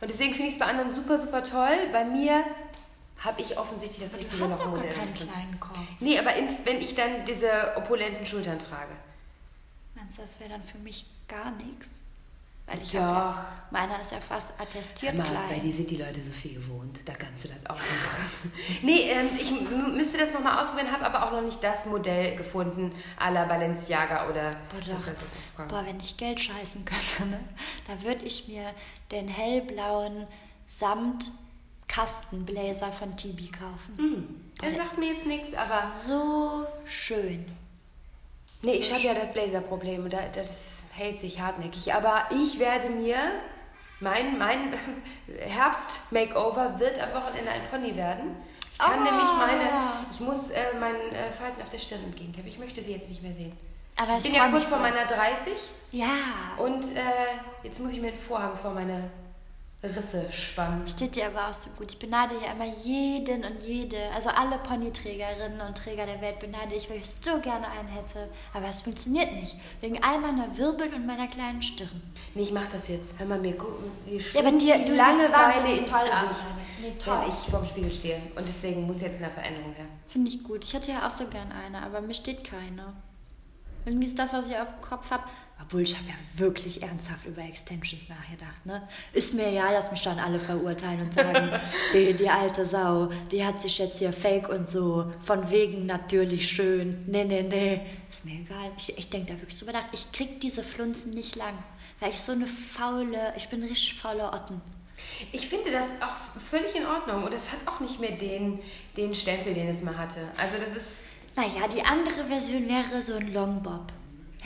Und 0.00 0.08
deswegen 0.08 0.32
finde 0.32 0.48
ich 0.48 0.54
es 0.54 0.58
bei 0.60 0.66
anderen 0.66 0.92
super, 0.92 1.18
super 1.18 1.44
toll. 1.44 1.76
Bei 1.90 2.04
mir 2.04 2.44
habe 3.18 3.40
ich 3.40 3.58
offensichtlich 3.58 4.08
das 4.08 4.16
richtige 4.16 4.44
noch 4.44 4.64
Modell. 4.64 4.92
keinen 4.92 5.12
kleinen 5.12 5.58
Kopf. 5.58 5.76
Nee, 5.98 6.18
aber 6.18 6.36
in, 6.36 6.48
wenn 6.64 6.80
ich 6.80 6.94
dann 6.94 7.24
diese 7.26 7.76
opulenten 7.76 8.24
Schultern 8.24 8.58
trage. 8.58 8.92
Du, 10.08 10.20
das 10.20 10.40
wäre 10.40 10.50
dann 10.50 10.62
für 10.62 10.78
mich 10.78 11.06
gar 11.28 11.50
nichts? 11.52 12.02
Weil 12.66 12.82
ich 12.82 12.92
Doch. 12.92 13.00
Ja, 13.00 13.46
meiner 13.70 14.00
ist 14.00 14.10
ja 14.10 14.18
fast 14.18 14.52
attestiert 14.60 15.14
Mal, 15.14 15.24
klein. 15.24 15.48
Bei 15.48 15.58
dir 15.60 15.72
sind 15.72 15.88
die 15.88 15.98
Leute 15.98 16.20
so 16.20 16.32
viel 16.32 16.54
gewohnt, 16.54 16.98
da 17.04 17.14
kannst 17.14 17.44
du 17.44 17.48
das 17.48 17.58
auch 17.68 17.76
nicht 17.76 18.82
Nee, 18.82 19.08
ähm, 19.10 19.28
ich 19.38 19.52
müsste 19.94 20.18
das 20.18 20.32
nochmal 20.32 20.62
ausprobieren, 20.62 20.90
habe 20.90 21.04
aber 21.04 21.26
auch 21.26 21.32
noch 21.32 21.42
nicht 21.42 21.62
das 21.62 21.86
Modell 21.86 22.34
gefunden, 22.34 22.92
à 23.20 23.30
la 23.30 23.44
Balenciaga 23.44 24.28
oder... 24.28 24.50
Boah, 24.50 24.94
doch. 25.56 25.68
Boah, 25.68 25.86
wenn 25.86 26.00
ich 26.00 26.16
Geld 26.16 26.40
scheißen 26.40 26.84
könnte, 26.84 27.26
ne? 27.30 27.38
da 27.86 28.02
würde 28.02 28.24
ich 28.24 28.48
mir 28.48 28.72
den 29.12 29.28
hellblauen 29.28 30.26
Samt 30.66 31.30
Kastenbläser 31.86 32.90
von 32.90 33.16
Tibi 33.16 33.46
kaufen. 33.46 33.94
Mhm. 33.96 34.40
Der 34.60 34.74
sagt 34.74 34.98
mir 34.98 35.12
jetzt 35.12 35.26
nichts, 35.26 35.54
aber... 35.56 35.92
So 36.04 36.66
schön. 36.84 37.46
Nee, 38.62 38.74
ich 38.74 38.92
habe 38.92 39.02
ja 39.02 39.14
das 39.14 39.32
Blazer-Problem. 39.32 40.10
Das 40.10 40.82
hält 40.92 41.20
sich 41.20 41.40
hartnäckig. 41.40 41.94
Aber 41.94 42.26
ich 42.30 42.58
werde 42.58 42.90
mir, 42.90 43.16
mein, 44.00 44.38
mein 44.38 44.74
Herbst-Makeover 45.38 46.78
wird 46.78 46.98
am 47.00 47.10
Wochenende 47.12 47.50
ein 47.50 47.68
Pony 47.70 47.96
werden. 47.96 48.36
Ich 48.72 48.78
kann 48.78 49.00
oh. 49.00 49.04
nämlich 49.04 49.30
meine, 49.38 49.70
ich 50.12 50.20
muss 50.20 50.50
äh, 50.50 50.78
meinen 50.78 51.12
äh, 51.12 51.32
Falten 51.32 51.62
auf 51.62 51.70
der 51.70 51.78
Stirn 51.78 52.04
entgegenkämpfen. 52.04 52.52
Ich 52.52 52.58
möchte 52.58 52.82
sie 52.82 52.92
jetzt 52.92 53.08
nicht 53.08 53.22
mehr 53.22 53.32
sehen. 53.32 53.56
Aber 53.96 54.18
ich 54.18 54.24
bin 54.24 54.34
ja 54.34 54.48
kurz 54.50 54.68
vor 54.68 54.78
meiner 54.78 55.06
30. 55.06 55.52
Ja. 55.92 56.06
Und 56.58 56.84
äh, 56.94 57.00
jetzt 57.62 57.80
muss 57.80 57.92
ich 57.92 58.00
mir 58.00 58.08
einen 58.08 58.18
Vorhang 58.18 58.54
vor 58.54 58.72
meine 58.72 59.10
Risse 59.94 60.30
spannen. 60.32 60.86
Steht 60.88 61.16
dir 61.16 61.26
aber 61.26 61.48
auch 61.48 61.54
so 61.54 61.70
gut. 61.70 61.92
Ich 61.92 61.98
beneide 61.98 62.34
ja 62.34 62.52
immer 62.52 62.66
jeden 62.84 63.44
und 63.44 63.62
jede, 63.62 63.96
also 64.14 64.30
alle 64.30 64.58
Ponyträgerinnen 64.58 65.60
und 65.60 65.76
Träger 65.76 66.06
der 66.06 66.20
Welt 66.20 66.38
beneide 66.38 66.74
ich, 66.74 66.88
weil 66.88 66.98
ich 66.98 67.06
so 67.06 67.38
gerne 67.40 67.68
einen 67.68 67.88
hätte. 67.88 68.28
Aber 68.52 68.68
es 68.68 68.82
funktioniert 68.82 69.32
nicht. 69.32 69.56
Wegen 69.80 70.02
all 70.02 70.20
meiner 70.20 70.56
Wirbel 70.56 70.92
und 70.94 71.06
meiner 71.06 71.28
kleinen 71.28 71.62
Stirn. 71.62 72.02
Nee, 72.34 72.42
ich 72.42 72.52
mach 72.52 72.66
das 72.66 72.88
jetzt. 72.88 73.12
Hör 73.18 73.26
mal, 73.26 73.38
mir 73.38 73.56
gucken. 73.56 73.90
Ja, 74.06 74.40
aber 74.40 74.52
dir, 74.52 74.78
du 74.84 74.94
Langeweile 74.94 75.78
ins 75.78 75.90
toll 75.90 76.08
Gesicht, 76.22 76.46
nee, 76.80 76.92
toll. 76.98 77.18
wenn 77.20 77.28
ich 77.28 77.50
vorm 77.50 77.66
Spiegel 77.66 77.92
stehe. 77.92 78.16
Und 78.34 78.46
deswegen 78.48 78.86
muss 78.86 79.00
jetzt 79.00 79.22
eine 79.22 79.30
Veränderung 79.30 79.72
her. 79.74 79.86
Finde 80.08 80.30
ich 80.30 80.42
gut. 80.42 80.64
Ich 80.64 80.74
hätte 80.74 80.92
ja 80.92 81.06
auch 81.06 81.10
so 81.10 81.26
gern 81.26 81.50
eine, 81.52 81.82
aber 81.82 82.00
mir 82.00 82.14
steht 82.14 82.44
keine. 82.44 82.92
Irgendwie 83.84 84.06
ist 84.08 84.18
das, 84.18 84.32
was 84.32 84.50
ich 84.50 84.56
auf 84.56 84.68
dem 84.68 84.80
Kopf 84.80 85.10
habe, 85.10 85.24
obwohl 85.60 85.82
ich 85.82 85.96
habe 85.96 86.08
ja 86.08 86.14
wirklich 86.36 86.82
ernsthaft 86.82 87.26
über 87.26 87.42
Extensions 87.42 88.08
nachgedacht. 88.08 88.64
Ne? 88.66 88.86
Ist 89.12 89.34
mir 89.34 89.50
ja, 89.50 89.72
dass 89.72 89.90
mich 89.90 90.02
dann 90.02 90.18
alle 90.18 90.38
verurteilen 90.38 91.00
und 91.00 91.14
sagen, 91.14 91.58
die, 91.94 92.12
die 92.12 92.28
alte 92.28 92.66
Sau, 92.66 93.10
die 93.32 93.44
hat 93.44 93.60
sich 93.60 93.78
jetzt 93.78 93.98
hier 93.98 94.12
fake 94.12 94.48
und 94.48 94.68
so, 94.68 95.12
von 95.22 95.50
wegen 95.50 95.86
natürlich 95.86 96.48
schön. 96.48 97.04
Nee, 97.06 97.24
nee, 97.24 97.42
nee. 97.42 97.80
Ist 98.10 98.24
mir 98.24 98.40
egal. 98.40 98.70
Ich, 98.76 98.96
ich 98.98 99.08
denke 99.08 99.32
da 99.32 99.40
wirklich 99.40 99.58
drüber 99.58 99.72
nach. 99.72 99.92
Ich 99.92 100.12
krieg 100.12 100.40
diese 100.40 100.62
Flunzen 100.62 101.12
nicht 101.12 101.36
lang, 101.36 101.54
weil 102.00 102.10
ich 102.10 102.20
so 102.20 102.32
eine 102.32 102.46
faule, 102.46 103.32
ich 103.36 103.48
bin 103.48 103.62
richtig 103.62 103.94
fauler 103.98 104.32
Otten. 104.32 104.60
Ich 105.32 105.48
finde 105.48 105.72
das 105.72 105.86
auch 106.00 106.40
völlig 106.40 106.74
in 106.74 106.86
Ordnung 106.86 107.24
und 107.24 107.32
es 107.32 107.50
hat 107.50 107.58
auch 107.66 107.80
nicht 107.80 108.00
mehr 108.00 108.12
den, 108.12 108.60
den 108.96 109.14
Stempel, 109.14 109.54
den 109.54 109.68
es 109.68 109.82
mal 109.82 109.96
hatte. 109.96 110.20
Also 110.36 110.58
das 110.58 110.76
ist... 110.76 111.04
Naja, 111.34 111.68
die 111.68 111.82
andere 111.82 112.24
Version 112.24 112.66
wäre 112.68 113.02
so 113.02 113.14
ein 113.14 113.32
Longbob. 113.32 113.92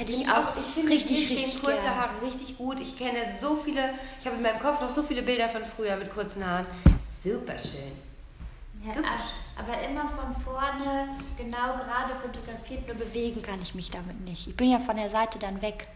Hätte 0.00 0.12
ich, 0.12 0.26
auch, 0.30 0.56
ich 0.56 0.72
finde 0.72 0.92
richtig, 0.92 1.30
richtig 1.30 1.60
kurze 1.60 1.82
gern. 1.82 1.94
Haare 1.94 2.22
richtig 2.22 2.56
gut. 2.56 2.80
Ich 2.80 2.96
kenne 2.96 3.18
so 3.38 3.54
viele, 3.54 3.92
ich 4.18 4.26
habe 4.26 4.36
in 4.36 4.42
meinem 4.42 4.58
Kopf 4.58 4.80
noch 4.80 4.88
so 4.88 5.02
viele 5.02 5.20
Bilder 5.20 5.46
von 5.46 5.62
früher 5.62 5.94
mit 5.96 6.10
kurzen 6.10 6.42
Haaren. 6.42 6.64
Super 7.22 7.58
schön. 7.58 7.92
Ja, 8.82 8.94
Super. 8.94 9.08
Aber 9.58 9.74
immer 9.86 10.08
von 10.08 10.34
vorne, 10.42 11.18
genau 11.36 11.74
gerade 11.76 12.14
fotografiert, 12.18 12.86
nur 12.86 12.96
bewegen 12.96 13.42
kann 13.42 13.60
ich 13.60 13.74
mich 13.74 13.90
damit 13.90 14.18
nicht. 14.22 14.46
Ich 14.46 14.56
bin 14.56 14.70
ja 14.70 14.78
von 14.78 14.96
der 14.96 15.10
Seite 15.10 15.38
dann 15.38 15.60
weg. 15.60 15.86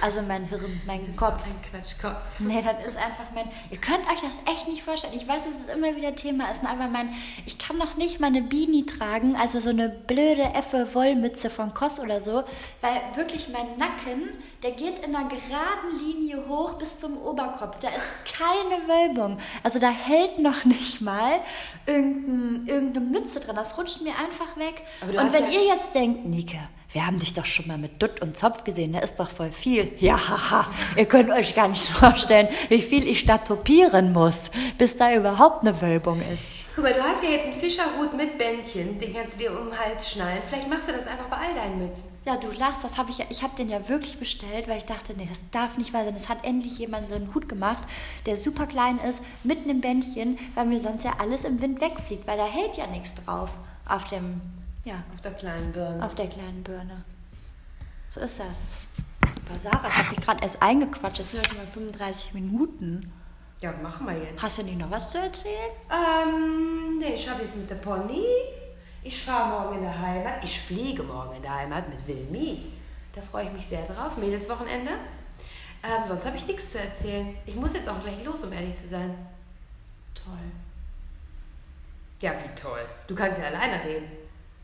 Also 0.00 0.22
mein 0.22 0.44
Hirn, 0.46 0.80
mein 0.86 1.06
das 1.06 1.16
Kopf. 1.16 1.40
Ist 1.40 1.46
ein 1.46 1.70
Quatschkopf. 1.70 2.40
Nee, 2.40 2.62
das 2.62 2.86
ist 2.86 2.96
einfach 2.96 3.26
mein. 3.34 3.48
Ihr 3.70 3.78
könnt 3.78 4.06
euch 4.10 4.20
das 4.20 4.38
echt 4.52 4.68
nicht 4.68 4.82
vorstellen. 4.82 5.14
Ich 5.14 5.26
weiß, 5.26 5.44
dass 5.44 5.68
es 5.68 5.74
immer 5.74 5.94
wieder 5.94 6.14
Thema 6.14 6.50
ist, 6.50 6.64
aber 6.64 6.88
mein. 6.88 7.14
Ich 7.46 7.58
kann 7.58 7.78
noch 7.78 7.96
nicht 7.96 8.20
mal 8.20 8.28
eine 8.28 8.42
Beanie 8.42 8.84
tragen, 8.86 9.36
also 9.36 9.60
so 9.60 9.70
eine 9.70 9.88
blöde 9.88 10.42
Effe 10.42 10.94
Wollmütze 10.94 11.48
von 11.48 11.74
Koss 11.74 12.00
oder 12.00 12.20
so, 12.20 12.44
weil 12.80 13.00
wirklich 13.14 13.48
mein 13.48 13.76
Nacken, 13.78 14.30
der 14.62 14.72
geht 14.72 14.98
in 14.98 15.14
einer 15.14 15.28
geraden 15.28 15.98
Linie 15.98 16.48
hoch 16.48 16.74
bis 16.74 16.98
zum 16.98 17.16
Oberkopf. 17.18 17.78
Da 17.80 17.88
ist 17.88 18.36
keine 18.38 18.88
Wölbung. 18.88 19.38
Also 19.62 19.78
da 19.78 19.90
hält 19.90 20.38
noch 20.38 20.64
nicht 20.64 21.00
mal 21.00 21.40
irgendein, 21.86 22.66
irgendeine 22.66 23.06
Mütze 23.06 23.40
drin. 23.40 23.56
Das 23.56 23.78
rutscht 23.78 24.02
mir 24.02 24.12
einfach 24.18 24.56
weg. 24.56 24.82
Und 25.02 25.32
wenn 25.32 25.44
ja 25.44 25.60
ihr 25.60 25.66
jetzt 25.66 25.94
denkt, 25.94 26.26
Nike, 26.26 26.58
wir 26.94 27.04
haben 27.04 27.18
dich 27.18 27.34
doch 27.34 27.44
schon 27.44 27.66
mal 27.66 27.76
mit 27.76 28.00
Dutt 28.00 28.22
und 28.22 28.38
Zopf 28.38 28.62
gesehen, 28.62 28.92
der 28.92 29.02
ist 29.02 29.16
doch 29.16 29.28
voll 29.28 29.50
viel. 29.50 29.92
Ja, 29.98 30.16
haha, 30.16 30.66
ihr 30.96 31.06
könnt 31.06 31.28
euch 31.28 31.54
gar 31.54 31.66
nicht 31.66 31.82
vorstellen, 31.88 32.48
wie 32.68 32.80
viel 32.80 33.08
ich 33.08 33.26
da 33.26 33.38
topieren 33.38 34.12
muss, 34.12 34.50
bis 34.78 34.96
da 34.96 35.12
überhaupt 35.12 35.62
eine 35.62 35.82
Wölbung 35.82 36.22
ist. 36.32 36.52
Guck 36.76 36.84
mal, 36.84 36.94
du 36.94 37.02
hast 37.02 37.22
ja 37.24 37.30
jetzt 37.30 37.48
einen 37.48 37.58
Fischerhut 37.58 38.16
mit 38.16 38.38
Bändchen, 38.38 39.00
den 39.00 39.12
kannst 39.12 39.34
du 39.34 39.38
dir 39.40 39.50
um 39.58 39.70
den 39.70 39.78
Hals 39.78 40.08
schnallen. 40.08 40.38
Vielleicht 40.48 40.68
machst 40.68 40.88
du 40.88 40.92
das 40.92 41.06
einfach 41.08 41.26
bei 41.26 41.36
all 41.36 41.54
deinen 41.54 41.78
Mützen. 41.78 42.04
Ja, 42.26 42.36
du 42.36 42.48
lachst, 42.52 42.84
das 42.84 42.96
habe 42.96 43.10
ich 43.10 43.18
ja, 43.18 43.26
ich 43.28 43.42
habe 43.42 43.56
den 43.56 43.68
ja 43.68 43.88
wirklich 43.88 44.18
bestellt, 44.18 44.68
weil 44.68 44.78
ich 44.78 44.84
dachte, 44.84 45.14
nee, 45.16 45.26
das 45.28 45.40
darf 45.50 45.76
nicht 45.76 45.92
wahr 45.92 46.04
sein. 46.04 46.14
Es 46.16 46.28
hat 46.28 46.44
endlich 46.44 46.78
jemand 46.78 47.08
so 47.08 47.16
einen 47.16 47.34
Hut 47.34 47.48
gemacht, 47.48 47.84
der 48.24 48.36
super 48.36 48.66
klein 48.66 48.98
ist, 48.98 49.20
mit 49.42 49.64
einem 49.64 49.80
Bändchen, 49.80 50.38
weil 50.54 50.66
mir 50.66 50.78
sonst 50.78 51.04
ja 51.04 51.14
alles 51.18 51.44
im 51.44 51.60
Wind 51.60 51.80
wegfliegt, 51.80 52.26
weil 52.26 52.36
da 52.38 52.46
hält 52.46 52.76
ja 52.76 52.86
nichts 52.86 53.14
drauf 53.14 53.50
auf 53.86 54.04
dem, 54.04 54.40
ja, 54.84 55.02
Auf 55.14 55.20
der 55.22 55.32
kleinen 55.32 55.72
Birne. 55.72 56.04
auf 56.04 56.14
der 56.14 56.28
kleinen 56.28 56.62
Birne. 56.62 57.02
So 58.10 58.20
ist 58.20 58.38
das. 58.38 58.62
Aber 59.48 59.58
Sarah, 59.58 59.88
ich 59.88 59.94
habe 59.96 60.14
dich 60.14 60.24
gerade 60.24 60.42
erst 60.42 60.62
eingequatscht, 60.62 61.20
das 61.20 61.30
sind 61.30 61.42
ja 61.42 61.48
schon 61.48 61.58
mal 61.58 61.66
35 61.66 62.34
Minuten. 62.34 63.12
Ja, 63.60 63.72
machen 63.82 64.06
wir 64.06 64.16
jetzt. 64.16 64.42
Hast 64.42 64.58
du 64.58 64.62
nicht 64.62 64.78
noch 64.78 64.90
was 64.90 65.10
zu 65.10 65.18
erzählen? 65.18 65.70
Ähm, 65.90 66.98
nee, 66.98 67.14
ich 67.14 67.28
habe 67.28 67.42
jetzt 67.42 67.56
mit 67.56 67.68
der 67.68 67.76
Pony. 67.76 68.22
Ich 69.02 69.22
fahre 69.22 69.48
morgen 69.62 69.76
in 69.76 69.82
der 69.82 69.98
Heimat. 69.98 70.44
Ich 70.44 70.60
fliege 70.60 71.02
morgen 71.02 71.36
in 71.36 71.42
der 71.42 71.54
Heimat 71.54 71.88
mit 71.88 72.06
Wilmi. 72.06 72.72
Da 73.14 73.20
freue 73.22 73.46
ich 73.46 73.52
mich 73.52 73.66
sehr 73.66 73.82
drauf. 73.84 74.16
Mädelswochenende. 74.16 74.92
Ähm, 75.82 76.04
sonst 76.04 76.24
habe 76.26 76.36
ich 76.36 76.46
nichts 76.46 76.72
zu 76.72 76.78
erzählen. 76.80 77.34
Ich 77.46 77.54
muss 77.54 77.74
jetzt 77.74 77.88
auch 77.88 78.00
gleich 78.00 78.22
los, 78.24 78.42
um 78.44 78.52
ehrlich 78.52 78.74
zu 78.74 78.88
sein. 78.88 79.14
Toll. 80.14 80.38
Ja, 82.20 82.32
wie 82.32 82.54
toll. 82.60 82.84
Du 83.06 83.14
kannst 83.14 83.38
ja 83.38 83.46
alleine 83.46 83.84
reden. 83.84 84.06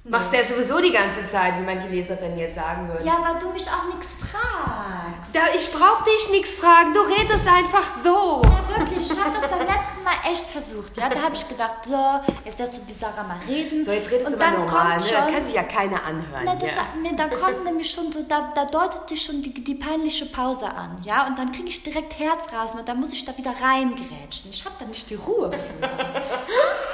Machst 0.05 0.33
ja 0.33 0.43
sowieso 0.43 0.81
die 0.81 0.93
ganze 0.93 1.31
Zeit, 1.31 1.59
wie 1.59 1.63
manche 1.63 1.87
Leserinnen 1.89 2.39
jetzt 2.39 2.55
sagen 2.55 2.89
würden. 2.89 3.07
Ja, 3.07 3.19
weil 3.23 3.39
du 3.39 3.51
mich 3.51 3.67
auch 3.69 3.95
nichts 3.95 4.15
fragst. 4.15 5.35
Da, 5.35 5.41
ich 5.55 5.71
brauch 5.71 6.03
dich 6.05 6.31
nichts 6.31 6.57
fragen. 6.57 6.95
Du 6.95 7.01
redest 7.01 7.47
einfach 7.47 7.87
so. 8.03 8.41
Ja, 8.43 8.79
wirklich. 8.79 9.11
Ich 9.11 9.19
habe 9.21 9.37
das 9.39 9.51
beim 9.51 9.61
letzten 9.61 10.03
Mal 10.03 10.15
echt 10.33 10.47
versucht. 10.47 10.97
Ja, 10.97 11.11
da 11.11 11.21
habe 11.21 11.35
ich 11.35 11.47
gedacht, 11.47 11.85
so, 11.85 12.21
jetzt 12.47 12.59
lässt 12.59 12.79
du 12.79 12.81
die 12.89 12.95
Sarah 12.95 13.25
mal 13.25 13.37
reden. 13.47 13.85
So, 13.85 13.93
jetzt 13.93 14.11
redest 14.11 14.27
und 14.29 14.33
du 14.33 14.39
mal 14.39 14.51
dann 14.53 14.65
normal. 14.65 14.83
Ne? 14.85 14.89
kommt 14.89 15.01
Das 15.01 15.11
schon, 15.11 15.35
kann 15.35 15.45
sich 15.45 15.55
ja 15.55 15.63
keiner 15.65 16.03
anhören. 16.03 16.45
Na, 16.45 16.55
das, 16.55 16.71
hier. 16.71 16.83
nee, 17.03 17.13
da 17.15 17.29
kommt 17.29 17.65
nämlich 17.65 17.91
schon 17.91 18.11
so, 18.11 18.23
da, 18.23 18.53
da 18.55 18.65
deutet 18.65 19.07
sich 19.07 19.23
schon 19.23 19.43
die, 19.43 19.53
die 19.53 19.75
peinliche 19.75 20.27
Pause 20.27 20.67
an, 20.67 20.99
ja, 21.05 21.27
und 21.27 21.39
dann 21.39 21.53
kriege 21.53 21.69
ich 21.69 21.83
direkt 21.83 22.19
Herzrasen 22.19 22.81
und 22.81 22.89
dann 22.89 22.99
muss 22.99 23.13
ich 23.13 23.25
da 23.27 23.37
wieder 23.37 23.53
reingrätschen. 23.61 24.51
Ich 24.51 24.65
habe 24.65 24.75
da 24.79 24.87
nicht 24.87 25.09
die 25.11 25.17
Ruhe 25.17 25.53
für. 25.53 25.89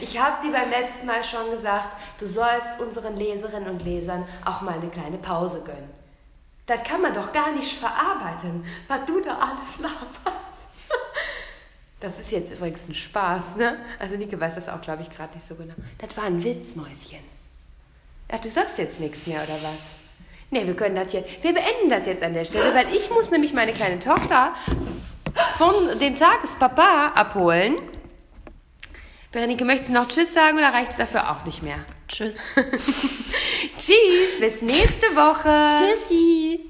Ich 0.00 0.20
habe 0.20 0.46
dir 0.46 0.52
beim 0.52 0.70
letzten 0.70 1.06
Mal 1.06 1.24
schon 1.24 1.50
gesagt, 1.50 1.88
du 2.18 2.26
sollst 2.26 2.80
unseren 2.80 3.16
Leserinnen 3.16 3.68
und 3.68 3.84
Lesern 3.84 4.26
auch 4.44 4.60
mal 4.60 4.74
eine 4.74 4.88
kleine 4.88 5.18
Pause 5.18 5.62
gönnen. 5.64 5.90
Das 6.66 6.84
kann 6.84 7.02
man 7.02 7.14
doch 7.14 7.32
gar 7.32 7.52
nicht 7.52 7.78
verarbeiten, 7.78 8.64
was 8.86 9.04
du 9.06 9.20
da 9.20 9.38
alles 9.38 9.78
laberst. 9.78 10.30
Das 12.00 12.18
ist 12.18 12.30
jetzt 12.30 12.50
übrigens 12.50 12.88
ein 12.88 12.94
Spaß, 12.94 13.56
ne? 13.56 13.76
Also 13.98 14.16
Nike 14.16 14.40
weiß 14.40 14.54
das 14.54 14.70
auch, 14.70 14.80
glaube 14.80 15.02
ich, 15.02 15.10
gerade 15.10 15.34
nicht 15.34 15.46
so 15.46 15.54
genau. 15.54 15.74
Das 15.98 16.16
war 16.16 16.24
ein 16.24 16.42
Witz, 16.42 16.74
Mäuschen. 16.74 17.18
Ach, 18.32 18.38
du 18.38 18.50
sagst 18.50 18.78
jetzt 18.78 19.00
nichts 19.00 19.26
mehr, 19.26 19.42
oder 19.42 19.52
was? 19.62 19.96
Nee, 20.50 20.66
wir 20.66 20.74
können 20.74 20.96
das 20.96 21.12
hier. 21.12 21.22
Wir 21.42 21.52
beenden 21.52 21.90
das 21.90 22.06
jetzt 22.06 22.22
an 22.22 22.32
der 22.32 22.46
Stelle, 22.46 22.74
weil 22.74 22.94
ich 22.94 23.10
muss 23.10 23.30
nämlich 23.30 23.52
meine 23.52 23.74
kleine 23.74 24.00
Tochter 24.00 24.54
von 25.58 25.74
dem 26.00 26.16
Tagespapa 26.16 27.08
abholen. 27.14 27.76
Berenike, 29.32 29.64
möchtest 29.64 29.90
du 29.90 29.94
noch 29.94 30.08
Tschüss 30.08 30.34
sagen 30.34 30.58
oder 30.58 30.72
reicht 30.72 30.90
es 30.90 30.96
dafür 30.96 31.30
auch 31.30 31.44
nicht 31.44 31.62
mehr? 31.62 31.78
Tschüss. 32.08 32.36
Tschüss, 33.78 34.40
bis 34.40 34.62
nächste 34.62 35.14
Woche. 35.14 35.68
Tschüssi. 35.70 36.69